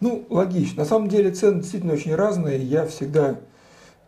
Ну, 0.00 0.26
логично. 0.30 0.82
На 0.82 0.88
самом 0.88 1.08
деле 1.08 1.30
цены 1.30 1.60
действительно 1.60 1.94
очень 1.94 2.14
разные. 2.14 2.62
Я 2.62 2.86
всегда 2.86 3.40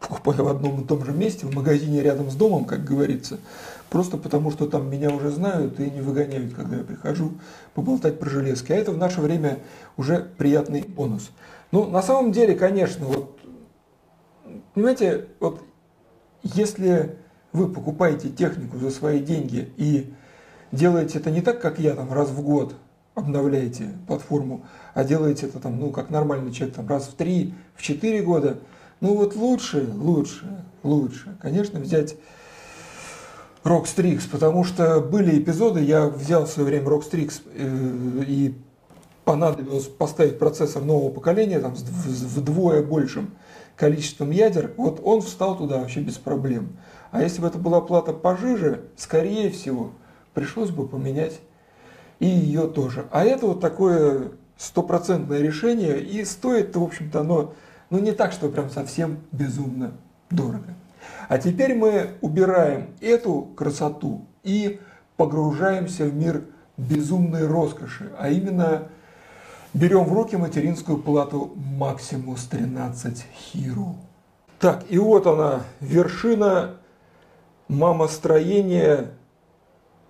покупаю 0.01 0.45
в 0.45 0.49
одном 0.49 0.81
и 0.81 0.87
том 0.87 1.05
же 1.05 1.13
месте, 1.13 1.47
в 1.47 1.55
магазине 1.55 2.03
рядом 2.03 2.31
с 2.31 2.35
домом, 2.35 2.65
как 2.65 2.85
говорится. 2.85 3.39
Просто 3.89 4.17
потому, 4.17 4.51
что 4.51 4.67
там 4.67 4.91
меня 4.91 5.11
уже 5.11 5.31
знают 5.31 5.79
и 5.79 5.91
не 5.91 6.01
выгоняют, 6.01 6.55
когда 6.55 6.77
я 6.77 6.83
прихожу 6.83 7.33
поболтать 7.75 8.19
про 8.19 8.29
железки. 8.29 8.73
А 8.73 8.77
это 8.77 8.91
в 8.93 8.99
наше 8.99 9.21
время 9.21 9.59
уже 9.97 10.31
приятный 10.39 10.83
бонус. 10.83 11.31
Ну, 11.71 11.89
на 11.89 12.03
самом 12.03 12.33
деле, 12.33 12.55
конечно, 12.55 13.07
вот, 13.07 13.39
понимаете, 14.75 15.27
вот 15.41 15.63
если 16.43 17.17
вы 17.53 17.69
покупаете 17.69 18.31
технику 18.31 18.79
за 18.79 18.91
свои 18.91 19.21
деньги 19.21 19.73
и 19.77 20.13
делаете 20.73 21.19
это 21.19 21.31
не 21.31 21.43
так, 21.43 21.61
как 21.61 21.79
я, 21.79 21.95
там, 21.95 22.13
раз 22.13 22.31
в 22.31 22.43
год 22.43 22.75
обновляете 23.15 23.91
платформу, 24.07 24.65
а 24.95 25.05
делаете 25.05 25.47
это 25.47 25.61
там, 25.61 25.79
ну, 25.79 25.91
как 25.91 26.11
нормальный 26.11 26.53
человек, 26.53 26.77
там, 26.77 26.89
раз 26.89 27.05
в 27.05 27.15
три, 27.15 27.55
в 27.75 27.83
четыре 27.83 28.23
года, 28.23 28.59
ну 29.01 29.15
вот 29.15 29.37
лучше, 29.37 29.87
лучше, 29.95 30.65
лучше, 30.83 31.37
конечно, 31.41 31.79
взять 31.79 32.17
Rockstrix, 33.65 34.23
потому 34.31 34.65
что 34.65 35.01
были 35.01 35.39
эпизоды, 35.39 35.83
я 35.83 36.09
взял 36.09 36.47
в 36.47 36.51
свое 36.51 36.69
время 36.69 36.89
Rockstrix 36.89 37.43
э, 37.55 38.25
и 38.27 38.55
понадобилось 39.25 39.87
поставить 39.87 40.39
процессор 40.39 40.83
нового 40.83 41.11
поколения 41.11 41.61
там, 41.61 41.77
с 41.77 41.83
вдвое 41.83 42.83
большим 42.83 43.31
количеством 43.77 44.31
ядер, 44.31 44.73
вот 44.77 45.01
он 45.05 45.21
встал 45.23 45.57
туда 45.57 45.79
вообще 45.79 46.01
без 46.01 46.15
проблем. 46.15 46.77
А 47.11 47.23
если 47.23 47.41
бы 47.41 47.47
это 47.47 47.59
была 47.59 47.81
плата 47.81 48.13
пожиже, 48.13 48.85
скорее 48.97 49.51
всего, 49.51 49.93
пришлось 50.35 50.71
бы 50.71 50.87
поменять 50.87 51.41
и 52.19 52.27
ее 52.27 52.69
тоже. 52.69 53.07
А 53.11 53.25
это 53.25 53.47
вот 53.47 53.61
такое 53.61 54.31
стопроцентное 54.57 55.41
решение, 55.41 56.01
и 56.01 56.25
стоит, 56.25 56.77
в 56.77 56.83
общем-то, 56.83 57.21
оно 57.21 57.55
ну, 57.91 57.99
не 57.99 58.13
так, 58.13 58.33
что 58.33 58.49
прям 58.49 58.71
совсем 58.71 59.19
безумно 59.33 59.93
дорого. 60.31 60.75
А 61.29 61.39
теперь 61.39 61.75
мы 61.75 62.11
убираем 62.21 62.91
эту 63.01 63.43
красоту 63.57 64.25
и 64.45 64.81
погружаемся 65.17 66.05
в 66.05 66.15
мир 66.15 66.45
безумной 66.77 67.47
роскоши, 67.47 68.13
а 68.19 68.29
именно 68.29 68.89
берем 69.75 70.05
в 70.05 70.13
руки 70.13 70.37
материнскую 70.37 70.99
плату 70.99 71.53
Maximus 71.79 72.49
13 72.49 73.27
Hero. 73.53 73.95
Так, 74.59 74.85
и 74.89 74.99
вот 74.99 75.27
она, 75.27 75.63
вершина 75.81 76.77
мамостроения 77.69 79.11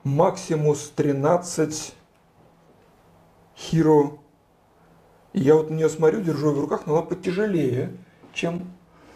Maximus 0.04 0.90
13 0.94 1.94
Hero. 3.56 4.18
И 5.32 5.40
я 5.40 5.54
вот 5.54 5.70
на 5.70 5.74
нее 5.74 5.88
смотрю, 5.88 6.20
держу 6.20 6.48
ее 6.48 6.54
в 6.54 6.60
руках, 6.60 6.82
но 6.86 6.94
она 6.94 7.02
потяжелее, 7.02 7.92
чем 8.34 8.64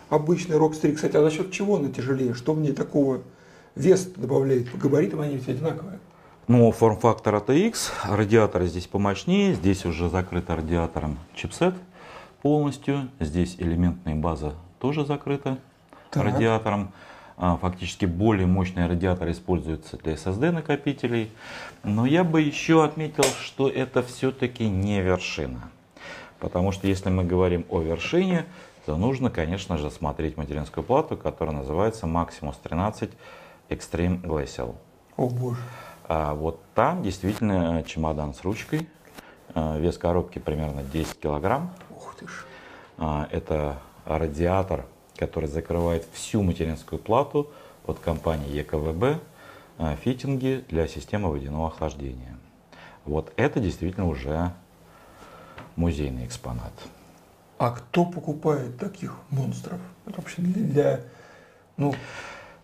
обычный 0.09 0.57
Rockstrix. 0.57 0.95
Кстати, 0.95 1.17
а 1.17 1.23
за 1.23 1.31
счет 1.31 1.51
чего 1.51 1.77
она 1.77 1.91
тяжелее? 1.91 2.35
Что 2.35 2.55
в 2.55 2.61
ней 2.61 2.73
такого 2.73 3.23
вес 3.75 4.07
добавляет? 4.17 4.71
По 4.71 4.79
габаритам 4.79 5.21
они 5.21 5.37
ведь 5.37 5.49
одинаковые. 5.49 5.99
Ну, 6.49 6.71
форм-фактор 6.71 7.35
ATX, 7.35 7.91
радиатор 8.05 8.65
здесь 8.67 8.87
помощнее, 8.87 9.55
здесь 9.55 9.85
уже 9.85 10.09
закрыто 10.09 10.55
радиатором 10.55 11.19
чипсет 11.35 11.75
полностью, 12.41 13.11
здесь 13.19 13.57
элементная 13.59 14.15
база 14.15 14.55
тоже 14.79 15.05
закрыта 15.05 15.59
так. 16.11 16.23
радиатором. 16.23 16.93
А, 17.39 17.59
фактически 17.59 18.07
более 18.07 18.47
мощный 18.47 18.87
радиатор 18.87 19.31
используется 19.31 19.99
для 19.99 20.15
SSD 20.15 20.51
накопителей. 20.51 21.31
Но 21.85 22.07
я 22.07 22.25
бы 22.25 22.41
еще 22.41 22.83
отметил, 22.83 23.25
что 23.25 23.69
это 23.69 24.03
все-таки 24.03 24.69
не 24.69 25.03
вершина. 25.03 25.71
Потому 26.39 26.73
что 26.73 26.87
если 26.87 27.11
мы 27.11 27.25
говорим 27.25 27.67
о 27.69 27.81
вершине, 27.81 28.47
то 28.87 28.97
нужно, 28.97 29.31
конечно 29.31 29.77
же, 29.77 29.91
смотреть 29.91 30.37
материнскую 30.37 30.85
плату, 30.85 31.17
которая 31.17 31.57
называется 31.57 32.07
Maximus 32.07 32.55
13 32.63 33.11
Extreme 33.69 34.23
Glacial. 34.23 34.75
О 35.17 35.29
боже. 35.29 35.61
А 36.09 36.35
вот 36.35 36.61
там 36.75 37.03
действительно 37.03 37.83
чемодан 37.87 38.33
с 38.33 38.45
ручкой. 38.45 38.89
А, 39.55 39.77
вес 39.79 39.99
коробки 39.99 40.39
примерно 40.39 40.83
10 40.83 41.19
килограмм. 41.19 41.73
Ух 41.91 42.15
ты 42.19 42.29
ж. 42.29 42.47
А, 42.97 43.29
это 43.31 43.79
радиатор, 44.05 44.87
который 45.17 45.49
закрывает 45.49 46.07
всю 46.13 46.43
материнскую 46.43 46.99
плату 46.99 47.51
от 47.87 47.99
компании 47.99 48.51
ЕКВБ, 48.51 49.21
а, 49.79 49.97
фитинги 49.97 50.65
для 50.69 50.89
системы 50.89 51.31
водяного 51.31 51.69
охлаждения. 51.69 52.37
Вот 53.05 53.33
это 53.37 53.61
действительно 53.61 54.09
уже 54.09 54.53
музейный 55.77 56.27
экспонат. 56.27 56.73
А 57.59 57.71
кто 57.71 58.05
покупает 58.05 58.79
таких 58.79 59.17
монстров? 59.31 59.81
Это 60.07 60.21
вообще 60.21 60.43
для, 60.43 60.63
для 60.63 61.01
ну, 61.77 61.95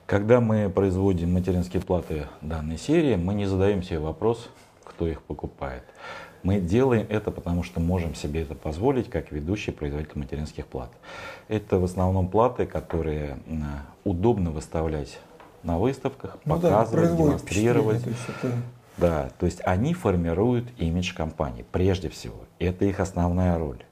когда 0.07 0.41
мы 0.41 0.71
производим 0.71 1.35
материнские 1.35 1.83
платы 1.83 2.27
данной 2.41 2.79
серии, 2.79 3.17
мы 3.17 3.35
не 3.35 3.47
задаем 3.47 3.83
себе 3.83 3.99
вопрос, 3.99 4.49
кто 4.85 5.07
их 5.07 5.23
покупает. 5.23 5.85
Мы 6.43 6.59
делаем 6.59 7.07
это, 7.09 7.31
потому 7.31 7.63
что 7.63 7.81
можем 7.81 8.15
себе 8.15 8.43
это 8.43 8.55
позволить, 8.55 9.09
как 9.09 9.31
ведущий 9.31 9.71
производитель 9.71 10.19
материнских 10.19 10.67
плат. 10.67 10.91
Это 11.49 11.79
в 11.79 11.85
основном 11.85 12.29
платы, 12.29 12.67
которые 12.67 13.39
удобно 14.05 14.51
выставлять 14.51 15.19
на 15.63 15.79
выставках, 15.79 16.39
ну 16.45 16.57
показывать, 16.57 17.11
да, 17.11 17.17
демонстрировать. 17.17 18.05
То 18.05 18.11
это... 18.11 18.57
Да, 18.99 19.31
то 19.39 19.47
есть 19.47 19.61
они 19.65 19.95
формируют 19.95 20.69
имидж 20.79 21.15
компании, 21.15 21.65
прежде 21.71 22.09
всего. 22.09 22.45
Это 22.59 22.85
их 22.85 23.01
основная 23.01 23.59
роль. 23.59 23.85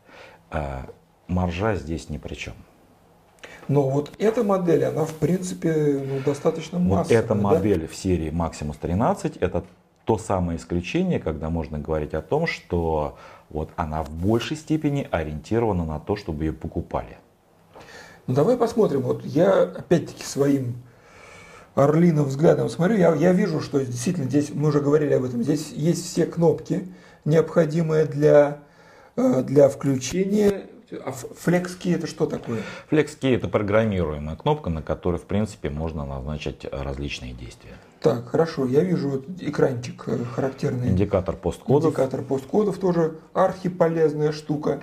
А 0.51 0.87
маржа 1.29 1.77
здесь 1.77 2.09
ни 2.09 2.19
при 2.19 2.35
чем. 2.35 2.55
Но 3.69 3.89
вот 3.89 4.11
эта 4.19 4.43
модель, 4.43 4.85
она 4.85 5.05
в 5.05 5.15
принципе 5.15 6.03
ну, 6.05 6.21
достаточно 6.25 6.81
массовая. 6.81 7.03
Вот 7.03 7.25
эта 7.25 7.35
да? 7.35 7.41
модель 7.41 7.87
в 7.87 7.95
серии 7.95 8.31
Maximus 8.31 8.77
13, 8.81 9.37
это 9.37 9.65
то 10.11 10.19
самое 10.19 10.59
исключение, 10.59 11.21
когда 11.21 11.51
можно 11.51 11.79
говорить 11.79 12.15
о 12.15 12.21
том, 12.21 12.49
что 12.49 13.17
вот 13.49 13.71
она 13.77 14.03
в 14.03 14.11
большей 14.11 14.57
степени 14.57 15.07
ориентирована 15.09 15.85
на 15.85 16.01
то, 16.01 16.17
чтобы 16.17 16.47
ее 16.47 16.53
покупали. 16.53 17.17
Ну 18.27 18.35
давай 18.35 18.57
посмотрим. 18.57 19.03
Вот 19.03 19.25
я 19.25 19.63
опять-таки 19.63 20.25
своим 20.25 20.83
орлиным 21.77 22.25
взглядом 22.25 22.69
смотрю, 22.69 22.97
я, 22.97 23.15
я 23.15 23.33
вижу, 23.33 23.61
что 23.61 23.79
действительно 23.79 24.29
здесь, 24.29 24.51
мы 24.53 24.71
уже 24.71 24.81
говорили 24.81 25.15
об 25.15 25.23
этом, 25.23 25.45
здесь 25.45 25.71
есть 25.71 26.05
все 26.05 26.27
кнопки, 26.27 26.89
необходимые 27.25 28.07
для, 28.07 28.59
э, 29.15 29.45
для 29.45 29.69
включения 29.69 30.67
а 30.93 31.11
Key 31.11 31.95
это 31.95 32.07
что 32.07 32.27
такое? 32.27 32.63
Key 32.91 33.35
это 33.35 33.49
программируемая 33.49 34.37
кнопка, 34.37 34.71
на 34.71 34.83
которой 34.83 35.17
в 35.17 35.25
принципе 35.25 35.71
можно 35.71 36.05
назначить 36.05 36.67
различные 36.71 37.33
действия. 37.33 37.75
Так, 38.01 38.29
хорошо, 38.29 38.65
я 38.67 38.83
вижу 38.83 39.11
вот 39.11 39.25
экранчик 39.41 40.05
э, 40.07 40.25
характерный. 40.25 40.89
Индикатор 40.89 41.37
посткодов. 41.37 41.91
Индикатор 41.91 42.23
посткодов 42.23 42.79
тоже 42.79 43.19
архиполезная 43.35 44.33
штука. 44.33 44.83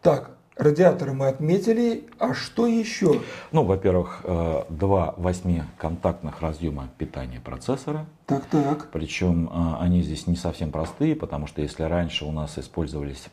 Так, 0.00 0.30
радиаторы 0.56 1.12
мы 1.12 1.26
отметили, 1.26 2.06
а 2.20 2.34
что 2.34 2.68
еще? 2.68 3.20
Ну, 3.50 3.64
во-первых, 3.64 4.20
э, 4.22 4.62
два 4.68 5.14
восьмиконтактных 5.16 6.40
разъема 6.40 6.88
питания 6.98 7.40
процессора. 7.40 8.06
Так, 8.26 8.46
так. 8.46 8.90
Причем 8.92 9.48
э, 9.48 9.76
они 9.80 10.02
здесь 10.02 10.28
не 10.28 10.36
совсем 10.36 10.70
простые, 10.70 11.16
потому 11.16 11.48
что 11.48 11.62
если 11.62 11.82
раньше 11.82 12.24
у 12.24 12.30
нас 12.30 12.58
использовались 12.58 13.26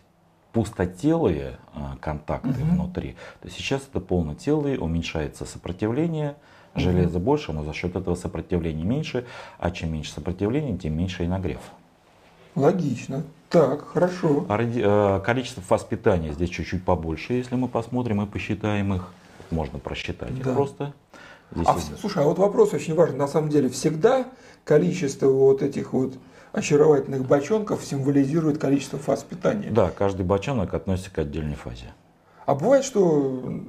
пустотелые 0.54 1.58
а, 1.74 1.98
контакты 2.00 2.50
угу. 2.50 2.72
внутри, 2.72 3.16
то 3.42 3.50
сейчас 3.50 3.82
это 3.90 4.00
полнотелые, 4.00 4.80
уменьшается 4.80 5.46
сопротивление, 5.46 6.36
железо 6.76 7.18
угу. 7.18 7.26
больше, 7.26 7.52
но 7.52 7.64
за 7.64 7.74
счет 7.74 7.96
этого 7.96 8.16
сопротивления 8.16 8.84
меньше, 8.84 9.26
а 9.60 9.72
чем 9.72 9.92
меньше 9.92 10.14
сопротивления, 10.14 10.78
тем 10.78 10.96
меньше 10.96 11.24
и 11.24 11.28
нагрев. 11.28 11.60
Логично. 12.56 13.24
Так, 13.50 13.88
хорошо. 13.88 14.46
А 14.48 14.60
э, 14.62 15.26
количество 15.26 15.62
фаз 15.62 15.84
питания 15.84 16.32
здесь 16.34 16.50
чуть-чуть 16.50 16.84
побольше, 16.84 17.34
если 17.34 17.56
мы 17.56 17.68
посмотрим 17.68 18.22
и 18.22 18.26
посчитаем 18.28 18.94
их. 18.94 19.12
Можно 19.50 19.80
просчитать 19.80 20.34
да. 20.34 20.50
их 20.50 20.56
просто. 20.56 20.94
Здесь 21.52 21.68
а, 21.68 21.76
есть... 21.76 22.00
Слушай, 22.00 22.24
а 22.24 22.28
вот 22.28 22.40
вопрос 22.40 22.74
очень 22.74 22.96
важный. 22.96 23.18
На 23.18 23.28
самом 23.28 23.50
деле, 23.50 23.70
всегда 23.70 24.26
количество 24.64 25.28
вот 25.28 25.62
этих 25.62 25.94
вот 25.94 26.14
очаровательных 26.54 27.26
бочонков 27.26 27.84
символизирует 27.84 28.60
количество 28.60 28.98
фаз 28.98 29.24
питания. 29.24 29.70
Да, 29.72 29.90
каждый 29.90 30.26
бочонок 30.26 30.74
относится 30.74 31.12
к 31.12 31.18
отдельной 31.18 31.56
фазе. 31.56 31.94
А 32.46 32.56
бывает, 32.56 32.86
что 32.86 33.62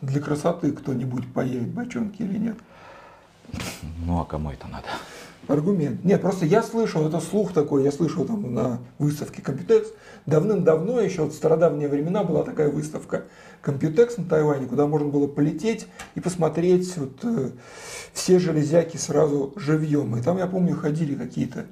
для 0.00 0.20
красоты 0.20 0.72
кто-нибудь 0.72 1.32
появит 1.32 1.68
бочонки 1.68 2.22
или 2.22 2.38
нет? 2.38 2.56
Ну 4.06 4.20
а 4.20 4.24
кому 4.24 4.50
это 4.50 4.68
надо? 4.68 4.86
Аргумент. 5.46 6.04
Нет, 6.04 6.22
просто 6.22 6.46
я 6.46 6.62
слышал, 6.62 7.06
это 7.06 7.20
слух 7.20 7.52
такой, 7.52 7.82
я 7.82 7.92
слышал 7.92 8.24
там 8.24 8.54
на 8.54 8.78
выставке 8.98 9.42
Computex. 9.42 9.88
Давным-давно, 10.24 11.00
еще 11.00 11.24
в 11.24 11.32
стародавние 11.32 11.88
времена, 11.88 12.24
была 12.24 12.44
такая 12.44 12.70
выставка 12.70 13.24
Computex 13.62 14.14
на 14.16 14.24
Тайване, 14.24 14.66
куда 14.66 14.86
можно 14.86 15.08
было 15.08 15.26
полететь 15.26 15.86
и 16.14 16.20
посмотреть 16.20 16.96
вот, 16.96 17.18
э, 17.24 17.50
все 18.14 18.38
железяки 18.38 18.96
сразу 18.96 19.52
живьем. 19.56 20.16
И 20.16 20.22
там, 20.22 20.38
я 20.38 20.46
помню, 20.46 20.76
ходили 20.76 21.14
какие-то 21.14 21.66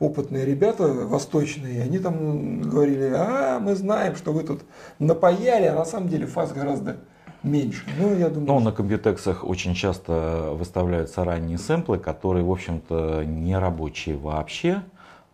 опытные 0.00 0.46
ребята 0.46 0.84
восточные, 0.84 1.82
они 1.82 1.98
там 1.98 2.62
говорили, 2.62 3.12
а 3.14 3.60
мы 3.60 3.76
знаем, 3.76 4.16
что 4.16 4.32
вы 4.32 4.42
тут 4.42 4.62
напаяли, 4.98 5.66
а 5.66 5.74
на 5.74 5.84
самом 5.84 6.08
деле 6.08 6.26
фаз 6.26 6.52
гораздо 6.52 6.96
меньше. 7.42 7.84
Ну, 7.98 8.16
я 8.16 8.30
думаю, 8.30 8.46
Но 8.46 8.58
что... 8.58 8.70
на 8.70 8.72
компьютексах 8.72 9.44
очень 9.44 9.74
часто 9.74 10.52
выставляются 10.54 11.22
ранние 11.22 11.58
сэмплы, 11.58 11.98
которые, 11.98 12.44
в 12.44 12.50
общем-то, 12.50 13.24
не 13.24 13.56
рабочие 13.56 14.16
вообще, 14.16 14.82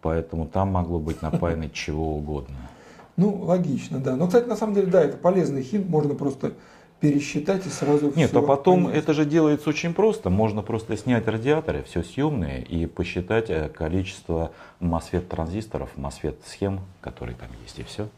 поэтому 0.02 0.46
там 0.46 0.72
могло 0.72 0.98
быть 0.98 1.22
напаяно 1.22 1.70
чего 1.70 2.16
угодно. 2.16 2.56
Ну, 3.16 3.34
логично, 3.44 3.98
да. 3.98 4.14
Но, 4.16 4.26
кстати, 4.26 4.46
на 4.46 4.56
самом 4.56 4.74
деле, 4.74 4.88
да, 4.88 5.00
это 5.02 5.16
полезный 5.16 5.62
хинт, 5.62 5.88
можно 5.88 6.14
просто 6.14 6.52
пересчитать 7.00 7.66
и 7.66 7.68
сразу 7.68 8.12
Нет, 8.16 8.30
все 8.30 8.38
а 8.38 8.42
потом 8.42 8.86
понять. 8.86 9.02
это 9.02 9.12
же 9.12 9.24
делается 9.24 9.68
очень 9.68 9.92
просто. 9.92 10.30
Можно 10.30 10.62
просто 10.62 10.96
снять 10.96 11.28
радиаторы, 11.28 11.82
все 11.82 12.02
съемные, 12.02 12.62
и 12.62 12.86
посчитать 12.86 13.50
э, 13.50 13.68
количество 13.68 14.52
MOSFET 14.80 15.26
транзисторов, 15.26 15.90
MOSFET 15.96 16.36
схем, 16.46 16.80
которые 17.00 17.36
там 17.36 17.48
есть, 17.62 17.78
и 17.78 17.82
все. 17.82 18.08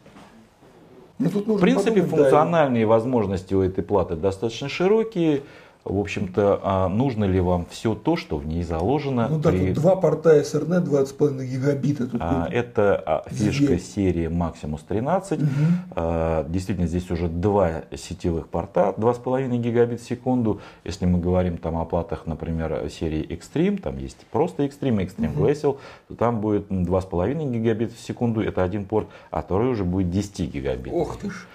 Ну, 1.17 1.29
тут 1.29 1.47
В 1.47 1.59
принципе, 1.59 2.01
подумать, 2.01 2.11
да, 2.11 2.17
функциональные 2.17 2.85
возможности 2.85 3.53
у 3.53 3.61
этой 3.61 3.83
платы 3.83 4.15
достаточно 4.15 4.69
широкие. 4.69 5.43
В 5.85 5.97
общем-то, 5.97 6.59
а 6.61 6.87
нужно 6.89 7.23
ли 7.23 7.39
вам 7.39 7.65
все 7.71 7.95
то, 7.95 8.17
что 8.17 8.35
в 8.37 8.45
ней 8.45 8.63
заложено? 8.63 9.27
Ну 9.29 9.39
да, 9.39 9.49
при- 9.49 9.67
тут 9.73 9.75
два 9.81 9.95
порта 9.95 10.37
Ethernet 10.39 10.81
20,5 10.83 11.43
гигабита. 11.45 12.05
Тут 12.05 12.21
А. 12.21 12.47
Это 12.51 13.01
а, 13.05 13.23
фишка 13.29 13.65
Зверь. 13.65 13.79
серии 13.79 14.27
Maximus 14.27 14.81
13. 14.87 15.39
Мгм. 15.39 15.49
А, 15.95 16.45
Действительно, 16.49 16.85
здесь 16.85 17.09
уже 17.09 17.27
два 17.29 17.83
сетевых 17.95 18.49
порта, 18.49 18.93
2,5 18.97 19.57
гигабит 19.57 20.01
в 20.01 20.05
секунду. 20.07 20.59
Если 20.83 21.05
мы 21.05 21.17
говорим 21.19 21.57
там 21.57 21.77
о 21.77 21.85
платах, 21.85 22.27
например, 22.27 22.89
серии 22.91 23.25
Extreme, 23.27 23.81
там 23.81 23.97
есть 23.97 24.17
просто 24.31 24.65
Extreme, 24.65 24.97
Extreme 25.07 25.29
Мгм. 25.31 25.43
Glacial, 25.45 25.77
то 26.09 26.15
там 26.15 26.41
будет 26.41 26.69
2,5 26.69 27.49
гигабит 27.51 27.93
в 27.93 27.99
секунду, 27.99 28.41
это 28.41 28.63
один 28.63 28.83
порт, 28.85 29.07
а 29.31 29.41
второй 29.41 29.69
уже 29.69 29.85
будет 29.85 30.11
10 30.11 30.41
гигабит. 30.45 30.93
Ох 30.93 31.17
ты 31.17 31.31
ж. 31.31 31.47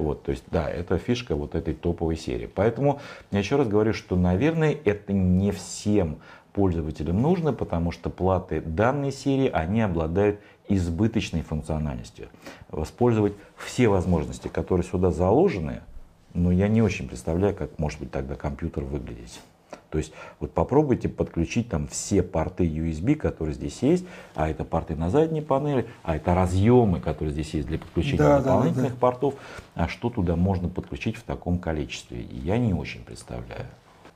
Вот, 0.00 0.22
то 0.22 0.30
есть, 0.30 0.44
да, 0.50 0.68
это 0.68 0.96
фишка 0.96 1.36
вот 1.36 1.54
этой 1.54 1.74
топовой 1.74 2.16
серии. 2.16 2.46
Поэтому 2.46 3.00
я 3.30 3.38
еще 3.38 3.56
раз 3.56 3.68
говорю, 3.68 3.92
что, 3.92 4.16
наверное, 4.16 4.76
это 4.84 5.12
не 5.12 5.52
всем 5.52 6.20
пользователям 6.54 7.20
нужно, 7.20 7.52
потому 7.52 7.92
что 7.92 8.08
платы 8.08 8.60
данной 8.60 9.12
серии, 9.12 9.48
они 9.48 9.82
обладают 9.82 10.40
избыточной 10.68 11.42
функциональностью. 11.42 12.28
Воспользовать 12.70 13.34
все 13.56 13.88
возможности, 13.88 14.48
которые 14.48 14.84
сюда 14.84 15.10
заложены, 15.10 15.82
но 16.32 16.50
я 16.50 16.68
не 16.68 16.80
очень 16.80 17.06
представляю, 17.06 17.54
как 17.54 17.78
может 17.78 18.00
быть 18.00 18.10
тогда 18.10 18.36
компьютер 18.36 18.84
выглядеть. 18.84 19.40
То 19.90 19.98
есть 19.98 20.12
вот 20.38 20.52
попробуйте 20.52 21.08
подключить 21.08 21.68
там 21.68 21.88
все 21.88 22.22
порты 22.22 22.64
USB, 22.64 23.16
которые 23.16 23.54
здесь 23.54 23.82
есть, 23.82 24.04
а 24.34 24.48
это 24.48 24.64
порты 24.64 24.94
на 24.94 25.10
задней 25.10 25.42
панели, 25.42 25.86
а 26.02 26.16
это 26.16 26.34
разъемы, 26.34 27.00
которые 27.00 27.32
здесь 27.32 27.52
есть 27.54 27.66
для 27.66 27.78
подключения 27.78 28.18
Да, 28.18 28.38
да, 28.38 28.44
дополнительных 28.44 28.92
да. 28.92 28.98
портов. 28.98 29.34
А 29.74 29.88
что 29.88 30.10
туда 30.10 30.36
можно 30.36 30.68
подключить 30.68 31.16
в 31.16 31.22
таком 31.22 31.58
количестве? 31.58 32.24
Я 32.30 32.58
не 32.58 32.72
очень 32.72 33.02
представляю. 33.04 33.66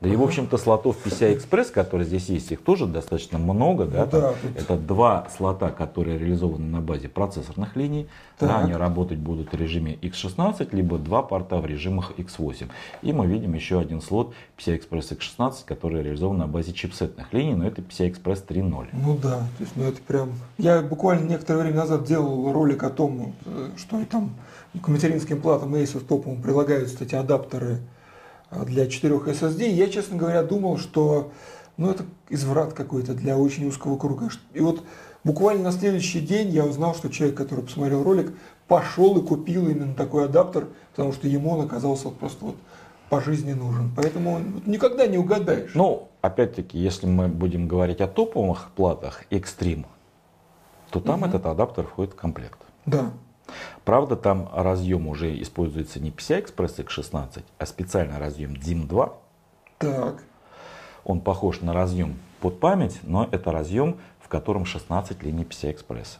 Да 0.04 0.10
и, 0.10 0.16
в 0.16 0.22
общем-то, 0.22 0.58
слотов 0.58 0.96
PCI-Express, 1.02 1.72
которые 1.72 2.06
здесь 2.06 2.28
есть, 2.28 2.52
их 2.52 2.60
тоже 2.62 2.86
достаточно 2.86 3.38
много. 3.38 3.86
Да, 3.86 4.04
Ну 4.04 4.10
там 4.10 4.20
да, 4.20 4.34
Это 4.54 4.76
два 4.76 5.26
слота, 5.34 5.70
которые 5.70 6.18
реализованы 6.18 6.66
на 6.66 6.82
базе 6.82 7.08
процессорных 7.08 7.74
линий. 7.74 8.06
Да, 8.38 8.48
Так. 8.48 8.64
они 8.64 8.74
работать 8.74 9.18
будут 9.18 9.52
в 9.52 9.56
режиме 9.56 9.94
x16, 9.94 10.68
либо 10.72 10.98
два 10.98 11.22
порта 11.22 11.56
в 11.56 11.64
режимах 11.64 12.12
x8. 12.18 12.68
И 13.00 13.12
мы 13.14 13.26
видим 13.26 13.54
еще 13.54 13.80
один 13.80 14.02
слот 14.02 14.34
PCI-Express 14.58 15.16
x16, 15.16 15.54
который 15.64 16.02
реализован 16.02 16.36
на 16.36 16.46
базе 16.46 16.74
чипсетных 16.74 17.32
линий, 17.32 17.54
но 17.54 17.66
это 17.66 17.80
PCI-Express 17.80 18.46
3.0. 18.46 18.88
Ну 18.92 19.16
да, 19.16 19.38
то 19.38 19.60
есть, 19.60 19.72
ну 19.74 19.84
это 19.84 20.02
прям... 20.02 20.32
Я 20.58 20.82
буквально 20.82 21.26
некоторое 21.26 21.62
время 21.62 21.78
назад 21.78 22.04
делал 22.04 22.52
ролик 22.52 22.82
о 22.82 22.90
том, 22.90 23.34
э, 23.46 23.70
что 23.78 23.98
и 24.00 24.04
там 24.04 24.34
к 24.82 24.88
материнским 24.88 25.40
платам 25.40 25.74
Asus 25.74 26.04
топовым 26.04 26.42
прилагаются 26.42 27.04
эти 27.04 27.14
адаптеры 27.14 27.78
для 28.64 28.86
4 28.86 29.14
SSD. 29.16 29.68
Я, 29.70 29.88
честно 29.88 30.16
говоря, 30.16 30.42
думал, 30.42 30.78
что 30.78 31.32
ну, 31.76 31.90
это 31.90 32.04
изврат 32.28 32.72
какой-то 32.72 33.14
для 33.14 33.36
очень 33.36 33.66
узкого 33.66 33.96
круга. 33.96 34.28
И 34.52 34.60
вот 34.60 34.82
буквально 35.24 35.64
на 35.64 35.72
следующий 35.72 36.20
день 36.20 36.48
я 36.50 36.64
узнал, 36.64 36.94
что 36.94 37.08
человек, 37.08 37.36
который 37.36 37.64
посмотрел 37.64 38.02
ролик, 38.04 38.32
пошел 38.68 39.18
и 39.18 39.26
купил 39.26 39.68
именно 39.68 39.94
такой 39.94 40.26
адаптер, 40.26 40.68
потому 40.90 41.12
что 41.12 41.26
ему 41.28 41.50
он 41.50 41.64
оказался 41.64 42.10
просто 42.10 42.44
вот 42.44 42.56
по 43.10 43.20
жизни 43.20 43.52
нужен. 43.52 43.92
Поэтому 43.96 44.40
никогда 44.66 45.06
не 45.06 45.18
угадаешь. 45.18 45.72
Ну, 45.74 46.08
опять-таки, 46.22 46.78
если 46.78 47.06
мы 47.06 47.28
будем 47.28 47.68
говорить 47.68 48.00
о 48.00 48.06
топовых 48.08 48.70
платах 48.74 49.24
Extreme, 49.30 49.84
то 50.90 51.00
там 51.00 51.20
Мгм. 51.20 51.28
этот 51.28 51.46
адаптер 51.46 51.86
входит 51.86 52.12
в 52.14 52.16
комплект. 52.16 52.58
Да. 52.86 53.10
Правда, 53.84 54.16
там 54.16 54.48
разъем 54.54 55.08
уже 55.08 55.40
используется 55.40 56.00
не 56.00 56.10
PCI-Express 56.10 56.84
X16, 56.84 57.42
а 57.58 57.66
специальный 57.66 58.18
разъем 58.18 58.54
DIM2. 58.54 59.12
Так. 59.78 60.22
Он 61.04 61.20
похож 61.20 61.60
на 61.60 61.74
разъем 61.74 62.16
под 62.40 62.60
память, 62.60 62.98
но 63.02 63.28
это 63.30 63.52
разъем, 63.52 63.98
в 64.20 64.28
котором 64.28 64.64
16 64.64 65.22
линий 65.22 65.44
PCI-Express. 65.44 66.18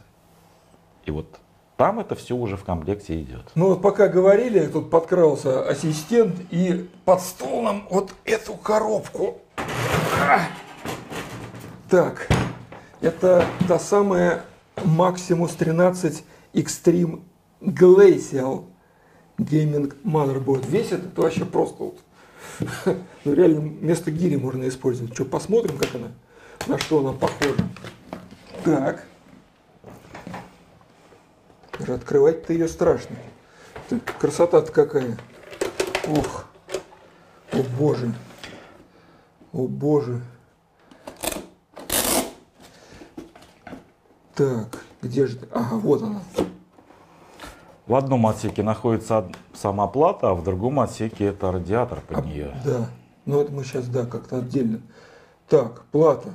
И 1.05 1.11
вот 1.11 1.39
там 1.77 1.99
это 1.99 2.15
все 2.15 2.35
уже 2.35 2.55
в 2.55 2.63
комплекте 2.63 3.19
идет. 3.21 3.51
Ну 3.55 3.69
вот 3.69 3.81
пока 3.81 4.07
говорили, 4.07 4.65
тут 4.67 4.89
подкрался 4.89 5.67
ассистент 5.67 6.35
и 6.51 6.89
подсунул 7.03 7.63
нам 7.63 7.87
вот 7.89 8.13
эту 8.23 8.53
коробку. 8.53 9.39
Так, 11.89 12.27
это 13.01 13.45
та 13.67 13.77
самая 13.77 14.43
Maximus 14.77 15.55
13 15.57 16.23
Extreme 16.55 17.21
Glacial 17.61 18.65
Gaming 19.37 19.93
Motherboard. 20.03 20.67
Весит 20.69 21.05
это 21.05 21.21
вообще 21.21 21.45
просто 21.45 21.83
вот. 21.83 21.99
Ну 23.25 23.33
реально 23.33 23.59
вместо 23.59 24.09
гири 24.11 24.37
можно 24.37 24.67
использовать. 24.67 25.13
Что, 25.13 25.25
посмотрим, 25.25 25.77
как 25.77 25.93
она, 25.95 26.11
на 26.67 26.79
что 26.79 26.99
она 26.99 27.11
похожа. 27.11 27.67
Так. 28.63 29.05
Даже 31.77 31.93
Открывать-то 31.93 32.53
ее 32.53 32.67
страшно. 32.67 33.17
Красота-то 34.19 34.71
какая. 34.71 35.17
Ух. 36.07 36.45
О 37.51 37.63
боже. 37.77 38.13
О 39.51 39.67
боже. 39.67 40.21
Так, 44.35 44.83
где 45.01 45.27
же... 45.27 45.39
Ага, 45.51 45.75
вот 45.75 46.01
она. 46.03 46.21
В 47.87 47.93
одном 47.95 48.25
отсеке 48.25 48.63
находится 48.63 49.19
од- 49.19 49.35
сама 49.53 49.87
плата, 49.87 50.29
а 50.31 50.33
в 50.33 50.43
другом 50.43 50.79
отсеке 50.79 51.25
это 51.25 51.51
радиатор 51.51 52.01
под 52.01 52.17
А, 52.17 52.21
нее. 52.21 52.55
Да. 52.65 52.89
Ну 53.25 53.41
это 53.41 53.51
мы 53.51 53.63
сейчас, 53.63 53.87
да, 53.87 54.05
как-то 54.05 54.37
отдельно. 54.37 54.81
Так, 55.47 55.83
плата. 55.85 56.33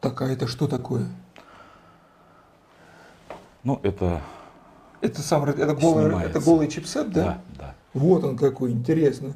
Так, 0.00 0.20
а 0.22 0.26
это 0.28 0.46
что 0.46 0.68
такое? 0.68 1.06
Ну, 3.64 3.80
это 3.82 4.20
Это 5.00 5.20
сам, 5.20 5.44
это 5.44 5.74
голый, 5.74 6.04
Снимается. 6.06 6.30
это 6.38 6.40
голый 6.40 6.68
чипсет, 6.68 7.10
да? 7.12 7.24
да, 7.24 7.40
да. 7.58 7.74
Вот 7.92 8.22
он 8.24 8.36
какой, 8.36 8.70
интересно. 8.70 9.32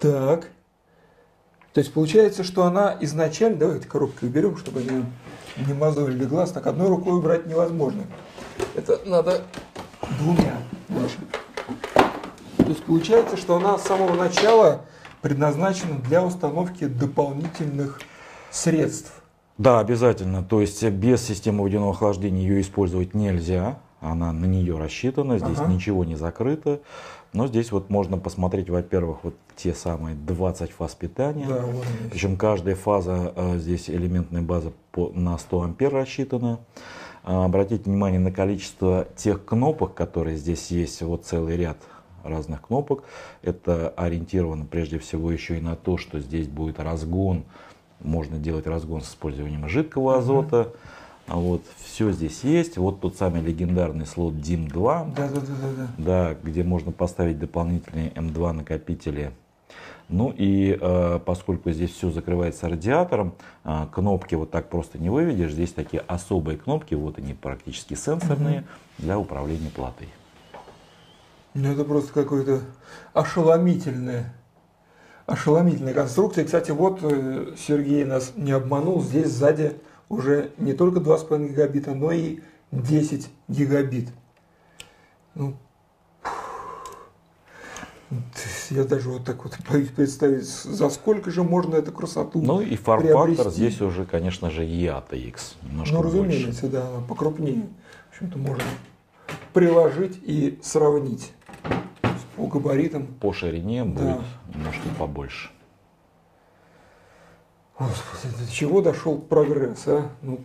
Так. 0.00 0.50
То 1.72 1.80
есть 1.80 1.92
получается, 1.92 2.42
что 2.42 2.64
она 2.64 2.96
изначально... 3.00 3.56
Давайте 3.56 3.86
коробку 3.88 4.26
уберем, 4.26 4.56
чтобы 4.56 4.80
они 4.80 5.04
не 5.64 5.74
мозолили 5.74 6.24
глаз. 6.24 6.50
Так 6.50 6.66
одной 6.66 6.88
рукой 6.88 7.14
убрать 7.18 7.46
невозможно. 7.46 8.02
Это 8.74 9.00
надо 9.06 9.42
двумя 10.20 10.56
больше. 10.88 11.18
То 12.56 12.66
есть 12.66 12.84
получается, 12.84 13.36
что 13.36 13.56
она 13.56 13.78
с 13.78 13.82
самого 13.84 14.14
начала 14.14 14.82
предназначена 15.22 15.98
для 16.00 16.24
установки 16.24 16.86
дополнительных 16.86 18.00
средств. 18.50 19.12
Да, 19.56 19.80
обязательно. 19.80 20.44
То 20.44 20.60
есть 20.60 20.82
без 20.84 21.22
системы 21.26 21.62
водяного 21.64 21.90
охлаждения 21.92 22.42
ее 22.42 22.60
использовать 22.60 23.14
нельзя. 23.14 23.78
Она 24.00 24.30
на 24.32 24.44
нее 24.44 24.78
рассчитана, 24.78 25.38
здесь 25.38 25.58
Ага. 25.58 25.72
ничего 25.72 26.04
не 26.04 26.14
закрыто. 26.14 26.80
Но 27.32 27.48
здесь 27.48 27.72
вот 27.72 27.90
можно 27.90 28.16
посмотреть, 28.16 28.70
во-первых, 28.70 29.18
вот 29.24 29.34
те 29.56 29.74
самые 29.74 30.14
20 30.14 30.70
фаз 30.70 30.94
питания. 30.94 31.46
Да, 31.48 31.62
вот. 31.66 31.84
Причем 32.10 32.36
каждая 32.36 32.76
фаза, 32.76 33.32
э, 33.34 33.58
здесь 33.58 33.90
элементная 33.90 34.40
база 34.42 34.72
по- 34.92 35.10
на 35.12 35.36
100 35.36 35.62
ампер 35.62 35.92
рассчитана. 35.92 36.60
А, 37.24 37.44
Обратите 37.44 37.84
внимание 37.84 38.20
на 38.20 38.32
количество 38.32 39.06
тех 39.16 39.44
кнопок, 39.44 39.94
которые 39.94 40.36
здесь 40.36 40.70
есть. 40.70 41.02
Вот 41.02 41.24
целый 41.24 41.56
ряд 41.56 41.78
разных 42.24 42.62
кнопок. 42.62 43.04
Это 43.42 43.88
ориентировано 43.90 44.64
прежде 44.64 44.98
всего 44.98 45.30
еще 45.30 45.58
и 45.58 45.60
на 45.60 45.76
то, 45.76 45.96
что 45.96 46.20
здесь 46.20 46.48
будет 46.48 46.80
разгон. 46.80 47.44
Можно 48.00 48.38
делать 48.38 48.66
разгон 48.66 49.02
с 49.02 49.10
использованием 49.10 49.68
жидкого 49.68 50.18
азота. 50.18 50.72
А 51.26 51.36
Вот, 51.36 51.62
все 51.76 52.10
здесь 52.10 52.42
есть. 52.42 52.78
Вот 52.78 53.00
тот 53.00 53.16
самый 53.16 53.42
легендарный 53.42 54.06
слот 54.06 54.34
DIM2 54.34 55.14
Да, 55.14 55.28
да, 55.28 55.28
да, 55.28 55.40
да, 55.40 55.68
да. 55.76 55.88
да, 55.98 56.36
где 56.42 56.64
можно 56.64 56.90
поставить 56.90 57.38
дополнительные 57.38 58.10
М2 58.10 58.52
накопители. 58.52 59.32
Ну 60.08 60.32
и 60.34 60.78
э, 60.80 61.20
поскольку 61.24 61.70
здесь 61.70 61.90
все 61.92 62.10
закрывается 62.10 62.68
радиатором, 62.68 63.34
э, 63.64 63.86
кнопки 63.92 64.34
вот 64.34 64.50
так 64.50 64.70
просто 64.70 64.98
не 64.98 65.10
выведешь. 65.10 65.52
Здесь 65.52 65.72
такие 65.72 66.02
особые 66.06 66.56
кнопки, 66.56 66.94
вот 66.94 67.18
они 67.18 67.34
практически 67.34 67.94
сенсорные 67.94 68.64
для 68.96 69.18
управления 69.18 69.70
платой. 69.70 70.08
Ну, 71.52 71.72
это 71.72 71.84
просто 71.84 72.12
какое-то 72.12 72.60
ошеломительное. 73.12 74.32
Ошеломительная 75.26 75.92
конструкция. 75.92 76.46
Кстати, 76.46 76.70
вот 76.70 77.00
э, 77.02 77.54
Сергей 77.58 78.04
нас 78.04 78.32
не 78.34 78.52
обманул. 78.52 79.02
Здесь 79.02 79.28
сзади 79.28 79.76
уже 80.08 80.52
не 80.56 80.72
только 80.72 81.00
2,5 81.00 81.48
гигабита, 81.48 81.94
но 81.94 82.12
и 82.12 82.40
10 82.72 83.28
гигабит. 83.48 84.08
Ну, 85.34 85.54
Я 88.70 88.84
даже 88.84 89.10
вот 89.10 89.24
так 89.24 89.44
вот 89.44 89.56
боюсь 89.70 89.88
представить, 89.88 90.46
за 90.46 90.88
сколько 90.88 91.30
же 91.30 91.42
можно 91.42 91.76
эту 91.76 91.92
красоту 91.92 92.40
Ну 92.40 92.60
и 92.60 92.76
фар-фактор 92.76 93.50
здесь 93.50 93.80
уже, 93.80 94.06
конечно 94.06 94.50
же, 94.50 94.64
EATX. 94.64 95.40
Немножко 95.62 95.94
ну, 95.94 96.02
разумеется, 96.02 96.62
больше. 96.62 96.68
да, 96.68 96.88
она 96.88 97.00
покрупнее. 97.06 97.68
В 98.06 98.14
общем-то, 98.14 98.38
можно 98.38 98.64
приложить 99.52 100.18
и 100.22 100.58
сравнить 100.62 101.32
по 102.36 102.46
габаритам. 102.46 103.06
По 103.20 103.32
ширине 103.32 103.84
да. 103.84 103.90
будет 103.90 104.24
немножко 104.54 104.88
побольше. 104.98 105.50
Господи, 107.78 108.34
до 108.38 108.50
чего 108.50 108.80
дошел 108.80 109.18
прогресс, 109.18 109.86
а? 109.86 110.10
Ну, 110.22 110.40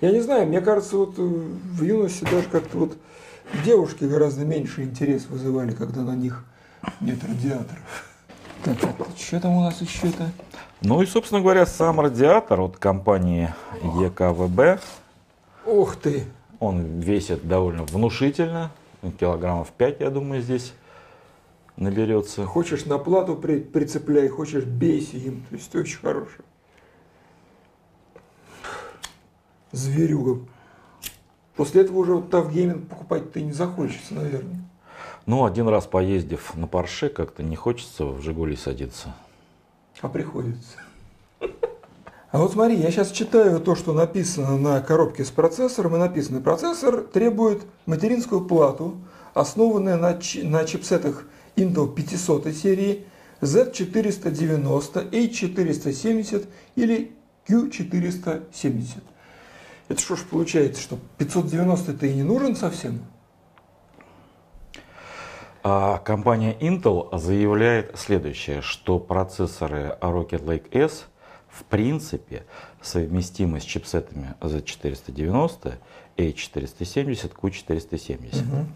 я 0.00 0.12
не 0.12 0.20
знаю, 0.20 0.46
мне 0.46 0.60
кажется, 0.60 0.96
вот 0.96 1.14
э, 1.18 1.22
в 1.22 1.82
юности 1.82 2.24
даже 2.24 2.48
как-то 2.48 2.78
вот 2.78 2.96
девушки 3.64 4.04
гораздо 4.04 4.44
меньше 4.44 4.82
интерес 4.84 5.26
вызывали, 5.26 5.72
когда 5.72 6.02
на 6.02 6.14
них 6.14 6.44
нет 7.00 7.22
радиаторов. 7.24 8.06
Так, 8.64 8.76
что 9.16 9.40
там 9.40 9.52
у 9.52 9.62
нас 9.62 9.80
еще-то? 9.80 10.30
Ну 10.82 11.02
и, 11.02 11.06
собственно 11.06 11.40
говоря, 11.40 11.66
сам 11.66 12.00
радиатор 12.00 12.60
от 12.60 12.76
компании 12.76 13.54
ЕКВБ. 13.82 14.82
Ух 15.66 15.96
ты! 15.96 16.24
Он 16.58 17.00
весит 17.00 17.48
довольно 17.48 17.84
внушительно, 17.84 18.70
килограммов 19.18 19.68
5, 19.70 20.00
я 20.00 20.10
думаю, 20.10 20.42
здесь 20.42 20.74
наберется. 21.76 22.44
Хочешь 22.44 22.84
на 22.84 22.98
плату 22.98 23.34
при, 23.36 23.60
прицепляй, 23.60 24.28
хочешь 24.28 24.64
бейся 24.64 25.16
им, 25.16 25.42
то 25.48 25.56
есть 25.56 25.74
очень 25.74 25.98
хороший. 25.98 26.44
Зверюга. 29.72 30.44
После 31.56 31.82
этого 31.82 31.98
уже 31.98 32.14
вот 32.14 32.30
Тавгейминг 32.30 32.88
покупать 32.88 33.32
ты 33.32 33.42
не 33.42 33.52
захочется, 33.52 34.14
наверное. 34.14 34.60
Ну, 35.26 35.44
один 35.44 35.68
раз 35.68 35.86
поездив 35.86 36.54
на 36.56 36.66
Порше, 36.66 37.08
как-то 37.08 37.42
не 37.42 37.56
хочется 37.56 38.04
в 38.04 38.20
Жигули 38.20 38.56
садиться. 38.56 39.14
А 40.00 40.08
приходится. 40.08 40.78
А 42.32 42.38
вот 42.38 42.52
смотри, 42.52 42.76
я 42.76 42.90
сейчас 42.90 43.10
читаю 43.10 43.60
то, 43.60 43.74
что 43.74 43.92
написано 43.92 44.56
на 44.56 44.80
коробке 44.80 45.24
с 45.24 45.30
процессором, 45.30 45.96
и 45.96 45.98
написано, 45.98 46.40
процессор 46.40 47.02
требует 47.02 47.62
материнскую 47.86 48.44
плату, 48.44 48.98
основанную 49.34 49.98
на, 49.98 50.18
на 50.44 50.64
чипсетах 50.64 51.24
Intel 51.56 51.92
500 51.92 52.54
серии, 52.54 53.04
Z490, 53.40 55.10
H470 55.10 56.46
или 56.76 57.10
Q470. 57.48 59.02
Это 59.88 60.00
что 60.00 60.14
ж 60.14 60.20
получается, 60.30 60.80
что 60.80 60.98
590-то 61.18 62.06
и 62.06 62.14
не 62.14 62.22
нужен 62.22 62.54
совсем? 62.54 63.00
А 65.62 65.98
компания 65.98 66.56
Intel 66.58 67.16
заявляет 67.18 67.98
следующее, 67.98 68.62
что 68.62 68.98
процессоры 68.98 69.96
Rocket 70.00 70.44
Lake 70.44 70.68
S 70.72 71.06
в 71.48 71.64
принципе 71.64 72.44
совместимы 72.80 73.60
с 73.60 73.64
чипсетами 73.64 74.34
Z490, 74.40 75.74
A470, 76.16 77.32
Q470. 77.34 78.42
Угу. 78.42 78.66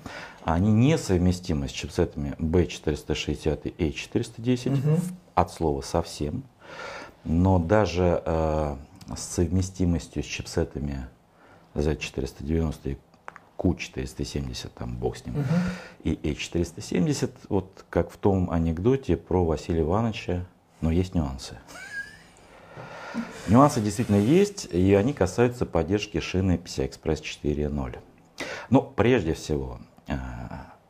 Они 0.45 0.73
несовместимы 0.73 1.69
с 1.69 1.73
чипсетами 1.73 2.35
B460 2.39 3.69
и 3.69 3.91
A410 3.91 4.73
угу. 4.73 5.01
от 5.35 5.53
слова 5.53 5.81
совсем. 5.81 6.43
Но 7.25 7.59
даже 7.59 8.23
э, 8.25 8.77
с 9.17 9.21
совместимостью 9.21 10.23
с 10.23 10.27
чипсетами 10.27 11.07
Z490 11.75 12.93
и 12.93 12.99
Q470, 13.59 14.71
там 14.75 14.97
бог 14.97 15.17
с 15.17 15.25
ним, 15.27 15.39
угу. 15.39 15.47
и 16.03 16.15
H470, 16.15 17.31
вот 17.49 17.85
как 17.91 18.11
в 18.11 18.17
том 18.17 18.51
анекдоте 18.51 19.17
про 19.17 19.45
Василия 19.45 19.83
Ивановича, 19.83 20.45
но 20.81 20.91
есть 20.91 21.15
нюансы. 21.15 21.57
Нюансы 23.47 23.81
действительно 23.81 24.17
есть, 24.17 24.67
и 24.73 24.95
они 24.95 25.13
касаются 25.13 25.67
поддержки 25.67 26.19
шины 26.21 26.61
PCI 26.63 26.91
Express 26.91 27.23
4.0. 27.23 27.99
Но 28.71 28.83
прежде 28.83 29.35
всего, 29.35 29.79
э, 30.09 30.17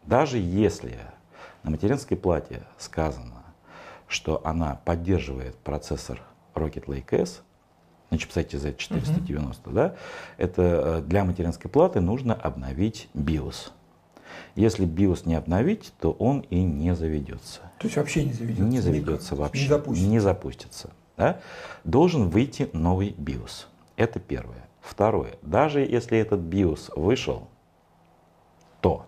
даже 0.04 0.38
если 0.38 0.98
на 1.62 1.70
материнской 1.70 2.16
плате 2.16 2.62
сказано, 2.78 3.42
что 4.08 4.40
она 4.44 4.80
поддерживает 4.84 5.56
процессор 5.56 6.22
Rocket 6.54 6.86
Lake 6.86 7.20
S, 7.22 7.42
на 8.14 8.18
чипсете 8.18 8.56
Z490, 8.56 9.28
uh-huh. 9.28 9.72
да, 9.72 9.94
это 10.36 10.62
э, 10.62 11.02
для 11.06 11.24
материнской 11.24 11.70
платы 11.70 12.00
нужно 12.00 12.34
обновить 12.34 13.08
BIOS. 13.14 13.70
Если 14.56 14.86
BIOS 14.86 15.22
не 15.26 15.34
обновить, 15.34 15.92
то 16.00 16.12
он 16.12 16.40
и 16.40 16.62
не 16.62 16.94
заведется. 16.94 17.60
То 17.78 17.86
есть 17.86 17.96
вообще 17.96 18.24
не 18.24 18.32
заведется? 18.32 18.64
Не 18.64 18.80
заведется 18.80 19.34
никак. 19.34 19.38
вообще. 19.38 19.62
Не 19.62 19.68
запустится. 19.68 20.08
Не 20.08 20.18
запустится 20.18 20.90
да, 21.16 21.40
должен 21.84 22.28
выйти 22.28 22.68
новый 22.72 23.10
BIOS. 23.10 23.66
Это 23.96 24.18
первое. 24.18 24.68
Второе. 24.80 25.34
Даже 25.42 25.80
если 25.80 26.18
этот 26.18 26.40
BIOS 26.40 26.92
вышел, 26.96 27.48
то 28.80 29.06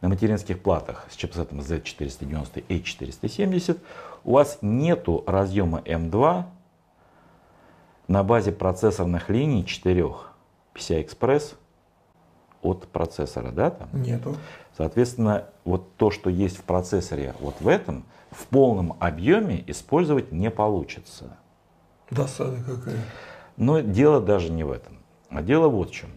на 0.00 0.08
материнских 0.08 0.62
платах 0.62 1.06
с 1.10 1.16
чипсетом 1.16 1.60
Z490 1.60 2.64
и 2.66 2.78
H470 2.78 3.78
у 4.24 4.32
вас 4.32 4.58
нету 4.62 5.22
разъема 5.26 5.80
M2 5.80 6.44
на 8.10 8.24
базе 8.24 8.50
процессорных 8.50 9.30
линий 9.30 9.64
4 9.64 10.04
PCI-Express 10.74 11.54
от 12.60 12.88
процессора, 12.88 13.52
да? 13.52 13.70
Там? 13.70 13.88
Нету. 13.92 14.36
Соответственно, 14.76 15.46
вот 15.64 15.94
то, 15.94 16.10
что 16.10 16.28
есть 16.28 16.56
в 16.56 16.64
процессоре 16.64 17.34
вот 17.38 17.54
в 17.60 17.68
этом, 17.68 18.04
в 18.32 18.46
полном 18.46 18.96
объеме 18.98 19.62
использовать 19.68 20.32
не 20.32 20.50
получится. 20.50 21.36
Досада 22.10 22.56
какая. 22.64 22.98
Но 23.56 23.78
дело 23.78 24.20
даже 24.20 24.50
не 24.50 24.64
в 24.64 24.72
этом. 24.72 24.98
А 25.28 25.40
дело 25.40 25.68
вот 25.68 25.90
в 25.90 25.92
чем. 25.92 26.10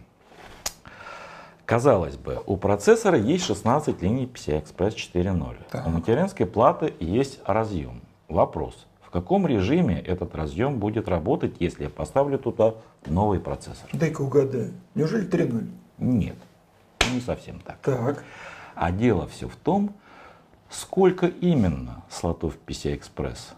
Казалось 1.64 2.16
бы, 2.16 2.42
у 2.44 2.56
процессора 2.56 3.18
есть 3.18 3.44
16 3.44 4.02
линий 4.02 4.26
PCI-Express 4.26 4.96
4.0. 4.96 5.86
У 5.86 5.90
материнской 5.90 6.46
платы 6.46 6.92
есть 6.98 7.38
разъем. 7.46 8.02
Вопрос, 8.28 8.88
каком 9.14 9.46
режиме 9.46 10.00
этот 10.00 10.34
разъем 10.34 10.80
будет 10.80 11.06
работать, 11.06 11.60
если 11.60 11.84
я 11.84 11.88
поставлю 11.88 12.36
туда 12.36 12.74
новый 13.06 13.38
процессор? 13.38 13.88
Дай-ка 13.92 14.22
угадаю. 14.22 14.72
Неужели 14.96 15.28
3.0? 15.28 15.70
Нет, 15.98 16.34
не 17.12 17.20
совсем 17.20 17.60
так. 17.60 17.78
Так. 17.78 18.24
А 18.74 18.90
дело 18.90 19.28
все 19.28 19.46
в 19.46 19.54
том, 19.54 19.94
сколько 20.68 21.28
именно 21.28 22.02
слотов 22.10 22.58
PCI-Express 22.66 23.54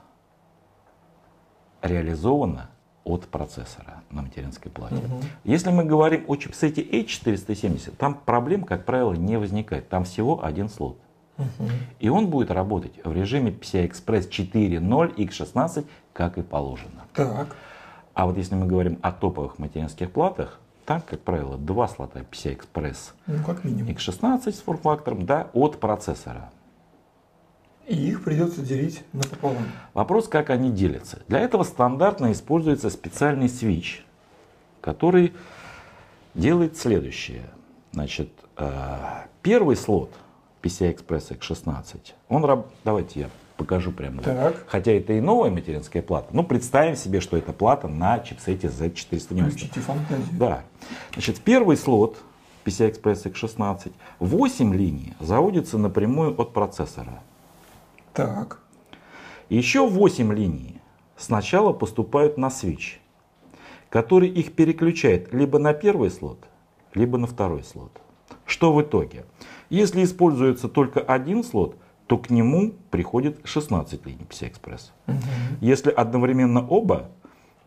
реализовано 1.80 2.68
от 3.04 3.26
процессора 3.26 4.02
на 4.10 4.20
материнской 4.20 4.70
плате. 4.70 4.96
Угу. 4.96 5.22
Если 5.44 5.70
мы 5.70 5.84
говорим 5.84 6.26
о 6.28 6.36
чипсете 6.36 6.82
H470, 6.82 7.96
там 7.96 8.14
проблем, 8.14 8.64
как 8.64 8.84
правило, 8.84 9.14
не 9.14 9.38
возникает. 9.38 9.88
Там 9.88 10.04
всего 10.04 10.44
один 10.44 10.68
слот. 10.68 10.98
Угу. 11.38 11.68
И 12.00 12.08
он 12.08 12.28
будет 12.28 12.50
работать 12.50 12.92
в 13.04 13.12
режиме 13.12 13.50
PCI-Express 13.50 14.30
4.0 14.30 15.16
X16, 15.16 15.86
как 16.12 16.38
и 16.38 16.42
положено. 16.42 17.04
Так. 17.14 17.54
А 18.14 18.26
вот 18.26 18.36
если 18.36 18.54
мы 18.54 18.66
говорим 18.66 18.98
о 19.02 19.12
топовых 19.12 19.58
материнских 19.58 20.10
платах, 20.10 20.58
там, 20.86 21.02
как 21.02 21.20
правило, 21.20 21.58
два 21.58 21.88
слота 21.88 22.20
PCI-Express 22.20 22.96
ну, 23.26 23.44
как 23.44 23.64
минимум. 23.64 23.90
X16 23.90 24.52
с 24.52 24.60
форм-фактором 24.60 25.26
да, 25.26 25.48
от 25.52 25.78
процессора. 25.80 26.50
И 27.86 27.94
их 27.94 28.24
придется 28.24 28.62
делить 28.62 29.04
напополам. 29.12 29.64
Вопрос, 29.94 30.28
как 30.28 30.50
они 30.50 30.70
делятся. 30.70 31.22
Для 31.28 31.40
этого 31.40 31.62
стандартно 31.62 32.32
используется 32.32 32.90
специальный 32.90 33.48
свич, 33.48 34.04
который 34.80 35.34
делает 36.34 36.76
следующее. 36.76 37.44
Значит, 37.92 38.30
э, 38.56 38.98
первый 39.42 39.76
слот 39.76 40.10
PCI 40.66 40.96
Express 40.96 41.38
X16, 41.38 42.12
он, 42.28 42.64
давайте 42.84 43.20
я 43.20 43.30
покажу 43.56 43.92
прямо. 43.92 44.22
Так. 44.22 44.64
Хотя 44.66 44.92
это 44.92 45.12
и 45.12 45.20
новая 45.20 45.50
материнская 45.50 46.02
плата. 46.02 46.28
Но 46.32 46.42
представим 46.42 46.96
себе, 46.96 47.20
что 47.20 47.36
это 47.36 47.52
плата 47.52 47.88
на 47.88 48.18
чипсете 48.18 48.66
Z490. 48.66 49.50
Включите 49.50 49.80
фантазию. 49.80 50.26
Да. 50.32 50.62
Значит, 51.12 51.40
первый 51.40 51.76
слот 51.76 52.18
PCI 52.64 53.00
Express 53.00 53.32
X16, 53.32 53.92
8 54.18 54.74
линий 54.74 55.14
заводится 55.20 55.78
напрямую 55.78 56.38
от 56.38 56.52
процессора. 56.52 57.22
Так. 58.12 58.60
Еще 59.48 59.88
8 59.88 60.34
линий 60.34 60.80
сначала 61.16 61.72
поступают 61.72 62.36
на 62.36 62.50
свич, 62.50 63.00
который 63.88 64.28
их 64.28 64.54
переключает 64.54 65.32
либо 65.32 65.58
на 65.58 65.72
первый 65.72 66.10
слот, 66.10 66.44
либо 66.92 67.18
на 67.18 67.26
второй 67.26 67.62
слот. 67.62 67.92
Что 68.44 68.72
в 68.72 68.82
итоге? 68.82 69.24
Если 69.70 70.04
используется 70.04 70.68
только 70.68 71.00
один 71.00 71.42
слот, 71.42 71.76
то 72.06 72.18
к 72.18 72.30
нему 72.30 72.74
приходит 72.90 73.40
16 73.44 74.06
линий 74.06 74.24
PCI-Express. 74.24 74.90
Угу. 75.08 75.16
Если 75.60 75.90
одновременно 75.90 76.66
оба, 76.66 77.10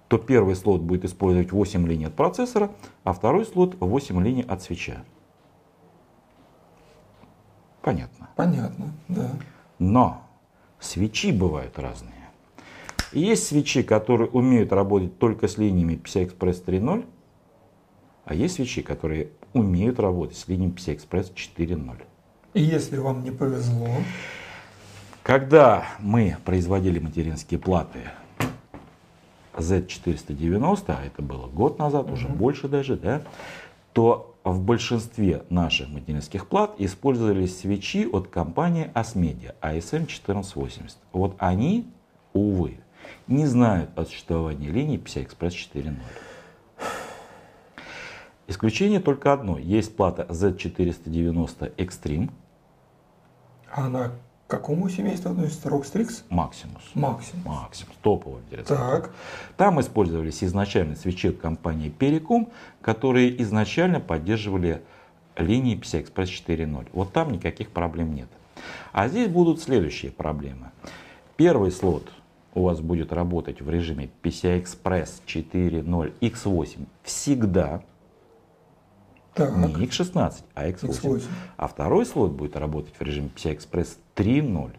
то 0.07 0.17
первый 0.17 0.55
слот 0.55 0.81
будет 0.81 1.05
использовать 1.05 1.51
8 1.51 1.87
линий 1.87 2.05
от 2.05 2.15
процессора, 2.15 2.71
а 3.03 3.13
второй 3.13 3.45
слот 3.45 3.75
8 3.79 4.23
линий 4.23 4.41
от 4.41 4.61
свеча. 4.61 5.03
Понятно. 7.81 8.29
Понятно, 8.35 8.93
да. 9.07 9.31
Но 9.77 10.23
свечи 10.79 11.31
бывают 11.31 11.77
разные. 11.77 12.13
есть 13.11 13.47
свечи, 13.47 13.83
которые 13.83 14.29
умеют 14.29 14.71
работать 14.71 15.17
только 15.19 15.47
с 15.47 15.57
линиями 15.57 15.99
PCI-Express 16.03 16.65
3.0, 16.65 17.05
а 18.25 18.33
есть 18.33 18.55
свечи, 18.55 18.81
которые 18.81 19.29
умеют 19.53 19.99
работать 19.99 20.37
с 20.37 20.47
линиями 20.47 20.73
PCI-Express 20.73 21.33
4.0. 21.33 22.01
И 22.53 22.61
если 22.61 22.97
вам 22.97 23.23
не 23.23 23.31
повезло, 23.31 23.89
когда 25.23 25.85
мы 25.99 26.37
производили 26.45 26.99
материнские 26.99 27.59
платы 27.59 27.99
Z490, 29.53 30.83
а 30.87 31.05
это 31.05 31.21
было 31.21 31.47
год 31.47 31.77
назад, 31.79 32.07
mm-hmm. 32.07 32.13
уже 32.13 32.27
больше 32.27 32.67
даже, 32.67 32.95
да, 32.95 33.21
то 33.93 34.35
в 34.43 34.61
большинстве 34.61 35.43
наших 35.49 35.89
материнских 35.89 36.47
плат 36.47 36.75
использовались 36.77 37.59
свечи 37.59 38.05
от 38.05 38.27
компании 38.27 38.91
Asmedia 38.93 39.53
ASM1480. 39.61 40.93
Вот 41.11 41.35
они, 41.39 41.87
увы, 42.33 42.79
не 43.27 43.45
знают 43.45 43.91
о 43.95 44.05
существовании 44.05 44.69
линии 44.69 44.99
PCI-Express 44.99 45.51
4.0. 45.73 45.95
Исключение 48.49 48.99
только 48.99 49.31
одно. 49.31 49.59
Есть 49.59 49.95
плата 49.95 50.25
Z490 50.27 51.75
Extreme. 51.75 52.31
Она 53.71 54.07
к 54.47 54.49
какому 54.49 54.89
семейству 54.89 55.29
относится 55.29 55.69
Rockstrix? 55.69 56.23
Maximus. 56.31 56.81
Maximus. 56.95 57.45
Maximus. 57.45 57.93
Топовый 58.01 58.41
Так. 58.65 59.13
Там 59.55 59.79
использовались 59.79 60.43
изначально 60.43 60.95
свечи 60.95 61.31
компании 61.31 61.93
Pericom, 61.95 62.49
которые 62.81 63.39
изначально 63.43 63.99
поддерживали 63.99 64.81
линии 65.37 65.79
PCI-Express 65.79 66.29
4.0. 66.47 66.87
Вот 66.93 67.13
там 67.13 67.31
никаких 67.31 67.69
проблем 67.69 68.15
нет. 68.15 68.29
А 68.91 69.07
здесь 69.09 69.27
будут 69.27 69.61
следующие 69.61 70.11
проблемы. 70.11 70.71
Первый 71.37 71.71
слот 71.71 72.11
у 72.55 72.63
вас 72.63 72.81
будет 72.81 73.13
работать 73.13 73.61
в 73.61 73.69
режиме 73.69 74.09
PCI-Express 74.23 75.21
4.0 75.27 76.13
X8 76.19 76.87
всегда. 77.03 77.83
Так. 79.33 79.55
Не 79.55 79.73
X16, 79.85 80.43
а 80.55 80.69
X8. 80.69 80.89
X8. 80.89 81.23
А 81.57 81.67
второй 81.67 82.05
слот 82.05 82.31
будет 82.31 82.55
работать 82.55 82.93
в 82.97 83.01
режиме 83.01 83.29
PCI-Express 83.35 83.97
3.0 84.15 84.71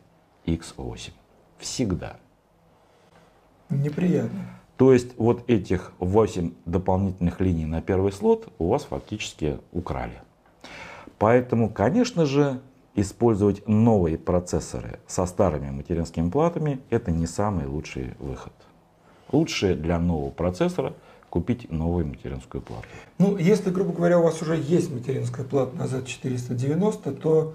X8. 0.46 1.10
Всегда. 1.58 2.16
Неприятно. 3.68 4.40
То 4.76 4.92
есть 4.92 5.16
вот 5.18 5.48
этих 5.48 5.92
8 5.98 6.54
дополнительных 6.64 7.40
линий 7.40 7.66
на 7.66 7.82
первый 7.82 8.12
слот 8.12 8.52
у 8.58 8.68
вас 8.68 8.84
фактически 8.84 9.58
украли. 9.72 10.20
Поэтому, 11.18 11.68
конечно 11.68 12.24
же, 12.24 12.60
использовать 12.94 13.68
новые 13.68 14.18
процессоры 14.18 15.00
со 15.06 15.26
старыми 15.26 15.70
материнскими 15.70 16.30
платами 16.30 16.80
это 16.88 17.10
не 17.10 17.26
самый 17.26 17.66
лучший 17.66 18.14
выход. 18.18 18.54
Лучше 19.30 19.74
для 19.74 19.98
нового 19.98 20.30
процессора– 20.30 20.94
купить 21.30 21.70
новую 21.70 22.06
материнскую 22.06 22.60
плату. 22.60 22.86
Ну, 23.18 23.36
если, 23.38 23.70
грубо 23.70 23.92
говоря, 23.92 24.18
у 24.18 24.22
вас 24.22 24.42
уже 24.42 24.56
есть 24.56 24.92
материнская 24.92 25.46
плата 25.46 25.74
на 25.76 25.84
Z490, 25.84 27.14
то... 27.14 27.54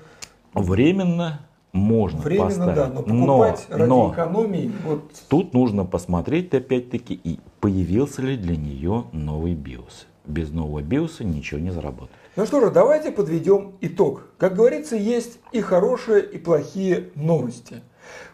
Временно 0.53 1.41
можно 1.73 2.21
Временно, 2.21 2.47
поставить. 2.47 2.75
да, 2.75 2.87
но 2.87 3.03
покупать 3.03 3.65
но, 3.69 3.77
ради 3.77 3.89
но 3.89 4.13
экономии... 4.13 4.71
Вот... 4.85 5.11
Тут 5.27 5.53
нужно 5.53 5.83
посмотреть, 5.83 6.53
опять-таки, 6.53 7.19
и 7.21 7.39
появился 7.59 8.21
ли 8.21 8.37
для 8.37 8.55
нее 8.55 9.05
новый 9.11 9.53
BIOS. 9.53 10.05
Без 10.25 10.51
нового 10.51 10.79
BIOS 10.79 11.23
ничего 11.23 11.59
не 11.59 11.71
заработает. 11.71 12.11
Ну 12.37 12.45
что 12.45 12.61
же, 12.61 12.71
давайте 12.71 13.11
подведем 13.11 13.73
итог. 13.81 14.29
Как 14.37 14.55
говорится, 14.55 14.95
есть 14.95 15.39
и 15.51 15.59
хорошие, 15.59 16.23
и 16.23 16.37
плохие 16.37 17.09
новости. 17.15 17.81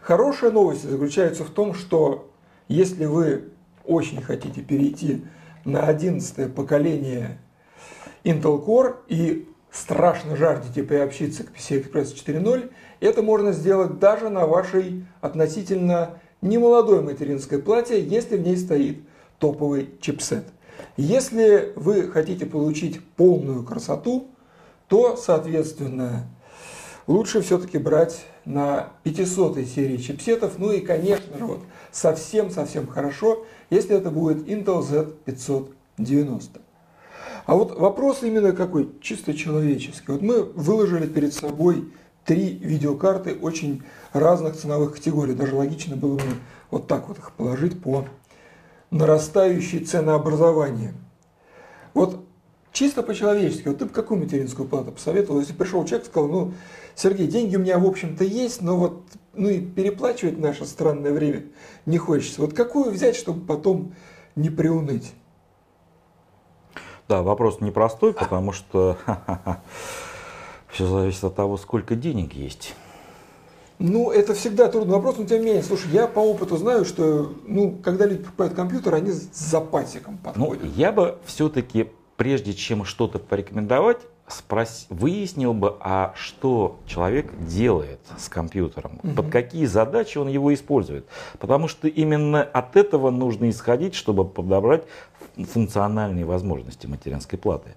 Хорошая 0.00 0.52
новость 0.52 0.88
заключается 0.88 1.44
в 1.44 1.50
том, 1.50 1.74
что 1.74 2.30
если 2.68 3.06
вы 3.06 3.52
очень 3.84 4.22
хотите 4.22 4.60
перейти 4.60 5.24
на 5.64 5.86
11 5.86 6.54
поколение 6.54 7.38
Intel 8.24 8.64
Core 8.64 8.96
и 9.08 9.48
страшно 9.70 10.36
жаждете 10.36 10.82
приобщиться 10.82 11.44
к 11.44 11.52
PCI 11.52 11.84
Express 11.84 12.14
4.0, 12.14 12.70
это 13.00 13.22
можно 13.22 13.52
сделать 13.52 13.98
даже 13.98 14.28
на 14.28 14.46
вашей 14.46 15.04
относительно 15.20 16.18
немолодой 16.40 17.02
материнской 17.02 17.58
плате, 17.58 18.02
если 18.02 18.36
в 18.36 18.42
ней 18.42 18.56
стоит 18.56 18.98
топовый 19.38 19.90
чипсет. 20.00 20.44
Если 20.96 21.72
вы 21.76 22.08
хотите 22.08 22.46
получить 22.46 23.04
полную 23.16 23.64
красоту, 23.64 24.28
то, 24.88 25.16
соответственно, 25.16 26.26
лучше 27.06 27.40
все-таки 27.40 27.78
брать 27.78 28.24
на 28.44 28.90
500 29.04 29.58
серии 29.66 29.96
чипсетов. 29.96 30.58
Ну 30.58 30.72
и, 30.72 30.80
конечно 30.80 31.38
же, 31.38 31.44
вот 31.44 31.60
совсем-совсем 31.90 32.86
хорошо, 32.86 33.46
если 33.72 33.96
это 33.96 34.10
будет 34.10 34.46
Intel 34.48 34.82
Z590. 35.26 36.60
А 37.46 37.54
вот 37.54 37.78
вопрос 37.78 38.22
именно 38.22 38.52
какой? 38.52 38.90
Чисто 39.00 39.32
человеческий. 39.34 40.12
Вот 40.12 40.20
мы 40.20 40.42
выложили 40.42 41.06
перед 41.06 41.32
собой 41.32 41.90
три 42.26 42.50
видеокарты 42.58 43.34
очень 43.34 43.82
разных 44.12 44.56
ценовых 44.56 44.94
категорий. 44.94 45.32
Даже 45.32 45.56
логично 45.56 45.96
было 45.96 46.16
бы 46.16 46.24
вот 46.70 46.86
так 46.86 47.08
вот 47.08 47.18
их 47.18 47.32
положить 47.32 47.80
по 47.80 48.04
нарастающей 48.90 49.80
ценообразованию. 49.80 50.92
Вот 51.94 52.24
чисто 52.72 53.02
по-человечески, 53.02 53.68
вот 53.68 53.78
ты 53.78 53.84
бы 53.84 53.90
какую 53.90 54.20
материнскую 54.20 54.68
плату 54.68 54.92
посоветовал, 54.92 55.40
если 55.40 55.52
пришел 55.52 55.84
человек 55.84 56.06
и 56.06 56.10
сказал, 56.10 56.28
ну, 56.28 56.54
Сергей, 56.94 57.26
деньги 57.26 57.56
у 57.56 57.60
меня, 57.60 57.78
в 57.78 57.86
общем-то, 57.86 58.24
есть, 58.24 58.62
но 58.62 58.76
вот 58.76 59.02
ну 59.34 59.48
и 59.48 59.60
переплачивать 59.60 60.38
наше 60.38 60.66
странное 60.66 61.12
время 61.12 61.44
не 61.86 61.98
хочется. 61.98 62.40
Вот 62.40 62.54
какую 62.54 62.90
взять, 62.90 63.16
чтобы 63.16 63.46
потом 63.46 63.94
не 64.36 64.50
приуныть? 64.50 65.12
Да, 67.08 67.22
вопрос 67.22 67.60
непростой, 67.60 68.14
потому 68.14 68.52
что 68.52 68.96
все 70.68 70.86
зависит 70.86 71.24
от 71.24 71.34
того, 71.34 71.56
сколько 71.56 71.94
денег 71.94 72.34
есть. 72.34 72.74
Ну, 73.78 74.10
это 74.10 74.34
всегда 74.34 74.68
трудный 74.68 74.94
вопрос, 74.94 75.16
но 75.18 75.24
тем 75.24 75.40
не 75.40 75.46
менее, 75.46 75.62
слушай, 75.62 75.90
я 75.90 76.06
по 76.06 76.20
опыту 76.20 76.56
знаю, 76.56 76.84
что, 76.84 77.32
ну, 77.44 77.76
когда 77.82 78.06
люди 78.06 78.22
покупают 78.22 78.54
компьютер, 78.54 78.94
они 78.94 79.10
с 79.10 79.30
запасиком 79.34 80.14
ну, 80.14 80.18
подходят. 80.22 80.64
Ну, 80.64 80.70
я 80.76 80.92
бы 80.92 81.18
все-таки, 81.24 81.90
прежде 82.22 82.54
чем 82.54 82.84
что-то 82.84 83.18
порекомендовать, 83.18 83.98
спрос... 84.28 84.86
выяснил 84.90 85.54
бы, 85.54 85.76
а 85.80 86.14
что 86.16 86.78
человек 86.86 87.32
делает 87.40 87.98
с 88.16 88.28
компьютером, 88.28 89.00
угу. 89.02 89.14
под 89.14 89.28
какие 89.30 89.64
задачи 89.66 90.18
он 90.18 90.28
его 90.28 90.54
использует. 90.54 91.04
Потому 91.40 91.66
что 91.66 91.88
именно 91.88 92.44
от 92.44 92.76
этого 92.76 93.10
нужно 93.10 93.50
исходить, 93.50 93.96
чтобы 93.96 94.24
подобрать 94.24 94.84
функциональные 95.36 96.24
возможности 96.24 96.86
материнской 96.86 97.38
платы. 97.38 97.70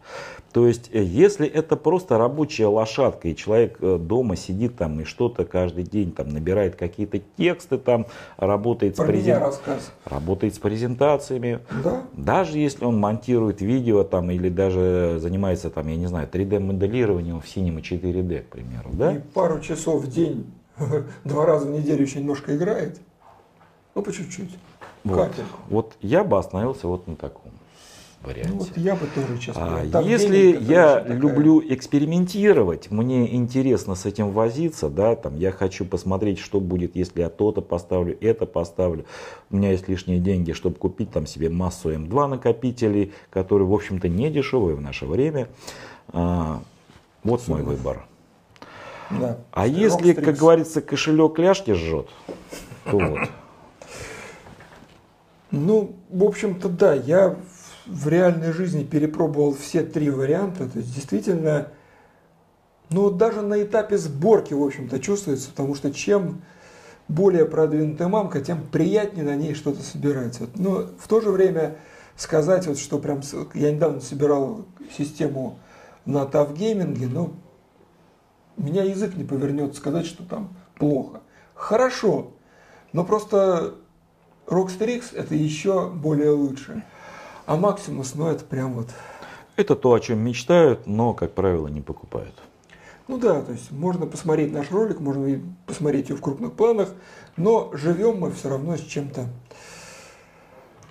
То 0.51 0.67
есть, 0.67 0.89
э, 0.93 1.03
если 1.03 1.47
это 1.47 1.75
просто 1.75 2.17
рабочая 2.17 2.67
лошадка, 2.67 3.27
и 3.27 3.35
человек 3.35 3.77
э, 3.81 3.97
дома 3.97 4.35
сидит 4.35 4.77
там 4.77 5.01
и 5.01 5.03
что-то 5.03 5.43
каждый 5.43 5.83
день 5.83 6.11
там 6.11 6.29
набирает 6.29 6.75
какие-то 6.75 7.19
тексты, 7.37 7.77
там 7.77 8.05
работает, 8.37 8.95
с, 8.95 9.03
презент... 9.03 9.59
работает 10.05 10.55
с 10.55 10.59
презентациями, 10.59 11.59
да? 11.83 12.03
даже 12.13 12.57
если 12.57 12.85
он 12.85 12.97
монтирует 12.99 13.61
видео 13.61 14.03
там 14.03 14.31
или 14.31 14.49
даже 14.49 15.17
занимается 15.19 15.69
там, 15.69 15.87
я 15.87 15.97
не 15.97 16.07
знаю, 16.07 16.29
3D-моделированием 16.31 17.41
в 17.41 17.45
Cinema 17.45 17.81
4D, 17.81 18.43
к 18.43 18.47
примеру, 18.47 18.91
да? 18.93 19.15
И 19.15 19.19
пару 19.19 19.59
часов 19.59 20.03
в 20.03 20.07
день, 20.09 20.45
два 21.25 21.45
раза 21.45 21.67
в 21.67 21.71
неделю 21.71 22.01
еще 22.01 22.19
немножко 22.19 22.55
играет, 22.55 22.99
ну 23.93 24.01
по 24.01 24.11
чуть-чуть. 24.11 24.51
Вот, 25.05 25.31
вот 25.69 25.93
я 26.01 26.23
бы 26.23 26.37
остановился 26.37 26.87
вот 26.87 27.07
на 27.07 27.15
таком 27.15 27.51
варианте. 28.25 28.51
Ну, 28.51 28.57
вот 28.57 28.71
я 28.75 28.95
бы 28.95 29.05
тоже, 29.07 29.37
честно 29.37 29.81
а, 29.81 30.01
Если 30.01 30.57
я 30.59 30.95
такая... 30.95 31.15
люблю 31.15 31.61
экспериментировать, 31.63 32.89
мне 32.91 33.33
интересно 33.35 33.95
с 33.95 34.05
этим 34.05 34.31
возиться, 34.31 34.89
да, 34.89 35.15
там, 35.15 35.37
я 35.37 35.51
хочу 35.51 35.85
посмотреть, 35.85 36.39
что 36.39 36.59
будет, 36.59 36.95
если 36.95 37.21
я 37.21 37.29
то-то 37.29 37.61
поставлю, 37.61 38.17
это 38.19 38.45
поставлю. 38.45 39.05
У 39.51 39.57
меня 39.57 39.71
есть 39.71 39.87
лишние 39.87 40.19
деньги, 40.19 40.53
чтобы 40.53 40.75
купить 40.75 41.11
там 41.11 41.27
себе 41.27 41.49
массу 41.49 41.91
М2 41.93 42.27
накопителей, 42.27 43.13
которые, 43.29 43.67
в 43.67 43.73
общем-то, 43.73 44.09
не 44.09 44.29
дешевые 44.31 44.75
в 44.75 44.81
наше 44.81 45.05
время. 45.05 45.47
А, 46.09 46.61
вот 47.23 47.41
Сумма. 47.41 47.57
мой 47.57 47.75
выбор. 47.75 48.05
Да. 49.11 49.37
А 49.51 49.67
если, 49.67 50.13
как 50.13 50.35
говорится, 50.35 50.81
кошелек 50.81 51.37
ляжки 51.37 51.71
жжет, 51.71 52.09
то 52.89 52.97
вот. 52.97 53.19
Ну, 55.55 55.95
в 56.09 56.23
общем-то, 56.23 56.69
да, 56.69 56.93
я 56.93 57.37
в 57.85 58.07
реальной 58.07 58.51
жизни 58.51 58.83
перепробовал 58.83 59.55
все 59.55 59.83
три 59.83 60.09
варианта. 60.09 60.67
То 60.69 60.79
есть 60.79 60.93
действительно, 60.93 61.69
ну 62.89 63.09
даже 63.09 63.41
на 63.41 63.63
этапе 63.63 63.97
сборки, 63.97 64.53
в 64.53 64.61
общем-то, 64.61 64.99
чувствуется, 64.99 65.49
потому 65.49 65.75
что 65.75 65.91
чем 65.93 66.41
более 67.07 67.45
продвинутая 67.45 68.07
мамка, 68.07 68.41
тем 68.41 68.63
приятнее 68.63 69.23
на 69.23 69.35
ней 69.35 69.53
что-то 69.53 69.81
собирать. 69.81 70.39
Вот. 70.39 70.57
Но 70.57 70.87
в 70.97 71.07
то 71.07 71.21
же 71.21 71.29
время 71.29 71.77
сказать, 72.17 72.67
вот, 72.67 72.77
что 72.77 72.99
прям 72.99 73.21
я 73.53 73.71
недавно 73.71 74.01
собирал 74.01 74.65
систему 74.97 75.59
на 76.05 76.25
Тавгейминге, 76.25 77.07
у 78.57 78.61
меня 78.61 78.83
язык 78.83 79.15
не 79.15 79.23
повернется 79.23 79.79
сказать, 79.79 80.05
что 80.05 80.23
там 80.23 80.55
плохо. 80.75 81.21
Хорошо, 81.53 82.31
но 82.93 83.03
просто 83.03 83.75
Rockstar 84.47 84.95
X 84.95 85.13
это 85.13 85.35
еще 85.35 85.89
более 85.89 86.31
лучше. 86.31 86.83
А 87.45 87.57
Maximus, 87.57 88.11
ну 88.15 88.27
это 88.27 88.45
прям 88.45 88.73
вот... 88.73 88.87
Это 89.55 89.75
то, 89.75 89.93
о 89.93 89.99
чем 89.99 90.19
мечтают, 90.19 90.85
но, 90.85 91.13
как 91.13 91.33
правило, 91.33 91.67
не 91.67 91.81
покупают. 91.81 92.35
Ну 93.07 93.17
да, 93.17 93.41
то 93.41 93.51
есть 93.51 93.71
можно 93.71 94.07
посмотреть 94.07 94.51
наш 94.51 94.71
ролик, 94.71 94.99
можно 94.99 95.39
посмотреть 95.67 96.09
его 96.09 96.17
в 96.17 96.21
крупных 96.21 96.53
планах, 96.53 96.89
но 97.37 97.69
живем 97.73 98.19
мы 98.19 98.31
все 98.31 98.49
равно 98.49 98.77
с 98.77 98.81
чем-то 98.81 99.27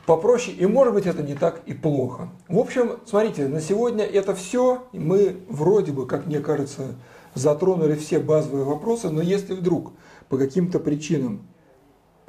попроще, 0.07 0.57
и 0.57 0.67
может 0.67 0.95
быть 0.95 1.07
это 1.07 1.23
не 1.23 1.35
так 1.35 1.63
и 1.67 1.75
плохо. 1.75 2.29
В 2.49 2.59
общем, 2.59 2.99
смотрите, 3.05 3.49
на 3.49 3.61
сегодня 3.61 4.05
это 4.05 4.35
все. 4.35 4.85
Мы 4.93 5.41
вроде 5.49 5.93
бы, 5.93 6.07
как 6.07 6.27
мне 6.27 6.41
кажется, 6.41 6.95
затронули 7.35 7.97
все 7.97 8.21
базовые 8.21 8.65
вопросы, 8.65 9.11
но 9.11 9.21
если 9.21 9.55
вдруг 9.55 9.93
по 10.29 10.39
каким-то 10.39 10.79
причинам 10.79 11.47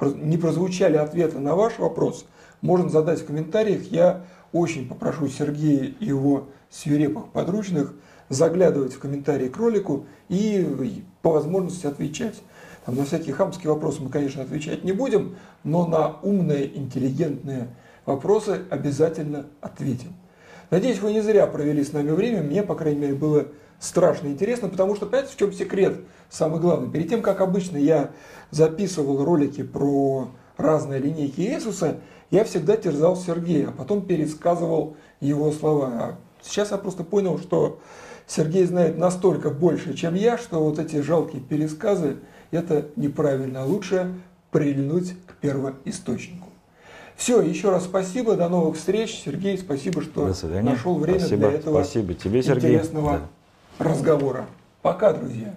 не 0.00 0.36
прозвучали 0.36 0.96
ответы 0.96 1.38
на 1.38 1.54
ваш 1.54 1.78
вопрос, 1.78 2.26
можно 2.60 2.88
задать 2.88 3.20
в 3.20 3.26
комментариях. 3.26 3.84
Я 3.90 4.24
очень 4.52 4.88
попрошу 4.88 5.28
Сергея 5.28 5.94
и 5.98 6.06
его 6.06 6.48
свирепых 6.70 7.28
подручных 7.28 7.94
заглядывать 8.28 8.94
в 8.94 8.98
комментарии 8.98 9.48
к 9.48 9.56
ролику 9.56 10.06
и 10.28 11.04
по 11.22 11.30
возможности 11.30 11.86
отвечать. 11.86 12.42
Там, 12.84 12.96
на 12.96 13.04
всякие 13.04 13.34
хамские 13.34 13.72
вопросы 13.72 14.02
мы, 14.02 14.10
конечно, 14.10 14.42
отвечать 14.42 14.84
не 14.84 14.92
будем, 14.92 15.36
но 15.64 15.86
на 15.86 16.18
умные, 16.22 16.76
интеллигентные 16.76 17.68
вопросы 18.04 18.62
обязательно 18.70 19.46
ответим. 19.60 20.14
Надеюсь, 20.70 21.00
вы 21.00 21.12
не 21.12 21.20
зря 21.20 21.46
провели 21.46 21.84
с 21.84 21.92
нами 21.92 22.10
время. 22.10 22.42
Мне, 22.42 22.62
по 22.62 22.74
крайней 22.74 23.00
мере, 23.00 23.14
было 23.14 23.46
страшно 23.78 24.28
интересно, 24.28 24.68
потому 24.68 24.96
что, 24.96 25.06
понимаете, 25.06 25.32
в 25.32 25.36
чем 25.36 25.52
секрет? 25.52 26.00
Самый 26.28 26.60
главный. 26.60 26.90
Перед 26.90 27.08
тем, 27.08 27.22
как 27.22 27.40
обычно 27.40 27.76
я 27.76 28.10
записывал 28.50 29.24
ролики 29.24 29.62
про 29.62 30.30
разные 30.56 30.98
линейки 30.98 31.40
Иисуса, 31.40 31.98
я 32.30 32.44
всегда 32.44 32.76
терзал 32.76 33.16
Сергея, 33.16 33.68
а 33.68 33.72
потом 33.72 34.02
пересказывал 34.02 34.96
его 35.20 35.52
слова. 35.52 35.88
А 35.92 36.18
сейчас 36.42 36.72
я 36.72 36.78
просто 36.78 37.04
понял, 37.04 37.38
что 37.38 37.78
Сергей 38.26 38.64
знает 38.64 38.98
настолько 38.98 39.50
больше, 39.50 39.94
чем 39.94 40.14
я, 40.14 40.36
что 40.36 40.62
вот 40.62 40.80
эти 40.80 41.00
жалкие 41.00 41.40
пересказы 41.40 42.16
это 42.50 42.88
неправильно. 42.96 43.64
Лучше 43.64 44.14
прильнуть 44.50 45.14
к 45.26 45.34
первоисточнику. 45.36 46.45
Все, 47.16 47.40
еще 47.40 47.70
раз 47.70 47.84
спасибо, 47.84 48.36
до 48.36 48.48
новых 48.48 48.76
встреч. 48.76 49.22
Сергей, 49.24 49.56
спасибо, 49.58 50.02
что 50.02 50.26
нашел 50.62 50.98
время 50.98 51.18
спасибо. 51.18 51.48
для 51.48 51.58
этого 51.58 51.82
спасибо 51.82 52.14
тебе, 52.14 52.42
Сергей. 52.42 52.74
интересного 52.74 53.20
да. 53.78 53.84
разговора. 53.84 54.46
Пока, 54.82 55.12
друзья. 55.12 55.54